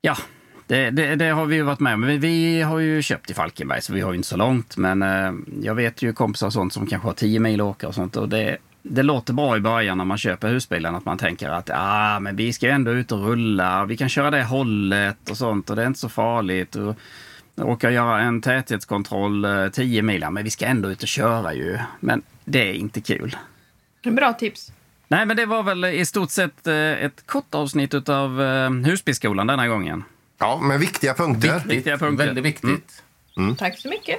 Ja, 0.00 0.16
det, 0.66 0.90
det, 0.90 1.14
det 1.14 1.28
har 1.28 1.46
vi 1.46 1.56
ju 1.56 1.62
varit 1.62 1.80
med 1.80 1.94
om. 1.94 2.02
Vi, 2.02 2.18
Vi 2.18 2.62
har 2.62 2.78
ju 2.78 3.02
köpt 3.02 3.30
i 3.30 3.34
Falkenberg 3.34 3.82
så 3.82 3.92
vi 3.92 4.00
har 4.00 4.12
ju 4.12 4.16
inte 4.16 4.28
så 4.28 4.36
långt. 4.36 4.76
Men 4.76 5.02
eh, 5.02 5.32
jag 5.62 5.74
vet 5.74 6.02
ju 6.02 6.12
kompisar 6.12 6.46
och 6.46 6.52
sånt 6.52 6.72
som 6.72 6.86
kanske 6.86 7.08
har 7.08 7.12
10 7.12 7.40
mil 7.40 7.60
att 7.60 7.66
åka 7.66 7.88
och 7.88 7.94
sånt. 7.94 8.16
Och 8.16 8.28
det, 8.28 8.56
det 8.82 9.02
låter 9.02 9.32
bra 9.32 9.56
i 9.56 9.60
början 9.60 9.98
när 9.98 10.04
man 10.04 10.18
köper 10.18 10.48
husbilen 10.48 10.94
att 10.94 11.04
man 11.04 11.18
tänker 11.18 11.48
att 11.48 11.70
ah, 11.74 12.20
men 12.20 12.36
vi 12.36 12.52
ska 12.52 12.66
ju 12.66 12.72
ändå 12.72 12.90
ut 12.90 13.12
och 13.12 13.26
rulla. 13.26 13.84
Vi 13.84 13.96
kan 13.96 14.08
köra 14.08 14.30
det 14.30 14.44
hållet 14.44 15.30
och 15.30 15.36
sånt 15.36 15.70
och 15.70 15.76
det 15.76 15.82
är 15.82 15.86
inte 15.86 16.00
så 16.00 16.08
farligt. 16.08 16.76
Och, 16.76 16.96
åka 17.62 17.86
och 17.86 17.92
göra 17.92 18.20
en 18.20 18.40
täthetskontroll 18.40 19.44
eh, 19.44 19.68
10 19.68 20.02
mil. 20.02 20.22
Ja, 20.22 20.30
men 20.30 20.44
vi 20.44 20.50
ska 20.50 20.66
ändå 20.66 20.90
ut 20.90 21.02
och 21.02 21.08
köra 21.08 21.54
ju. 21.54 21.78
Men 22.00 22.22
det 22.44 22.68
är 22.70 22.72
inte 22.72 23.00
kul. 23.00 23.36
En 24.02 24.14
bra 24.14 24.32
tips. 24.32 24.72
Nej, 25.08 25.26
men 25.26 25.36
det 25.36 25.46
var 25.46 25.62
väl 25.62 25.84
i 25.84 26.06
stort 26.06 26.30
sett 26.30 26.66
eh, 26.66 26.74
ett 26.74 27.26
kort 27.26 27.54
avsnitt 27.54 28.08
av 28.08 28.42
eh, 28.42 28.70
Husbilskolan 28.70 29.46
denna 29.46 29.68
gången. 29.68 30.04
Ja, 30.38 30.60
med 30.62 30.80
viktiga 30.80 31.14
punkter. 31.14 31.62
Viktiga 31.66 31.98
punkter. 31.98 32.26
Väldigt 32.26 32.44
viktigt. 32.44 33.02
Tack 33.58 33.78
så 33.78 33.88
mycket. 33.88 34.18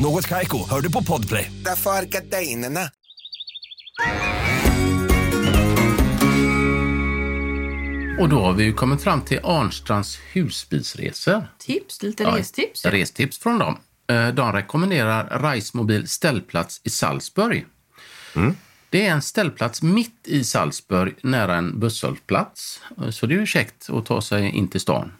Något 0.00 0.26
Kaiko, 0.26 0.68
hör 0.70 0.80
du 0.80 0.92
på 0.92 1.04
Podplay. 1.04 1.52
Därför 1.64 1.90
är 1.90 2.02
gardinerna. 2.04 2.80
Och 8.20 8.28
då 8.28 8.40
har 8.40 8.52
vi 8.52 8.64
ju 8.64 8.72
kommit 8.72 9.02
fram 9.02 9.22
till 9.22 9.40
Arnstrands 9.42 10.18
husbilsresor. 10.32 11.46
Tips, 11.58 12.02
lite 12.02 12.22
Ja, 12.22 12.36
restips. 12.36 12.84
Restips 12.84 13.38
från 13.38 13.58
dem. 13.58 13.78
Eh, 14.10 14.28
De 14.28 14.52
rekommenderar 14.52 15.40
Reismobil 15.40 16.08
ställplats 16.08 16.80
i 16.84 16.90
Salzburg. 16.90 17.66
Det 18.90 19.06
är 19.06 19.10
en 19.12 19.22
ställplats 19.22 19.82
mitt 19.82 20.20
i 20.24 20.44
Salzburg 20.44 21.14
nära 21.22 21.56
en 21.56 21.80
busshållplats. 21.80 22.80
Eh, 23.02 23.10
Så 23.10 23.26
det 23.26 23.34
är 23.34 23.38
ju 23.38 23.46
käckt 23.46 23.90
att 23.90 24.06
ta 24.06 24.22
sig 24.22 24.50
in 24.50 24.68
till 24.68 24.80
stan. 24.80 25.12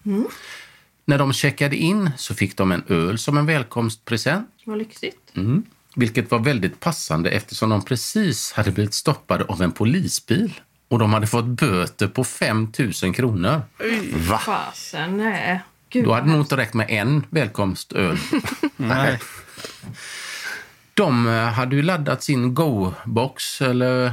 När 1.09 1.19
de 1.19 1.33
checkade 1.33 1.77
in 1.77 2.11
så 2.17 2.35
fick 2.35 2.57
de 2.57 2.73
en 2.73 2.83
öl 2.89 3.19
som 3.19 3.39
en 3.39 3.47
välkomstpresent. 3.47 4.49
Vad 4.65 4.79
lyxigt. 4.79 5.37
Mm. 5.37 5.65
Vilket 5.97 6.31
var 6.31 6.39
väldigt 6.39 6.81
passande 6.81 7.31
eftersom 7.31 7.71
de 7.71 7.85
precis 7.85 8.53
hade 8.53 8.71
blivit 8.71 8.95
stoppade 8.95 9.45
av 9.45 9.63
en 9.63 9.73
polisbil. 9.73 10.61
Och 10.89 10.99
de 10.99 11.13
hade 11.13 11.27
fått 11.27 11.45
böter 11.45 12.09
på 12.09 12.25
5 12.25 12.73
000 13.03 13.15
kronor. 13.15 13.63
Va? 14.13 14.39
Fasen, 14.39 15.17
nej. 15.17 15.61
Gud, 15.89 16.05
Då 16.05 16.13
hade 16.13 16.27
nog 16.27 16.41
inte 16.41 16.57
räckt 16.57 16.75
med 16.75 16.91
en 16.91 17.27
välkomstöl. 17.31 18.19
Nej. 18.77 19.19
De 20.95 21.27
eh, 21.29 21.45
hade 21.45 21.77
ju 21.77 21.83
laddat 21.83 22.23
sin 22.23 22.55
Go-box, 22.55 23.61
eller 23.61 24.13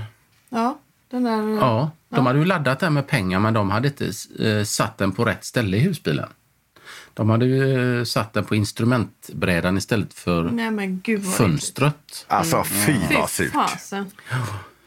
Ja, 0.50 0.80
den 1.12 1.24
där... 1.24 1.58
ja, 1.58 1.92
de 2.10 2.26
hade 2.26 2.40
ju 2.40 2.46
laddat 2.46 2.80
den 2.80 2.94
med 2.94 3.08
pengar 3.08 3.40
men 3.40 3.54
de 3.54 3.70
hade 3.70 3.88
inte 3.88 4.12
eh, 4.40 4.64
satt 4.64 4.98
den 4.98 5.12
på 5.12 5.26
rätt 5.26 5.46
ställe 5.46 5.78
i 5.78 5.80
husbilen. 5.80 6.30
De 7.16 7.30
hade 7.30 7.46
ju 7.46 7.98
eh, 8.00 8.04
satt 8.04 8.34
den 8.34 8.44
på 8.46 8.56
instrumentbrädan 8.56 9.78
istället 9.78 10.14
för 10.14 10.44
Nej 10.44 10.72
men 10.72 11.00
gud 11.04 11.22
vad 11.22 11.34
fönstret. 11.36 12.26
Alltså 12.28 12.64
fy 12.64 12.92
äckligt. 12.92 13.16
vad 13.16 13.30
surt. 13.30 14.08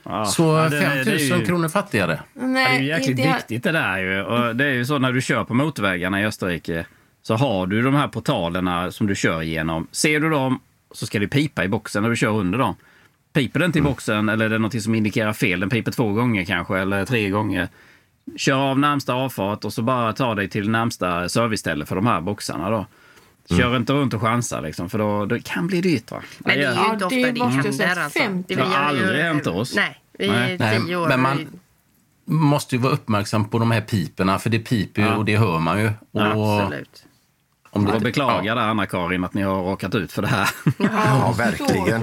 Ja. 0.03 0.25
Så 0.25 0.43
Ja, 0.43 0.69
det- 0.69 0.81
5 0.81 0.97
000 0.97 1.05
det 1.05 1.13
är 1.13 1.39
ju- 1.39 1.45
kronor 1.47 1.69
fattigare. 1.69 2.21
Ja, 2.35 2.41
det 2.41 2.45
är 2.47 2.49
Nej, 2.49 2.81
ju 2.83 2.89
jäkligt 2.89 3.19
inte 3.19 3.35
viktigt 3.37 3.63
det 3.63 3.73
där 3.73 3.99
ju. 3.99 4.23
Och 4.23 4.57
det 4.57 4.65
är 4.65 4.73
ju 4.73 4.85
så 4.85 4.99
när 4.99 5.13
du 5.13 5.21
kör 5.23 5.45
på 5.45 5.55
motorvägarna 5.55 6.21
i 6.23 6.25
Österrike 6.27 6.87
så 7.23 7.35
har 7.35 7.67
du 7.67 7.83
de 7.83 7.95
här 7.95 8.09
portalerna 8.09 8.91
som 8.93 9.07
du 9.07 9.15
kör 9.15 9.43
igenom. 9.43 9.87
Ser 9.93 10.21
du 10.21 10.31
dem 10.31 10.61
så 10.95 11.07
ska 11.07 11.19
det 11.19 11.29
pipa 11.29 11.65
i 11.65 11.69
boxen 11.69 12.03
när 12.03 12.11
du 12.11 12.17
kör 12.17 12.31
under 12.31 12.59
dem. 12.59 12.75
Piper 13.33 13.61
den 13.61 13.73
till 13.73 13.83
boxen 13.83 14.29
eller 14.29 14.45
är 14.45 14.49
det 14.49 14.59
något 14.59 14.83
som 14.83 14.95
indikerar 14.95 15.33
fel, 15.33 15.61
den 15.61 15.71
piper 15.71 15.93
två 15.93 16.13
gånger 16.13 16.45
kanske 16.45 16.79
eller 16.79 17.05
tre 17.05 17.29
gånger. 17.31 17.69
Kör 18.37 18.57
av 18.71 18.79
närmsta 18.79 19.15
avfart 19.15 19.65
och 19.65 19.73
så 19.73 19.83
bara 19.83 20.13
ta 20.13 20.35
dig 20.35 20.49
till 20.49 20.71
närmsta 20.71 21.29
serviceställe 21.29 21.87
för 21.87 21.97
de 21.97 22.07
här 22.07 22.21
boxarna 22.21 22.71
då. 22.71 22.87
Kör 23.57 23.77
inte 23.77 23.93
runt 23.93 24.15
och 24.15 24.21
chansa 24.21 24.61
liksom, 24.61 24.91
för 24.91 24.99
då, 24.99 25.27
det 25.27 25.41
kan 25.45 25.67
bli 25.67 25.81
dyrt 25.81 26.11
va? 26.11 26.23
Men 26.39 26.59
det 26.59 26.65
är 26.65 26.71
ju 26.71 26.77
Ja, 26.77 26.93
inte 26.93 27.05
ofta 27.05 27.17
det 27.17 27.31
det, 27.33 27.39
jag 27.39 27.47
händer. 27.47 27.97
Alltså. 28.03 28.21
50. 28.21 28.55
Det 28.55 28.63
har 28.63 28.73
gör 28.73 28.93
ju- 28.95 29.03
aldrig 29.03 29.23
hänt 29.25 29.47
oss. 29.47 29.77
Nej, 29.77 30.01
vi 30.19 30.27
är 30.29 30.59
Nej, 30.59 30.81
tio 30.87 30.97
år. 30.97 31.09
men 31.09 31.21
man- 31.21 31.47
Måste 32.31 32.75
ju 32.77 32.81
vara 32.83 32.93
uppmärksam 32.93 33.45
på 33.49 33.59
de 33.59 33.71
här 33.71 33.81
piperna 33.81 34.39
för 34.39 34.51
det 34.51 34.59
piper 34.59 35.03
ju 35.03 35.09
Ja. 35.09 35.17
och 35.17 35.25
det 35.25 35.37
hör 35.37 35.59
man 35.59 35.81
ju. 35.81 35.93
Och 36.13 36.23
Absolut. 36.23 37.05
om 37.71 37.85
Jag 37.87 37.95
det, 37.95 38.01
beklagar 38.01 38.57
där 38.57 38.63
Anna-Karin 38.63 39.25
att 39.25 39.35
ni 39.35 39.43
har 39.43 39.63
råkat 39.63 39.95
ut 39.95 40.13
för 40.13 40.23
det 40.23 40.29
här. 40.29 40.49
Ja, 40.79 41.33
Så 41.33 41.39
verkligen. 41.43 42.03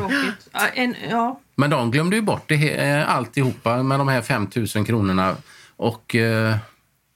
Ja, 0.54 0.68
en, 0.74 0.96
ja. 1.10 1.40
Men 1.56 1.70
de 1.70 1.92
glömde 1.92 2.16
ju 2.16 2.22
bort 2.22 2.44
det, 2.48 2.72
eh, 2.90 3.16
alltihopa 3.16 3.84
med 3.84 4.00
de 4.00 4.08
här 4.08 4.22
5 4.22 4.48
000 4.76 4.86
kronorna. 4.86 5.36
Och 5.78 6.16
eh, 6.16 6.58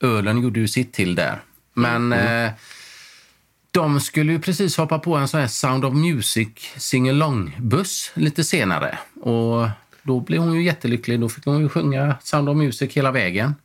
ölen 0.03 0.41
gjorde 0.41 0.59
ju 0.59 0.67
sitt 0.67 0.93
till 0.93 1.15
där. 1.15 1.41
Men 1.73 2.13
eh, 2.13 2.51
de 3.71 3.99
skulle 3.99 4.31
ju 4.31 4.39
precis 4.39 4.77
hoppa 4.77 4.99
på 4.99 5.15
en 5.15 5.27
sån 5.27 5.39
här 5.39 5.47
Sound 5.47 5.85
of 5.85 5.93
Music 5.93 6.49
sing-along-buss 6.77 8.11
lite 8.13 8.43
senare. 8.43 8.97
Och 9.21 9.67
då 10.03 10.19
blev 10.19 10.41
hon 10.41 10.53
ju 10.53 10.63
jättelycklig. 10.63 11.19
Då 11.19 11.29
fick 11.29 11.45
hon 11.45 11.59
ju 11.59 11.69
sjunga 11.69 12.15
Sound 12.23 12.49
of 12.49 12.57
Music 12.57 12.93
hela 12.93 13.11
vägen. 13.11 13.55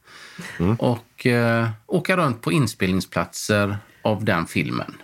Och 0.78 1.26
eh, 1.26 1.68
åka 1.86 2.16
runt 2.16 2.42
på 2.42 2.52
inspelningsplatser 2.52 3.78
av 4.02 4.24
den 4.24 4.46
filmen. 4.46 4.94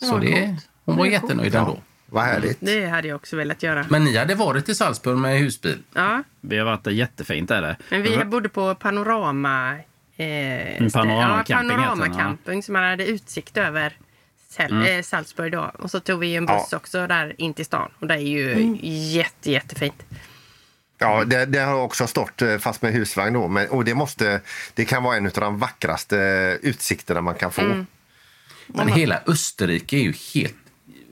Så 0.00 0.18
det, 0.18 0.56
hon 0.84 0.96
var 0.96 1.04
Det 1.04 1.10
coolt. 1.10 1.22
jättenöjd 1.22 1.54
ändå. 1.54 1.78
Vad 2.14 2.24
härligt. 2.24 2.56
Det 2.60 2.86
hade 2.86 3.08
jag 3.08 3.16
också 3.16 3.36
velat 3.36 3.62
göra. 3.62 3.86
Men 3.90 4.04
ni 4.04 4.16
hade 4.16 4.34
varit 4.34 4.68
i 4.68 4.74
Salzburg 4.74 5.18
med 5.18 5.38
husbil? 5.38 5.78
Ja, 5.94 6.22
Vi 6.40 6.58
har 6.58 6.64
varit 6.64 6.84
där 6.84 6.90
jättefint 6.90 7.50
är 7.50 7.62
det. 7.62 7.76
men 7.88 8.02
vi 8.02 8.24
bodde 8.24 8.48
på 8.48 8.74
Panorama... 8.74 9.74
Eh, 10.16 10.90
Panorama 10.92 11.36
ja, 11.38 11.44
camping 11.46 11.70
Panorama 11.70 12.04
heter 12.04 12.36
den, 12.44 12.56
ja. 12.56 12.62
som 12.62 12.72
man 12.72 12.84
hade 12.84 13.06
utsikt 13.06 13.56
över 13.56 13.96
Sal- 14.50 14.70
Mm. 14.72 14.96
eh, 14.98 15.02
Salzburg 15.02 15.52
då. 15.52 15.70
Och 15.78 15.90
så 15.90 16.00
tog 16.00 16.20
vi 16.20 16.36
en 16.36 16.46
buss 16.46 16.72
också 16.72 17.06
där 17.06 17.34
in 17.38 17.54
till 17.54 17.64
stan. 17.64 17.90
Och 17.98 18.06
det 18.06 18.14
är 18.14 18.18
ju 18.18 18.76
jätte, 18.82 19.50
jättefint. 19.50 20.02
Ja, 20.98 21.24
det, 21.24 21.46
det 21.46 21.58
har 21.58 21.74
också 21.80 22.06
stått 22.06 22.42
eh, 22.42 22.58
fast 22.58 22.82
med 22.82 22.92
husvagn 22.92 23.34
då. 23.34 23.48
Men, 23.48 23.68
och 23.68 23.84
det, 23.84 23.94
måste, 23.94 24.40
det 24.74 24.84
kan 24.84 25.02
vara 25.02 25.16
en 25.16 25.26
av 25.26 25.32
de 25.32 25.58
vackraste 25.58 26.18
eh, 26.20 26.68
utsikterna 26.68 27.20
man 27.20 27.34
kan 27.34 27.52
få. 27.52 27.62
Mm. 27.62 27.86
Men 28.66 28.88
hela 28.88 29.20
Österrike 29.26 29.96
är 29.96 30.00
ju 30.02 30.14
helt... 30.34 30.56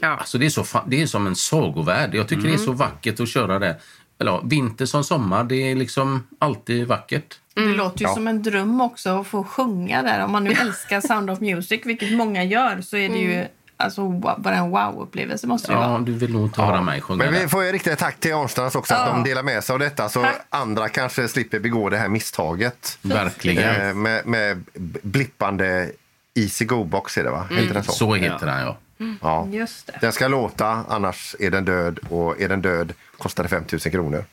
Ja. 0.03 0.09
Alltså 0.17 0.39
det, 0.39 0.47
är 0.47 0.51
så, 0.51 0.65
det 0.87 1.03
är 1.03 1.07
som 1.07 1.27
en 1.27 1.37
sagovärld. 1.37 2.15
Jag 2.15 2.29
tycker 2.29 2.49
det 2.49 2.55
är 2.55 2.59
så 2.59 2.73
vackert 2.73 3.21
att 3.21 3.29
köra 3.29 3.59
där. 3.59 3.77
Eller, 4.21 4.33
ja, 4.33 4.41
vinter 4.45 4.87
som 4.87 5.05
sommar, 5.05 5.45
det 5.45 5.57
är 5.71 5.75
liksom 5.75 6.27
alltid 6.39 6.87
vackert. 6.87 7.35
Det 7.55 7.61
låter 7.61 8.01
ju 8.01 8.07
Ja. 8.07 8.15
som 8.15 8.29
en 8.29 8.43
dröm 8.43 8.81
också 8.81 9.21
att 9.21 9.27
få 9.27 9.45
sjunga 9.45 10.03
där. 10.03 10.25
Om 10.25 10.33
man 10.33 10.45
nu 10.45 10.51
älskar 10.53 11.01
Sound 11.01 11.31
of 11.31 11.41
Music, 11.41 11.81
vilket 11.85 12.13
många 12.13 12.45
gör, 12.45 12.81
så 12.81 12.97
är 12.97 13.09
det 13.09 13.19
ju 13.19 13.45
alltså, 13.77 14.01
wa- 14.03 14.41
bara 14.41 14.55
en 14.55 14.71
wow-upplevelse. 14.71 15.47
måste 15.47 15.73
det 15.73 15.79
Ja, 15.79 15.89
vara. 15.89 15.99
du 15.99 16.13
vill 16.13 16.33
nog 16.33 16.43
inte 16.47 16.63
höra 16.63 16.81
mig 16.83 17.01
sjunga 17.01 17.25
Men 17.25 17.35
vi 17.35 17.49
får 17.49 17.65
ju 17.65 17.73
rikta 17.73 17.91
ett 17.93 17.99
tack 17.99 18.21
till 18.21 18.35
Arnstrands 18.35 18.75
också 18.77 18.95
att 18.95 19.07
Ja. 19.09 19.13
de 19.13 19.25
delar 19.25 19.43
med 19.43 19.65
sig 19.65 19.73
av 19.73 19.79
detta 19.79 20.09
så 20.09 20.23
Tack. 20.23 20.47
andra 20.51 20.89
kanske 20.89 21.29
slipper 21.29 21.59
begå 21.59 21.89
det 21.91 21.97
här 21.97 22.09
misstaget. 22.09 22.99
Verkligen. 23.03 23.89
Eh, 23.89 23.95
med, 23.95 24.27
med 24.27 24.65
blippande 25.03 25.91
Easy 26.35 26.65
Go-box 26.65 27.19
är 27.19 27.25
det 27.25 27.31
va? 27.31 27.47
Heter 27.51 27.75
den 27.75 27.85
så? 27.85 27.93
Så 27.93 28.15
heter 28.15 28.47
den, 28.47 28.61
ja. 28.61 28.77
Ja. 29.21 29.49
Just 29.53 29.87
det. 29.87 29.99
Den 30.01 30.13
ska 30.13 30.29
låta, 30.29 30.67
annars 30.67 31.37
är 31.39 31.51
den 31.51 31.65
död. 31.65 31.99
Och 32.11 32.41
är 32.41 32.49
den 32.49 32.63
död 32.63 32.93
kostar 33.19 33.43
det 33.43 33.49
5 33.49 33.65
000 33.73 33.81
kronor. 33.81 34.25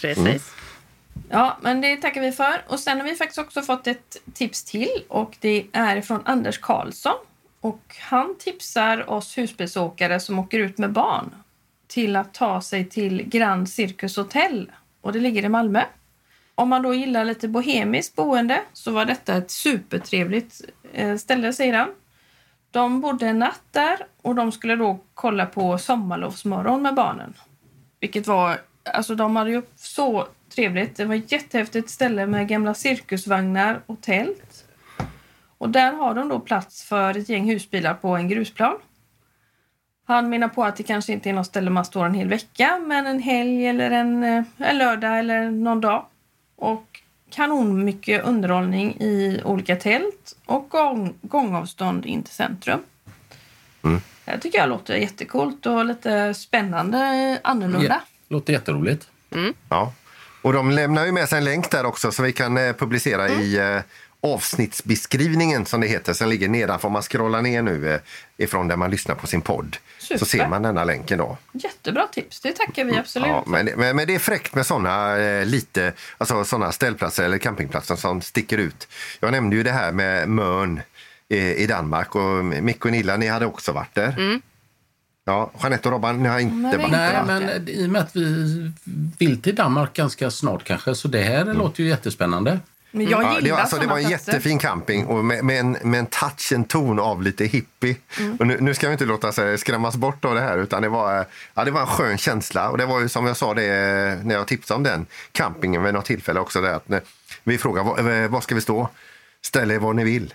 Precis. 0.00 0.54
Ja, 1.28 1.58
men 1.60 1.80
det 1.80 1.96
tackar 1.96 2.20
vi 2.20 2.32
för. 2.32 2.62
Och 2.66 2.80
sen 2.80 3.00
har 3.00 3.04
vi 3.04 3.14
faktiskt 3.14 3.38
också 3.38 3.62
fått 3.62 3.86
ett 3.86 4.16
tips 4.34 4.64
till 4.64 5.04
och 5.08 5.36
det 5.40 5.66
är 5.72 6.00
från 6.00 6.20
Anders 6.24 6.58
Karlsson. 6.58 7.14
Och 7.60 7.96
han 8.00 8.34
tipsar 8.38 9.10
oss 9.10 9.38
husbilsåkare 9.38 10.20
som 10.20 10.38
åker 10.38 10.58
ut 10.58 10.78
med 10.78 10.92
barn 10.92 11.34
till 11.86 12.16
att 12.16 12.34
ta 12.34 12.60
sig 12.60 12.84
till 12.84 13.22
Grand 13.28 13.68
Circus 13.68 14.16
Hotel 14.16 14.70
och 15.00 15.12
det 15.12 15.20
ligger 15.20 15.44
i 15.44 15.48
Malmö. 15.48 15.82
Om 16.54 16.68
man 16.68 16.82
då 16.82 16.94
gillar 16.94 17.24
lite 17.24 17.48
bohemiskt 17.48 18.16
boende 18.16 18.62
så 18.72 18.90
var 18.90 19.04
detta 19.04 19.36
ett 19.36 19.50
supertrevligt 19.50 20.60
eh, 20.92 21.16
ställe, 21.16 21.52
säger 21.52 21.74
han. 21.74 21.88
De 22.74 23.00
bodde 23.00 23.26
en 23.26 23.38
natt 23.38 23.62
där 23.70 24.06
och 24.22 24.34
de 24.34 24.52
skulle 24.52 24.76
då 24.76 24.98
kolla 25.14 25.46
på 25.46 25.78
sommarlovsmorgon 25.78 26.82
med 26.82 26.94
barnen. 26.94 27.34
Vilket 28.00 28.26
var, 28.26 28.58
alltså 28.84 29.14
de 29.14 29.36
hade 29.36 29.50
ju 29.50 29.62
så 29.76 30.26
trevligt. 30.54 30.96
Det 30.96 31.04
var 31.04 31.14
ett 31.14 31.32
jättehäftigt 31.32 31.90
ställe 31.90 32.26
med 32.26 32.48
gamla 32.48 32.74
cirkusvagnar 32.74 33.80
och 33.86 34.00
tält. 34.00 34.64
Och 35.58 35.68
där 35.68 35.92
har 35.92 36.14
de 36.14 36.28
då 36.28 36.40
plats 36.40 36.84
för 36.84 37.16
ett 37.16 37.28
gäng 37.28 37.50
husbilar 37.50 37.94
på 37.94 38.08
en 38.08 38.28
grusplan. 38.28 38.76
Han 40.06 40.28
menar 40.28 40.48
på 40.48 40.64
att 40.64 40.76
det 40.76 40.82
kanske 40.82 41.12
inte 41.12 41.28
är 41.28 41.34
något 41.34 41.46
ställe 41.46 41.70
man 41.70 41.84
står 41.84 42.06
en 42.06 42.14
hel 42.14 42.28
vecka, 42.28 42.80
men 42.86 43.06
en 43.06 43.20
helg 43.20 43.66
eller 43.66 43.90
en, 43.90 44.24
eh, 44.24 44.44
en 44.58 44.78
lördag 44.78 45.18
eller 45.18 45.50
någon 45.50 45.80
dag. 45.80 46.06
Och 46.56 47.00
kanon 47.34 47.84
mycket 47.84 48.24
underhållning 48.24 48.96
i 49.00 49.40
olika 49.44 49.76
tält 49.76 50.36
och 50.46 50.68
gång, 50.68 51.14
gångavstånd 51.22 52.06
in 52.06 52.22
till 52.22 52.34
centrum. 52.34 52.80
Det 54.24 54.38
tycker 54.38 54.58
jag 54.58 54.68
låter 54.68 54.96
jättekult 54.96 55.66
och 55.66 55.84
lite 55.84 56.34
spännande, 56.34 57.38
annorlunda. 57.44 57.86
ja. 57.88 58.00
Låter 58.28 58.52
jätteroligt. 58.52 59.08
Ja. 59.68 59.92
Och 60.42 60.52
de 60.52 60.70
lämnar 60.70 61.06
ju 61.06 61.12
med 61.12 61.28
sig 61.28 61.38
en 61.38 61.44
länk 61.44 61.70
där 61.70 61.86
också 61.86 62.12
så 62.12 62.22
vi 62.22 62.32
kan 62.32 62.56
eh, 62.56 62.72
publicera 62.72 63.28
i 63.28 63.58
eh, 63.58 63.82
avsnittsbeskrivningen 64.20 65.66
som 65.66 65.80
det 65.80 65.86
heter 65.86 66.12
som 66.12 66.28
ligger 66.28 66.48
nedanför. 66.48 66.86
Om 66.88 66.92
man 66.92 67.02
scrollar 67.02 67.42
ner 67.42 67.62
nu 67.62 67.94
eh, 67.94 68.00
ifrån 68.36 68.68
där 68.68 68.76
man 68.76 68.90
lyssnar 68.90 69.14
på 69.14 69.26
sin 69.26 69.40
podd 69.40 69.76
Super. 70.04 70.18
så 70.18 70.24
ser 70.24 70.48
man 70.48 70.62
denna 70.62 70.84
länken 70.84 71.18
då. 71.18 71.38
Jättebra 71.52 72.06
tips, 72.06 72.40
det 72.40 72.52
tackar 72.52 72.84
vi 72.84 72.96
absolut 72.96 73.28
Ja, 73.28 73.44
men, 73.46 73.68
men, 73.76 73.96
men 73.96 74.06
det 74.06 74.14
är 74.14 74.18
fräckt 74.18 74.54
med 74.54 74.66
såna 74.66 75.16
eh, 75.18 75.46
lite, 75.46 75.92
alltså 76.18 76.44
ställplatser 76.72 77.24
eller 77.24 77.38
campingplatser 77.38 77.96
som 77.96 78.20
sticker 78.20 78.58
ut. 78.58 78.88
Jag 79.20 79.32
nämnde 79.32 79.56
ju 79.56 79.62
det 79.62 79.72
här 79.72 79.92
med 79.92 80.28
Mörn 80.28 80.80
eh, 81.28 81.52
i 81.52 81.66
Danmark 81.66 82.14
och 82.14 82.44
Micke 82.44 82.84
och 82.84 82.92
Nilla, 82.92 83.16
ni 83.16 83.26
hade 83.26 83.46
också 83.46 83.72
varit 83.72 83.94
där. 83.94 84.40
Ja, 85.26 85.50
Jeanette 85.62 85.88
och 85.88 85.92
Robban, 85.92 86.22
ni 86.22 86.28
har 86.28 86.38
inte 86.38 86.56
Nej, 86.56 86.78
varit 86.78 86.90
Nej, 86.90 87.12
där, 87.12 87.20
va? 87.20 87.24
men 87.26 87.68
i 87.68 87.86
och 87.86 87.90
med 87.90 88.02
att 88.02 88.16
vi 88.16 88.72
vill 89.18 89.42
till 89.42 89.54
Danmark 89.54 89.94
ganska 89.94 90.30
snart 90.30 90.64
kanske, 90.64 90.94
så 90.94 91.08
det 91.08 91.22
här 91.22 91.44
låter 91.44 91.82
ju 91.82 91.88
jättespännande. 91.88 92.60
Men 92.96 93.08
jag 93.08 93.22
Ja, 93.22 93.28
gillar 93.28 93.40
det, 93.40 93.52
var, 93.52 93.58
alltså, 93.58 93.78
det 93.78 93.86
var 93.86 93.98
en 93.98 94.08
platser. 94.08 94.32
jättefin 94.32 94.58
camping 94.58 95.06
och 95.06 95.24
med, 95.24 95.44
med, 95.44 95.60
en, 95.60 95.70
med 95.82 96.00
en 96.00 96.06
touch, 96.06 96.52
en 96.52 96.64
ton 96.64 96.98
av 97.00 97.22
lite 97.22 97.44
hippie. 97.44 97.96
Och 98.38 98.46
nu, 98.46 98.60
nu 98.60 98.74
ska 98.74 98.86
vi 98.86 98.92
inte 98.92 99.04
låta 99.04 99.32
sig 99.32 99.58
skrämmas 99.58 99.96
bort 99.96 100.24
av 100.24 100.34
det 100.34 100.40
här 100.40 100.58
utan 100.58 100.82
det 100.82 100.88
var, 100.88 101.26
ja, 101.54 101.64
det 101.64 101.70
var 101.70 101.80
en 101.80 101.86
skön 101.86 102.18
känsla. 102.18 102.70
Och 102.70 102.78
det 102.78 102.86
var 102.86 103.00
ju 103.00 103.08
som 103.08 103.26
jag 103.26 103.36
sa 103.36 103.54
det 103.54 103.64
när 104.24 104.34
jag 104.34 104.46
tipsade 104.46 104.76
om 104.76 104.82
den 104.82 105.06
campingen 105.32 105.82
vid 105.84 105.94
något 105.94 106.04
tillfälle 106.04 106.40
också. 106.40 106.60
Där, 106.60 106.72
att 106.74 106.88
när 106.88 107.00
vi 107.44 107.58
frågade 107.58 107.88
var, 108.02 108.28
var 108.28 108.40
ska 108.40 108.54
vi 108.54 108.60
stå? 108.60 108.88
Ställ 109.42 109.70
er 109.70 109.78
var 109.78 109.92
ni 109.92 110.04
vill. 110.04 110.34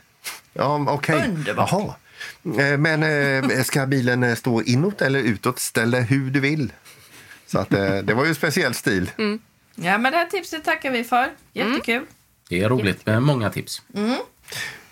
Ja, 0.54 0.86
okej. 0.90 1.24
Underbart. 1.28 1.70
Jaha. 1.72 1.94
Eh, 2.72 2.78
Men 2.78 3.04
eh, 3.52 3.64
ska 3.64 3.86
bilen 3.86 4.24
eh, 4.24 4.36
stå 4.36 4.62
inåt 4.62 5.02
eller 5.02 5.20
utåt? 5.20 5.60
Ställ 5.60 5.92
dig 5.92 6.02
hur 6.04 6.30
du 6.32 6.40
vill. 6.40 6.74
Så 7.48 7.60
att, 7.60 7.74
eh, 7.74 7.96
det 7.98 8.14
var 8.14 8.24
ju 8.24 8.30
en 8.30 8.36
speciell 8.36 8.74
stil. 8.74 9.12
Ja, 9.76 9.98
men 9.98 10.12
det 10.12 10.18
här 10.18 10.26
tipset 10.26 10.64
tackar 10.66 10.92
vi 10.92 11.04
för. 11.04 11.30
Jättekul. 11.54 12.06
Det 12.50 12.62
är 12.62 12.70
roligt 12.70 13.06
med 13.06 13.24
många 13.24 13.50
tips. 13.50 13.82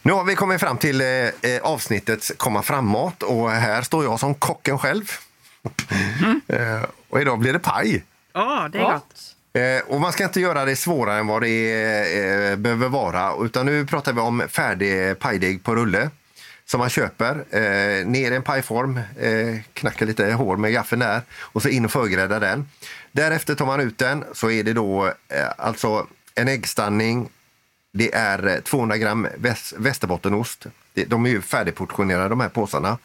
Nu 0.02 0.12
har 0.14 0.24
vi 0.24 0.36
kommit 0.36 0.60
fram 0.60 0.78
till 0.78 1.02
eh, 1.02 1.08
eh, 1.08 1.32
avsnittets 1.62 2.32
komma 2.38 2.62
framåt 2.62 3.24
och 3.24 3.52
här 3.52 3.82
står 3.82 4.04
jag 4.04 4.20
som 4.20 4.36
kocken 4.36 4.80
själv. 4.80 5.12
eh, 6.48 6.84
och 7.10 7.22
idag 7.22 7.40
blir 7.40 7.54
det 7.54 7.60
paj. 7.60 8.04
Ja, 8.34 8.70
det 8.72 8.78
är 8.78 8.82
Ja. 8.82 8.92
gott. 8.94 9.34
Eh, 9.54 9.94
och 9.96 10.02
man 10.02 10.12
ska 10.14 10.24
inte 10.24 10.40
göra 10.40 10.66
det 10.66 10.76
svårare 10.76 11.20
än 11.20 11.28
vad 11.28 11.42
det 11.42 11.72
eh, 12.52 12.56
behöver 12.56 12.90
vara. 12.90 13.46
Utan 13.46 13.66
nu 13.66 13.86
pratar 13.86 14.14
vi 14.14 14.22
om 14.22 14.44
färdig 14.50 15.20
pajdeg 15.20 15.64
på 15.64 15.76
rulle 15.76 16.10
som 16.66 16.80
man 16.80 16.90
köper. 16.90 17.46
Eh, 17.50 18.06
ner 18.06 18.32
i 18.32 18.36
en 18.36 18.44
pajform, 18.44 18.98
eh, 19.20 19.62
knacka 19.74 20.06
lite 20.06 20.32
hår 20.32 20.58
med 20.58 20.72
gaffeln 20.74 21.00
där 21.00 21.22
och 21.34 21.62
så 21.62 21.70
in 21.70 21.86
och 21.86 21.92
förgrädda 21.92 22.40
den. 22.40 22.70
Därefter 23.12 23.56
tar 23.56 23.66
man 23.66 23.80
ut 23.80 23.98
den 23.98 24.24
så 24.34 24.52
är 24.52 24.64
det 24.64 24.74
då 24.74 25.06
eh, 25.08 25.14
alltså 25.58 26.08
en 26.36 26.48
äggstanning. 26.48 27.30
Det 27.98 28.14
är 28.16 28.48
eh, 28.48 28.60
200 28.60 28.98
gram 28.98 29.28
väs- 29.38 29.74
västerbottenost. 29.78 30.66
De 31.08 31.26
är 31.26 31.30
ju 31.30 31.42
färdigportionerade 31.42 32.30
de 32.30 32.40
här 32.40 32.50
påsarna. 32.50 32.98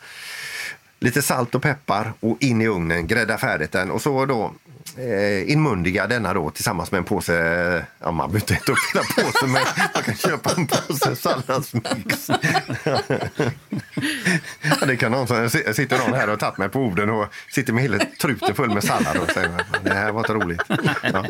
Lite 1.02 1.22
salt 1.22 1.54
och 1.54 1.62
peppar 1.62 2.12
och 2.20 2.36
in 2.40 2.60
i 2.60 2.66
ugnen, 2.66 3.06
grädda 3.06 3.38
färdigt 3.38 3.72
den 3.72 3.90
och 3.90 4.02
så 4.02 4.26
då 4.26 4.54
eh, 4.96 5.50
inmundiga 5.52 6.06
denna 6.06 6.34
då 6.34 6.50
tillsammans 6.50 6.92
med 6.92 6.98
en 6.98 7.04
påse, 7.04 7.86
ja 7.98 8.10
man 8.10 8.30
behöver 8.30 8.40
inte 8.40 8.54
äta 8.54 8.72
upp 8.72 8.78
hela 8.94 9.04
påsen 9.04 9.52
men 9.52 9.62
man 9.94 10.02
kan 10.02 10.14
köpa 10.14 10.50
en 10.56 10.66
påse 10.66 11.16
salladsmix. 11.16 12.28
ja, 14.62 14.86
det 14.86 14.96
kan 14.96 15.12
någon 15.12 15.26
som, 15.26 15.50
sitter 15.50 15.98
någon 15.98 16.14
här 16.14 16.30
och 16.30 16.38
tagit 16.38 16.58
mig 16.58 16.68
på 16.68 16.80
orden 16.80 17.10
och 17.10 17.26
sitter 17.50 17.72
med 17.72 17.82
hela 17.82 17.98
truten 18.20 18.54
full 18.54 18.70
med 18.70 18.84
sallad 18.84 19.16
och 19.16 19.30
säger 19.30 19.50
det 19.84 19.94
här 19.94 20.12
var 20.12 20.20
inte 20.20 20.32
roligt. 20.34 20.62
Ja. 21.02 21.24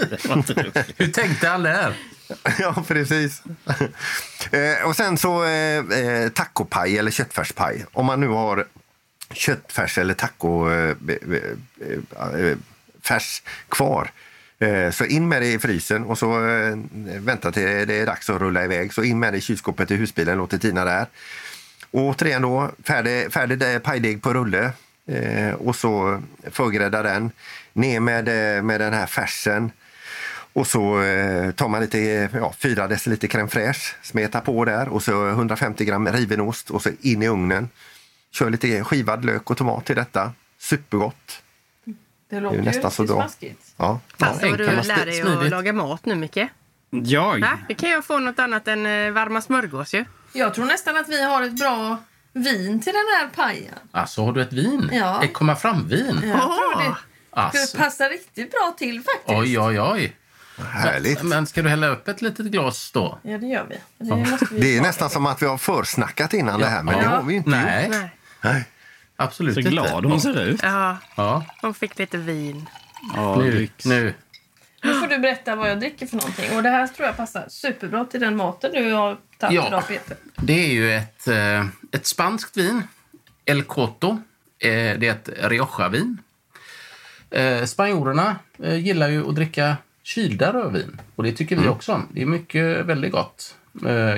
Hur 0.96 1.08
tänkte 1.08 1.48
han 1.48 1.62
där? 1.62 1.96
Ja, 2.58 2.84
precis. 2.88 3.42
eh, 4.50 4.86
och 4.88 4.96
sen 4.96 5.18
så 5.18 5.44
eh, 5.44 5.78
eh, 5.78 6.28
tacopaj 6.28 6.98
eller 6.98 7.10
köttfärspaj. 7.10 7.84
Om 7.92 8.06
man 8.06 8.20
nu 8.20 8.28
har 8.28 8.66
köttfärs 9.34 9.98
eller 9.98 10.14
tacofärs 10.14 10.96
eh, 12.20 12.38
eh, 12.38 12.46
eh, 12.46 13.22
kvar. 13.68 14.10
Så 14.92 15.04
in 15.04 15.28
med 15.28 15.42
det 15.42 15.52
i 15.52 15.58
frysen 15.58 16.04
och 16.04 16.18
så 16.18 16.38
vänta 17.04 17.52
till 17.52 17.62
det 17.62 17.94
är 17.94 18.06
dags 18.06 18.30
att 18.30 18.40
rulla 18.40 18.64
iväg. 18.64 18.92
Så 18.92 19.02
in 19.02 19.18
med 19.18 19.32
det 19.32 19.36
i 19.36 19.40
kylskåpet 19.40 19.90
i 19.90 19.96
husbilen, 19.96 20.38
låt 20.38 20.50
det 20.50 20.58
tina 20.58 20.84
där. 20.84 21.06
Och 21.90 22.00
återigen 22.00 22.42
då, 22.42 22.70
färdig, 22.84 23.32
färdig 23.32 23.82
pajdeg 23.82 24.22
på 24.22 24.34
rulle. 24.34 24.72
Och 25.54 25.76
så 25.76 26.22
förgrädda 26.50 27.02
den. 27.02 27.30
Ner 27.72 28.00
med, 28.00 28.24
med 28.64 28.80
den 28.80 28.92
här 28.92 29.06
färsen. 29.06 29.70
Och 30.52 30.66
så 30.66 30.80
tar 31.56 31.68
man 31.68 31.80
lite, 31.80 32.28
ja, 32.34 32.54
4 32.58 32.88
deciliter 32.88 33.28
crème 33.28 33.48
fraîche, 33.48 33.94
smetar 34.02 34.40
på 34.40 34.64
där 34.64 34.88
och 34.88 35.02
så 35.02 35.28
150 35.28 35.84
gram 35.84 36.08
riven 36.08 36.40
ost 36.40 36.70
och 36.70 36.82
så 36.82 36.90
in 37.00 37.22
i 37.22 37.28
ugnen. 37.28 37.68
Kör 38.32 38.50
lite 38.50 38.84
skivad 38.84 39.24
lök 39.24 39.50
och 39.50 39.56
tomat 39.56 39.84
till 39.84 39.96
detta. 39.96 40.32
Supergott. 40.58 41.42
Det 42.30 42.40
låter 42.40 42.56
ju 42.56 42.62
ju 42.62 42.68
nästan 42.68 42.90
så 42.90 43.04
bra. 43.04 43.28
Ja. 43.76 44.00
Fast 44.18 44.42
vad 44.42 44.58
du 44.58 44.64
lär 44.66 45.06
dig 45.06 45.22
att 45.22 45.50
laga 45.50 45.72
mat 45.72 46.04
nu, 46.04 46.14
Micke. 46.14 46.38
Jag? 46.90 47.40
Va? 47.40 47.58
Det 47.68 47.74
kan 47.74 47.90
jag 47.90 48.04
få 48.04 48.18
något 48.18 48.38
annat 48.38 48.68
än 48.68 48.86
eh, 48.86 49.10
varma 49.12 49.40
smörgås 49.42 49.94
ju. 49.94 50.04
Jag 50.32 50.54
tror 50.54 50.64
nästan 50.64 50.96
att 50.96 51.08
vi 51.08 51.22
har 51.24 51.42
ett 51.42 51.58
bra 51.58 51.96
vin 52.32 52.80
till 52.82 52.92
den 52.92 53.06
här 53.18 53.28
pajen. 53.34 53.74
Alltså, 53.90 54.24
har 54.24 54.32
du 54.32 54.42
ett 54.42 54.52
vin? 54.52 54.88
Ja. 54.92 55.24
Ett 55.24 55.32
komma 55.32 55.56
fram-vin? 55.56 56.20
Jag 56.22 56.40
tror 56.40 56.82
det 56.82 56.94
Alltså. 57.30 57.76
passa 57.78 58.04
riktigt 58.08 58.50
bra 58.50 58.74
till 58.78 59.02
faktiskt. 59.02 59.38
Oj, 59.38 59.58
oj, 59.60 59.80
oj. 59.80 60.16
Härligt. 60.58 61.22
Men 61.22 61.46
ska 61.46 61.62
du 61.62 61.68
hälla 61.68 61.88
upp 61.88 62.08
ett 62.08 62.22
litet 62.22 62.46
glas 62.46 62.90
då? 62.92 63.18
Ja, 63.22 63.38
det 63.38 63.46
gör 63.46 63.66
vi. 63.68 63.76
Det, 64.08 64.16
måste 64.16 64.46
vi 64.50 64.60
Det 64.60 64.76
är 64.76 64.80
nästan 64.82 65.10
som 65.10 65.26
att 65.26 65.42
vi 65.42 65.46
har 65.46 65.58
försnackat 65.58 66.34
innan 66.34 66.60
det 66.60 66.66
här, 66.66 66.82
men 66.82 66.98
det 66.98 67.02
Ja. 67.04 67.08
har 67.10 67.22
vi 67.22 67.32
ju 67.32 67.38
inte 67.38 67.50
Nej, 67.50 67.84
gjort. 67.86 67.90
Nej. 67.96 68.10
Nej. 68.42 68.64
absolut 69.16 69.54
Så 69.54 69.60
inte. 69.60 69.70
glad 69.70 70.04
hon 70.04 70.20
ser 70.20 70.42
ut. 70.42 70.60
Ja, 70.62 70.96
Ja, 71.16 71.44
hon 71.62 71.74
fick 71.74 71.98
lite 71.98 72.16
vin. 72.18 72.68
Ja, 73.16 73.36
nu, 73.36 73.68
nu. 73.84 74.14
Nu 74.84 74.94
får 74.94 75.06
du 75.06 75.18
berätta 75.18 75.56
vad 75.56 75.70
jag 75.70 75.80
dricker 75.80 76.06
för 76.06 76.16
någonting. 76.16 76.56
Och 76.56 76.62
det 76.62 76.68
här 76.68 76.86
tror 76.86 77.06
jag 77.06 77.16
passar 77.16 77.44
superbra 77.48 78.04
till 78.04 78.20
den 78.20 78.36
maten 78.36 78.72
du 78.72 78.92
har 78.92 79.16
tagit 79.38 79.54
Ja. 79.56 79.66
idag, 79.66 79.88
Peter. 79.88 80.16
Det 80.36 80.52
är 80.64 80.72
ju 80.72 80.92
ett, 80.94 81.28
eh, 81.28 81.66
ett 81.92 82.06
spanskt 82.06 82.56
vin. 82.56 82.82
El 83.44 83.62
Coto. 83.62 84.10
Eh, 84.58 84.68
Det 84.70 85.02
är 85.08 85.10
ett 85.10 85.28
Rioja-vin. 85.42 86.18
Eh, 87.30 87.64
Spanjorerna 87.64 88.36
gillar 88.58 89.08
ju 89.08 89.28
att 89.28 89.34
dricka 89.34 89.76
kylda 90.02 90.52
rödvin. 90.52 91.00
Och 91.16 91.22
det 91.24 91.32
tycker 91.32 91.56
vi 91.56 91.68
också 91.68 91.92
om. 91.92 92.08
Det 92.12 92.22
är 92.22 92.26
mycket 92.26 92.86
väldigt 92.86 93.12
gott. 93.12 93.56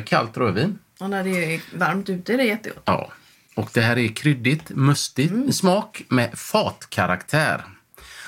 Kallt 0.05 0.37
rödvin. 0.37 0.79
Och 1.01 1.11
när 1.11 1.25
det 1.25 1.55
är 1.55 1.61
varmt 1.79 2.09
ute 2.09 2.33
är 2.35 2.37
det 2.37 2.45
jättegott. 2.45 2.83
Ja. 2.85 3.11
Och 3.55 3.71
det 3.75 3.81
här 3.81 3.99
är 3.99 4.09
kryddigt, 4.09 4.71
mustigt 4.71 5.57
smak 5.57 6.03
med 6.09 6.39
fatkaraktär. 6.39 7.65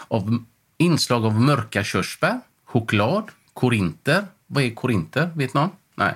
Av 0.09 0.45
inslag 0.79 1.25
av 1.25 1.41
mörka 1.41 1.85
körsbär, 1.85 2.41
choklad, 2.65 3.31
korinter. 3.53 4.27
Vad 4.47 4.65
är 4.65 4.71
korinter? 4.71 5.31
Vet 5.35 5.55
någon? 5.55 5.71
Nej. 5.95 6.15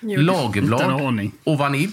Utan 0.00 0.24
Lagerblad 0.24 1.30
och 1.44 1.58
vanilj. 1.58 1.92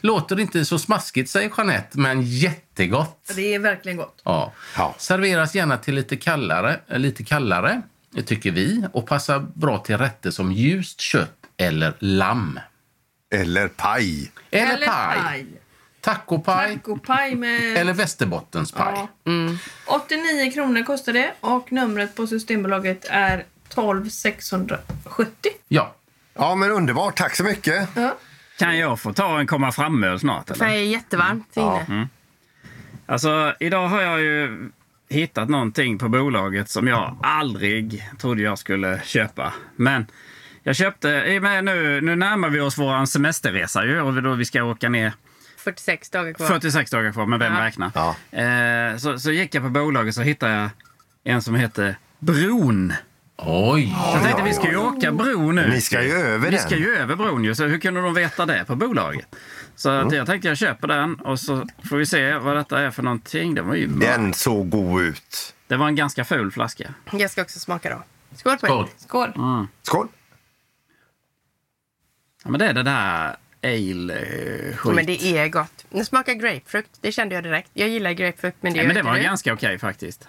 Låter 0.00 0.40
inte 0.40 0.64
så 0.64 0.78
smaskigt, 0.78 1.30
säger 1.30 1.50
Jeanette, 1.56 1.98
men 1.98 2.22
jättegott. 2.22 3.32
Det 3.36 3.54
är 3.54 3.58
verkligen 3.58 3.96
gott. 3.96 4.20
Ja. 4.24 4.52
Serveras 4.98 5.54
gärna 5.54 5.76
till 5.76 5.94
lite 5.94 6.16
kallare, 6.16 6.80
eh, 6.86 6.98
lite 6.98 7.24
kallare, 7.24 7.82
det 8.10 8.22
tycker 8.22 8.50
vi, 8.50 8.84
och 8.92 9.06
passar 9.06 9.46
bra 9.54 9.78
till 9.78 9.98
rätter 9.98 10.30
som 10.30 10.52
ljust 10.52 11.00
kött 11.00 11.36
eller 11.56 11.96
lamm. 11.98 12.60
Eller 13.30 13.68
paj. 13.68 14.32
Eller, 14.50 14.86
paj. 14.86 15.46
Tacopaj. 16.00 16.74
Tacopaj 16.74 17.34
med... 17.34 17.76
Eller 17.76 17.92
västerbottenspaj. 17.92 18.94
Ja. 18.96 19.08
89 19.86 20.52
kronor 20.52 20.82
kostar 20.82 21.12
det 21.12 21.32
och 21.40 21.72
numret 21.72 22.16
på 22.16 22.26
Systembolaget 22.26 23.04
är 23.10 23.44
12 23.68 24.08
670. 24.08 25.52
Ja. 25.68 25.94
Ja, 26.34 26.54
men 26.54 26.70
underbart. 26.70 27.16
Tack 27.16 27.36
så 27.36 27.44
mycket. 27.44 27.88
Ja. 27.94 28.16
Kan 28.58 28.78
jag 28.78 29.00
få 29.00 29.12
ta 29.12 29.40
en 29.40 29.46
komma 29.46 29.72
fram-öl 29.72 30.20
snart? 30.20 30.48
För 30.48 30.54
Eller? 30.54 30.66
det 30.66 30.80
är 30.80 30.84
jättevarmt 30.84 31.56
inne. 31.56 32.08
Alltså, 33.06 33.54
idag 33.60 33.88
har 33.88 34.02
jag 34.02 34.20
ju 34.20 34.70
hittat 35.08 35.48
någonting 35.48 35.98
på 35.98 36.08
bolaget 36.08 36.70
som 36.70 36.86
jag 36.88 37.16
aldrig 37.22 38.08
trodde 38.18 38.42
jag 38.42 38.58
skulle 38.58 39.00
köpa. 39.04 39.52
Men 39.76 40.06
jag 40.62 40.76
köpte, 40.76 41.08
i 41.08 41.38
och 41.38 41.42
med 41.42 41.64
nu, 41.64 42.00
nu 42.00 42.16
närmar 42.16 42.48
vi 42.48 42.60
oss 42.60 42.78
vår 42.78 43.06
semesterresa 43.06 43.84
ju 43.84 44.00
och 44.00 44.22
då 44.22 44.34
vi 44.34 44.44
ska 44.44 44.64
åka 44.64 44.88
ner 44.88 45.12
46 45.58 46.10
dagar 46.10 46.32
kvar. 46.32 46.46
46 46.46 46.90
dagar 46.90 47.12
kvar, 47.12 47.26
men 47.26 47.38
vem 47.38 47.54
Ja. 47.54 47.64
räknar? 47.64 47.90
Ja. 47.94 48.38
Eh, 48.38 48.96
så, 48.96 49.18
så 49.18 49.30
gick 49.32 49.54
jag 49.54 49.62
på 49.64 49.70
bolaget 49.70 50.14
så 50.14 50.22
hittade 50.22 50.52
jag 50.52 50.70
en 51.34 51.42
som 51.42 51.54
heter 51.54 51.96
Bron. 52.18 52.92
Oj. 53.40 53.94
Så 54.04 54.10
jag 54.16 54.22
tänkte 54.22 54.42
vi 54.42 54.54
ska 54.54 54.68
ju 54.70 54.76
åka 54.76 55.12
bro 55.12 55.52
nu. 55.52 55.68
Ni 55.68 55.80
ska 55.80 56.02
ju 56.02 56.12
över 56.12 56.38
Vi 56.50 56.56
den. 56.56 56.60
ska 56.64 56.76
ju 56.76 56.96
över 56.96 57.16
bron 57.16 57.44
ju, 57.44 57.54
så 57.54 57.64
hur 57.64 57.78
kunde 57.78 58.00
de 58.02 58.14
veta 58.14 58.46
det 58.46 58.64
på 58.64 58.76
bolaget? 58.76 59.26
Så 59.76 59.90
att 59.90 60.12
jag 60.12 60.26
tänkte 60.26 60.48
jag 60.48 60.56
köper 60.58 60.88
den 60.88 61.14
och 61.14 61.40
så 61.40 61.66
får 61.88 61.96
vi 61.96 62.06
se 62.06 62.34
vad 62.38 62.56
detta 62.56 62.80
är 62.80 62.90
för 62.90 63.02
någonting. 63.02 63.54
Det 63.54 63.62
var 63.62 63.74
ju 63.74 63.86
Den 63.86 64.34
såg 64.34 64.70
god 64.70 65.02
ut. 65.02 65.54
Det 65.66 65.76
var 65.76 65.88
en 65.88 65.96
ganska 65.96 66.24
ful 66.24 66.50
flaska. 66.52 66.94
Jag 67.12 67.30
ska 67.30 67.42
också 67.42 67.58
smaka 67.60 67.90
då. 67.90 68.02
Skål 68.36 68.56
på 68.58 68.66
er. 68.66 68.70
Skål. 68.70 68.88
Skål. 68.98 69.66
Skål! 69.82 70.08
Ja, 72.44 72.50
men 72.50 72.58
det 72.58 72.66
är 72.66 72.72
det 72.74 72.82
där 72.82 73.36
ale-skit. 73.62 74.94
Men 74.94 75.06
det 75.06 75.24
är 75.24 75.48
gott. 75.48 75.84
Det 75.90 76.04
smakar 76.04 76.34
grapefrukt. 76.34 76.90
Det 77.00 77.12
kände 77.12 77.34
jag 77.34 77.44
direkt. 77.44 77.70
Jag 77.74 77.88
gillar 77.88 78.12
grapefrukt, 78.12 78.56
men 78.60 78.72
det 78.72 78.78
ja, 78.78 78.86
men 78.86 78.96
det 78.96 79.02
var 79.02 79.14
du. 79.14 79.22
ganska 79.22 79.52
okej 79.52 79.78
faktiskt. 79.78 80.28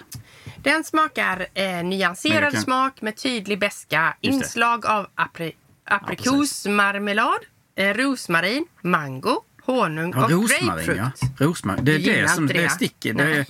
Den 0.63 0.83
smakar 0.83 1.47
eh, 1.53 1.83
nyanserad 1.83 2.53
kan- 2.53 2.61
smak 2.61 3.01
med 3.01 3.15
tydlig 3.17 3.59
beska. 3.59 4.13
Inslag 4.21 4.85
av 4.85 5.07
apri- 5.15 5.53
aprikosmarmelad, 5.83 7.39
eh, 7.75 7.93
rosmarin, 7.93 8.65
mango, 8.81 9.41
honung 9.65 10.13
Ja, 10.15 10.23
och 10.25 10.31
rosmarin, 10.31 10.65
grapefruit. 10.67 10.97
ja. 10.97 11.11
Rosmarin. 11.45 11.85
Det 11.85 11.95
är 11.95 12.21
det 12.21 12.27
som 12.29 12.47
det. 12.47 12.69
sticker. 12.69 13.13
Det 13.13 13.23
är, 13.23 13.45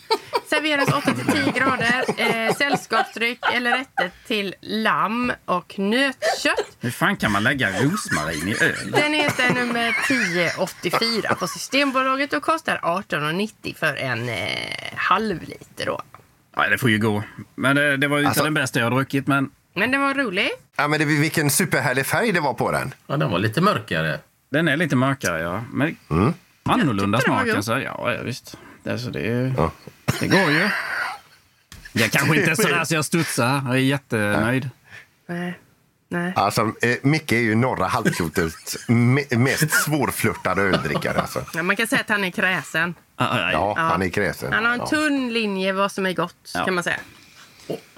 Serveras 0.59 0.89
8-10 0.89 1.59
grader. 1.59 2.03
Eh, 2.47 2.53
sällskapsdryck 2.55 3.39
eller 3.53 3.71
rätter 3.77 4.11
till 4.27 4.55
lamm 4.61 5.31
och 5.45 5.79
nötkött. 5.79 6.77
hur 6.79 6.91
fan 6.91 7.17
kan 7.17 7.31
man 7.31 7.43
lägga 7.43 7.69
rosmarin 7.69 8.47
i 8.47 8.55
öl? 8.63 8.91
Den 8.91 9.13
heter 9.13 9.53
nummer 9.53 9.89
1084 9.89 11.35
på 11.35 11.47
Systembolaget 11.47 12.33
och 12.33 12.43
kostar 12.43 12.77
18,90 12.83 13.75
för 13.75 13.95
en 13.95 14.29
eh, 14.29 14.35
halv 14.95 15.41
liter. 15.43 15.85
Då. 15.85 16.01
Ja, 16.55 16.69
det 16.69 16.77
får 16.77 16.89
ju 16.89 16.99
gå. 16.99 17.23
Men 17.55 17.75
det, 17.75 17.97
det 17.97 18.07
var 18.07 18.17
ju 18.17 18.21
inte 18.23 18.29
Alltså- 18.29 18.43
den 18.43 18.53
bästa 18.53 18.79
jag 18.79 18.85
har 18.85 18.91
druckit. 18.95 19.27
Men 19.27 19.51
Men 19.73 19.91
den 19.91 20.01
var 20.01 20.13
rolig. 20.13 20.49
Ja, 20.77 20.87
men 20.87 20.99
det, 20.99 21.05
vilken 21.05 21.49
superhärlig 21.49 22.05
färg 22.05 22.31
det 22.31 22.39
var 22.39 22.53
på 22.53 22.71
den. 22.71 22.93
Ja, 23.07 23.17
den 23.17 23.31
var 23.31 23.39
lite 23.39 23.61
mörkare. 23.61 24.19
den 24.51 24.67
är 24.67 24.77
lite 24.77 24.95
mörkare, 24.95 25.41
ja. 25.41 25.63
Men 25.71 25.95
Mm. 26.11 26.33
annorlunda 26.63 27.19
smak. 27.21 27.47
Alltså. 27.49 27.79
Ja, 27.79 28.13
ja, 28.13 28.21
visst. 28.23 28.57
Det, 28.83 28.91
alltså, 28.91 29.09
det, 29.09 29.19
är- 29.27 29.53
det 30.19 30.27
går 30.27 30.51
ju. 30.51 30.69
Jag 31.91 32.11
kanske 32.11 32.37
inte 32.37 32.51
är 32.51 32.55
sådär 32.55 32.83
så 32.85 32.93
jag 32.95 33.05
studsar. 33.05 33.61
Jag 33.65 33.75
är 33.75 33.79
jättenöjd. 33.79 34.69
Nej. 35.27 35.59
Nej. 36.11 36.33
Alltså, 36.35 36.61
eh, 36.81 36.97
Micke 37.01 37.31
är 37.31 37.39
ju 37.39 37.55
norra 37.55 37.87
halvklotets 37.87 38.77
me- 38.87 39.37
mest 39.37 39.71
svårflörtade 39.71 40.61
öldrickare. 40.61 41.21
Alltså. 41.21 41.45
Ja, 41.53 41.63
man 41.63 41.75
kan 41.75 41.87
säga 41.87 42.01
att 42.01 42.09
han 42.09 42.23
är 42.23 42.31
kräsen. 42.31 42.93
Ja, 43.17 43.73
han 43.77 44.01
är 44.01 44.09
kräsen. 44.09 44.53
Han 44.53 44.65
har 44.65 44.73
en 44.73 44.87
tunn 44.87 45.33
linje 45.33 45.73
vad 45.73 45.91
som 45.91 46.05
är 46.05 46.13
gott, 46.13 46.51
Ja. 46.53 46.65
kan 46.65 46.73
man 46.73 46.83
säga. 46.83 46.99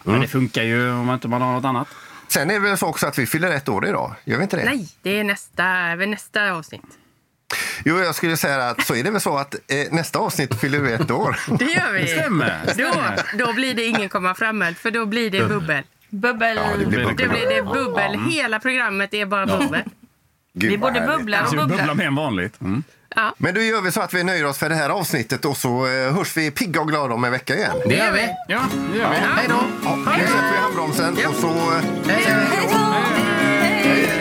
Men 0.04 0.22
det 0.22 0.28
funkar 0.28 0.64
ju 0.64 0.92
om 0.92 1.10
inte 1.10 1.28
man 1.28 1.42
har 1.42 1.54
något 1.54 1.66
annat. 1.66 1.88
Sen 2.28 2.50
är 2.50 2.54
det 2.54 2.60
väl 2.60 2.78
så 2.78 2.88
också 2.88 3.08
att 3.08 3.18
vi 3.20 3.26
fyller 3.28 3.52
ett 3.52 3.70
år 3.70 3.88
idag. 3.88 4.16
Gör 4.24 4.38
vi 4.38 4.44
inte 4.44 4.58
det? 4.58 4.64
Nej, 4.66 4.88
det 5.02 5.20
är 5.20 5.24
nästa, 5.24 5.96
nästa 5.96 6.52
avsnitt. 6.52 6.82
Jo, 7.86 8.00
jag 8.00 8.16
skulle 8.16 8.38
säga 8.38 8.64
att 8.70 8.86
så 8.86 8.96
är 8.96 9.04
det 9.04 9.12
väl 9.12 9.22
så 9.22 9.38
att 9.38 9.54
eh, 9.56 9.60
nästa 9.92 10.20
avsnitt 10.20 10.60
fyller 10.62 10.80
vi 10.80 10.94
ett 10.94 11.12
år. 11.12 11.40
Det 11.60 11.66
gör 11.66 11.92
vi. 11.94 12.08
Stämmer. 12.08 12.60
Då, 12.78 12.94
då 13.46 13.54
blir 13.54 13.74
det 13.74 13.84
ingen 13.84 14.10
komma 14.10 14.36
framöl, 14.36 14.76
för 14.76 14.92
då 14.92 15.06
blir 15.06 15.30
det 15.32 15.44
bubbel. 15.48 15.84
Bubbel. 16.10 16.58
Ja, 16.58 16.64
det 16.80 16.86
blir 16.86 17.00
Då 17.04 17.10
bubbel. 17.10 17.30
blir 17.30 17.56
det 17.56 17.62
bubbel. 17.64 18.20
Hela 18.30 18.60
programmet 18.60 19.14
är 19.14 19.26
bara 19.26 19.46
bubbel. 19.46 19.82
Gud, 20.54 20.72
Vi 20.72 20.78
både 20.78 21.00
härligt. 21.00 21.18
bubblar 21.18 21.44
och 21.44 21.50
bubblar 21.52 21.68
bubblar. 21.78 21.94
mer 21.96 22.06
än 22.08 22.16
vanligt. 22.16 22.62
Mm. 22.62 22.84
Men 23.38 23.54
då 23.54 23.62
gör 23.62 23.82
vi 23.82 23.92
så 23.92 24.02
att 24.02 24.14
vi 24.14 24.24
nöjer 24.24 24.46
oss 24.46 24.58
för 24.58 24.70
det 24.70 24.76
här 24.76 24.90
avsnittet 24.90 25.46
och 25.46 25.58
så 25.58 25.88
eh, 25.88 26.14
hörs 26.16 26.38
vi 26.38 26.52
pigga 26.52 26.82
och 26.82 26.88
glada 26.88 27.14
om 27.14 27.24
en 27.24 27.32
vecka 27.32 27.56
igen. 27.56 27.76
Det 27.86 27.96
gör 27.96 28.12
vi. 28.12 28.30
Ja, 28.48 28.60
det 28.94 28.98
gör 29.00 29.10
vi. 29.10 29.16
Hej 29.16 29.46
då! 29.50 29.60
Ja, 29.84 29.96
nu 30.18 30.24
sätter 30.28 30.52
vi 30.52 30.58
handbromsen 30.58 31.18
och 31.28 31.36
så... 31.36 31.48
eh, 31.48 31.82
Hej, 32.08 32.24
hej. 32.26 32.68
Hej, 32.72 33.84
hej 33.84 34.08
då! 34.16 34.21